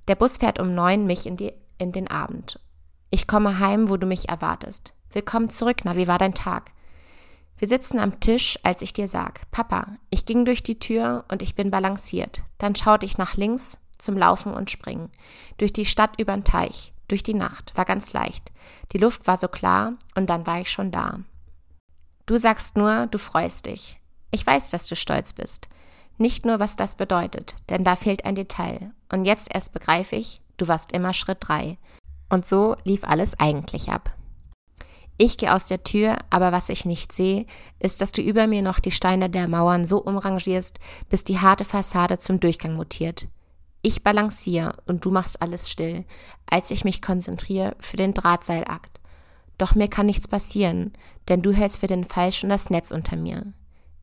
Der 0.07 0.15
Bus 0.15 0.37
fährt 0.37 0.59
um 0.59 0.73
neun 0.73 1.05
mich 1.05 1.27
in, 1.27 1.37
die, 1.37 1.53
in 1.77 1.91
den 1.91 2.09
Abend. 2.09 2.59
Ich 3.11 3.27
komme 3.27 3.59
heim, 3.59 3.87
wo 3.87 3.97
du 3.97 4.07
mich 4.07 4.29
erwartest. 4.29 4.94
Willkommen 5.15 5.49
zurück, 5.49 5.77
na, 5.85 5.95
wie 5.95 6.09
war 6.09 6.17
dein 6.17 6.33
Tag? 6.33 6.71
Wir 7.57 7.69
sitzen 7.69 7.99
am 7.99 8.19
Tisch, 8.19 8.59
als 8.63 8.81
ich 8.81 8.91
dir 8.91 9.07
sag, 9.07 9.49
Papa, 9.49 9.95
ich 10.09 10.25
ging 10.25 10.43
durch 10.43 10.61
die 10.61 10.77
Tür 10.77 11.23
und 11.31 11.41
ich 11.41 11.55
bin 11.55 11.71
balanciert. 11.71 12.41
Dann 12.57 12.75
schaute 12.75 13.05
ich 13.05 13.17
nach 13.17 13.37
links 13.37 13.77
zum 13.97 14.17
Laufen 14.17 14.53
und 14.53 14.69
Springen. 14.69 15.09
Durch 15.57 15.71
die 15.71 15.85
Stadt 15.85 16.19
übern 16.19 16.43
Teich, 16.43 16.91
durch 17.07 17.23
die 17.23 17.33
Nacht, 17.33 17.71
war 17.77 17.85
ganz 17.85 18.11
leicht. 18.11 18.51
Die 18.91 18.97
Luft 18.97 19.25
war 19.25 19.37
so 19.37 19.47
klar 19.47 19.93
und 20.15 20.29
dann 20.29 20.45
war 20.45 20.59
ich 20.59 20.69
schon 20.69 20.91
da. 20.91 21.21
Du 22.25 22.35
sagst 22.35 22.75
nur, 22.75 23.07
du 23.07 23.17
freust 23.17 23.67
dich. 23.67 24.01
Ich 24.31 24.45
weiß, 24.45 24.69
dass 24.71 24.85
du 24.89 24.97
stolz 24.97 25.31
bist. 25.31 25.69
Nicht 26.17 26.45
nur, 26.45 26.59
was 26.59 26.75
das 26.75 26.97
bedeutet, 26.97 27.55
denn 27.69 27.85
da 27.85 27.95
fehlt 27.95 28.25
ein 28.25 28.35
Detail. 28.35 28.91
Und 29.07 29.23
jetzt 29.23 29.55
erst 29.55 29.71
begreife 29.71 30.17
ich, 30.17 30.41
du 30.57 30.67
warst 30.67 30.91
immer 30.91 31.13
Schritt 31.13 31.37
drei. 31.39 31.77
Und 32.27 32.45
so 32.45 32.75
lief 32.83 33.05
alles 33.05 33.39
eigentlich 33.39 33.89
ab. 33.93 34.13
Ich 35.17 35.37
gehe 35.37 35.53
aus 35.53 35.67
der 35.67 35.83
Tür, 35.83 36.17
aber 36.29 36.51
was 36.51 36.69
ich 36.69 36.83
nicht 36.83 37.13
sehe, 37.13 37.45
ist, 37.79 38.01
dass 38.01 38.11
du 38.11 38.21
über 38.21 38.47
mir 38.47 38.61
noch 38.61 38.79
die 38.79 38.91
Steine 38.91 39.29
der 39.29 39.47
Mauern 39.47 39.85
so 39.85 39.99
umrangierst, 39.99 40.79
bis 41.09 41.23
die 41.23 41.39
harte 41.39 41.63
Fassade 41.63 42.17
zum 42.17 42.41
Durchgang 42.41 42.75
mutiert. 42.75 43.27
Ich 43.81 44.03
balanciere 44.03 44.75
und 44.87 45.05
du 45.05 45.11
machst 45.11 45.41
alles 45.41 45.69
still, 45.69 46.05
als 46.47 46.71
ich 46.71 46.83
mich 46.83 47.01
konzentriere 47.01 47.75
für 47.79 47.97
den 47.97 48.13
Drahtseilakt. 48.13 48.99
Doch 49.57 49.75
mir 49.75 49.87
kann 49.87 50.07
nichts 50.07 50.27
passieren, 50.27 50.91
denn 51.29 51.41
du 51.41 51.53
hältst 51.53 51.79
für 51.79 51.87
den 51.87 52.03
Fall 52.03 52.33
schon 52.33 52.49
das 52.49 52.69
Netz 52.69 52.91
unter 52.91 53.15
mir. 53.15 53.53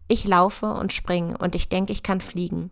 Ich 0.08 0.26
laufe 0.26 0.72
und 0.72 0.92
springe 0.92 1.36
und 1.36 1.54
ich 1.54 1.68
denke, 1.68 1.92
ich 1.92 2.02
kann 2.02 2.20
fliegen. 2.22 2.70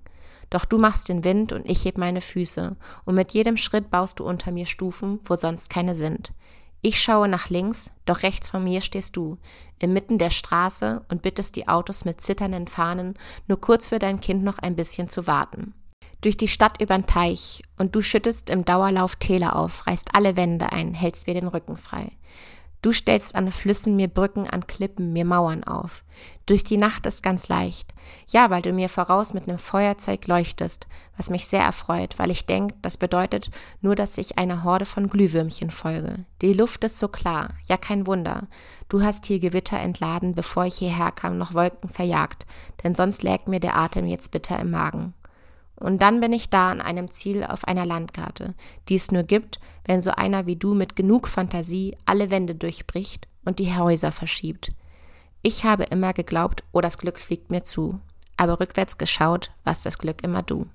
Doch 0.49 0.65
du 0.65 0.79
machst 0.79 1.09
den 1.09 1.25
Wind 1.25 1.53
und 1.53 1.69
ich 1.69 1.85
heb 1.85 1.99
meine 1.99 2.21
Füße, 2.21 2.77
und 3.05 3.15
mit 3.15 3.33
jedem 3.33 3.57
Schritt 3.57 3.91
baust 3.91 4.19
du 4.19 4.25
unter 4.25 4.51
mir 4.51 4.67
Stufen, 4.67 5.21
wo 5.25 5.37
sonst 5.37 5.69
keine 5.69 5.95
sind. 5.95 6.33
Ich 6.83 7.01
schaue 7.03 7.29
nach 7.29 7.51
links, 7.51 7.91
doch 8.07 8.23
rechts 8.23 8.49
von 8.49 8.65
mir 8.65 8.81
stehst 8.81 9.17
du, 9.17 9.37
inmitten 9.79 10.17
der 10.17 10.31
Straße 10.31 11.05
und 11.11 11.21
bittest 11.21 11.57
die 11.57 11.69
Autos 11.69 12.07
mit 12.07 12.23
zitternden 12.23 12.69
Fahnen, 12.69 13.19
nur 13.49 13.61
kurz 13.61 13.89
für 13.89 13.99
dein 13.99 14.21
Kind 14.21 14.43
noch 14.43 14.59
ein 14.59 14.77
bisschen 14.77 15.11
zu 15.11 15.27
warten. 15.27 15.75
Durch 16.23 16.37
die 16.37 16.49
Stadt 16.49 16.81
übern 16.81 17.07
Teich 17.07 17.63
und 17.77 17.95
du 17.95 18.01
schüttest 18.01 18.49
im 18.51 18.65
Dauerlauf 18.65 19.17
Täler 19.17 19.57
auf, 19.57 19.87
reißt 19.87 20.15
alle 20.15 20.37
Wände 20.37 20.73
ein, 20.73 20.95
hältst 20.95 21.27
mir 21.27 21.35
den 21.35 21.49
Rücken 21.49 21.77
frei. 21.77 22.13
Du 22.83 22.93
stellst 22.93 23.35
an 23.35 23.53
Flüssen 23.53 23.95
mir 23.97 24.09
Brücken, 24.09 24.49
an 24.49 24.67
Klippen 24.67 25.13
mir 25.13 25.27
Mauern 25.27 25.65
auf. 25.65 26.03
Durch 26.47 26.65
die 26.65 26.79
Nacht 26.79 27.05
ist 27.05 27.23
ganz 27.23 27.49
leicht. 27.49 27.93
Ja, 28.27 28.49
weil 28.49 28.63
du 28.63 28.73
mir 28.73 28.89
voraus 28.89 29.35
mit 29.35 29.47
nem 29.47 29.59
Feuerzeug 29.59 30.27
leuchtest, 30.27 30.87
was 31.17 31.29
mich 31.29 31.47
sehr 31.47 31.63
erfreut, 31.63 32.19
weil 32.19 32.31
ich 32.31 32.47
denk, 32.47 32.73
das 32.81 32.97
bedeutet 32.97 33.51
nur, 33.83 33.95
dass 33.95 34.17
ich 34.17 34.39
einer 34.39 34.65
Horde 34.65 34.87
von 34.87 35.11
Glühwürmchen 35.11 35.71
folge. 35.71 36.25
Die 36.41 36.55
Luft 36.55 36.83
ist 36.83 36.99
so 36.99 37.09
klar, 37.09 37.51
ja 37.67 37.77
kein 37.77 38.07
Wunder. 38.07 38.49
Du 38.89 39.03
hast 39.03 39.27
hier 39.27 39.41
Gewitter 39.41 39.79
entladen, 39.79 40.35
bevor 40.35 40.65
ich 40.65 40.77
hierher 40.77 41.13
kam, 41.13 41.37
noch 41.37 41.53
Wolken 41.53 41.91
verjagt, 41.91 42.47
denn 42.83 42.95
sonst 42.95 43.23
lägt 43.23 43.47
mir 43.47 43.61
der 43.61 43.77
Atem 43.77 44.07
jetzt 44.07 44.31
bitter 44.31 44.59
im 44.59 44.71
Magen. 44.71 45.13
Und 45.81 46.03
dann 46.03 46.21
bin 46.21 46.33
ich 46.33 46.51
da 46.51 46.71
an 46.71 46.81
einem 46.81 47.09
Ziel 47.09 47.43
auf 47.43 47.65
einer 47.67 47.87
Landkarte, 47.87 48.55
die 48.89 48.97
es 48.97 49.11
nur 49.11 49.23
gibt, 49.23 49.59
wenn 49.87 50.03
so 50.03 50.11
einer 50.11 50.47
wie 50.47 50.57
du 50.57 50.75
mit 50.75 50.95
genug 50.95 51.27
Fantasie 51.27 51.97
alle 52.05 52.31
Wände 52.31 52.55
durchbricht 52.55 53.27
und 53.45 53.59
die 53.59 53.75
Häuser 53.75 54.13
verschiebt. 54.13 54.73
Ich 55.43 55.65
habe 55.65 55.85
immer 55.85 56.13
geglaubt, 56.13 56.65
oh, 56.73 56.83
das 56.83 56.99
Glück 56.99 57.19
fliegt 57.19 57.51
mir 57.51 57.65
zu, 57.65 57.99
aber 58.37 58.61
rückwärts 58.61 58.99
geschaut, 58.99 59.51
was 59.65 59.83
das 59.83 59.97
Glück 59.97 60.23
immer 60.23 60.43
du. 60.43 60.67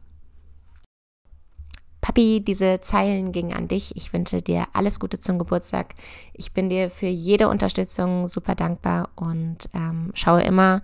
Papi, 2.01 2.39
diese 2.39 2.82
Zeilen 2.82 3.32
gingen 3.32 3.53
an 3.53 3.68
dich. 3.68 3.95
Ich 3.95 4.14
wünsche 4.14 4.43
dir 4.43 4.68
alles 4.74 4.99
Gute 4.99 5.18
zum 5.18 5.39
Geburtstag. 5.39 5.95
Ich 6.34 6.51
bin 6.51 6.70
dir 6.70 6.91
für 6.91 7.08
jede 7.08 7.49
Unterstützung 7.49 8.28
super 8.28 8.53
dankbar 8.53 9.10
und 9.16 9.70
ähm, 9.74 10.12
schaue 10.14 10.43
immer 10.43 10.84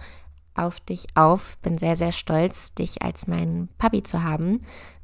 auf 0.56 0.80
dich 0.80 1.08
auf. 1.16 1.58
Bin 1.60 1.78
sehr, 1.78 1.96
sehr 1.96 2.12
stolz, 2.12 2.74
dich 2.74 3.02
als 3.02 3.28
mein 3.28 3.70
Papi 3.78 4.04
zu 4.04 4.24
haben. 4.24 4.60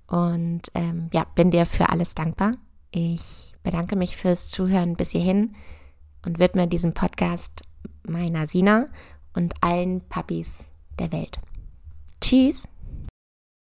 Und 0.07 0.63
ähm, 0.73 1.09
ja, 1.13 1.25
bin 1.35 1.51
dir 1.51 1.65
für 1.65 1.89
alles 1.89 2.15
dankbar. 2.15 2.53
Ich 2.91 3.53
bedanke 3.63 3.95
mich 3.95 4.15
fürs 4.15 4.49
Zuhören 4.49 4.95
bis 4.95 5.11
hierhin 5.11 5.55
und 6.25 6.39
widme 6.39 6.67
diesen 6.67 6.93
Podcast 6.93 7.63
meiner 8.03 8.47
Sina 8.47 8.87
und 9.33 9.53
allen 9.61 10.01
Papis 10.07 10.69
der 10.99 11.11
Welt. 11.11 11.39
Tschüss! 12.21 12.67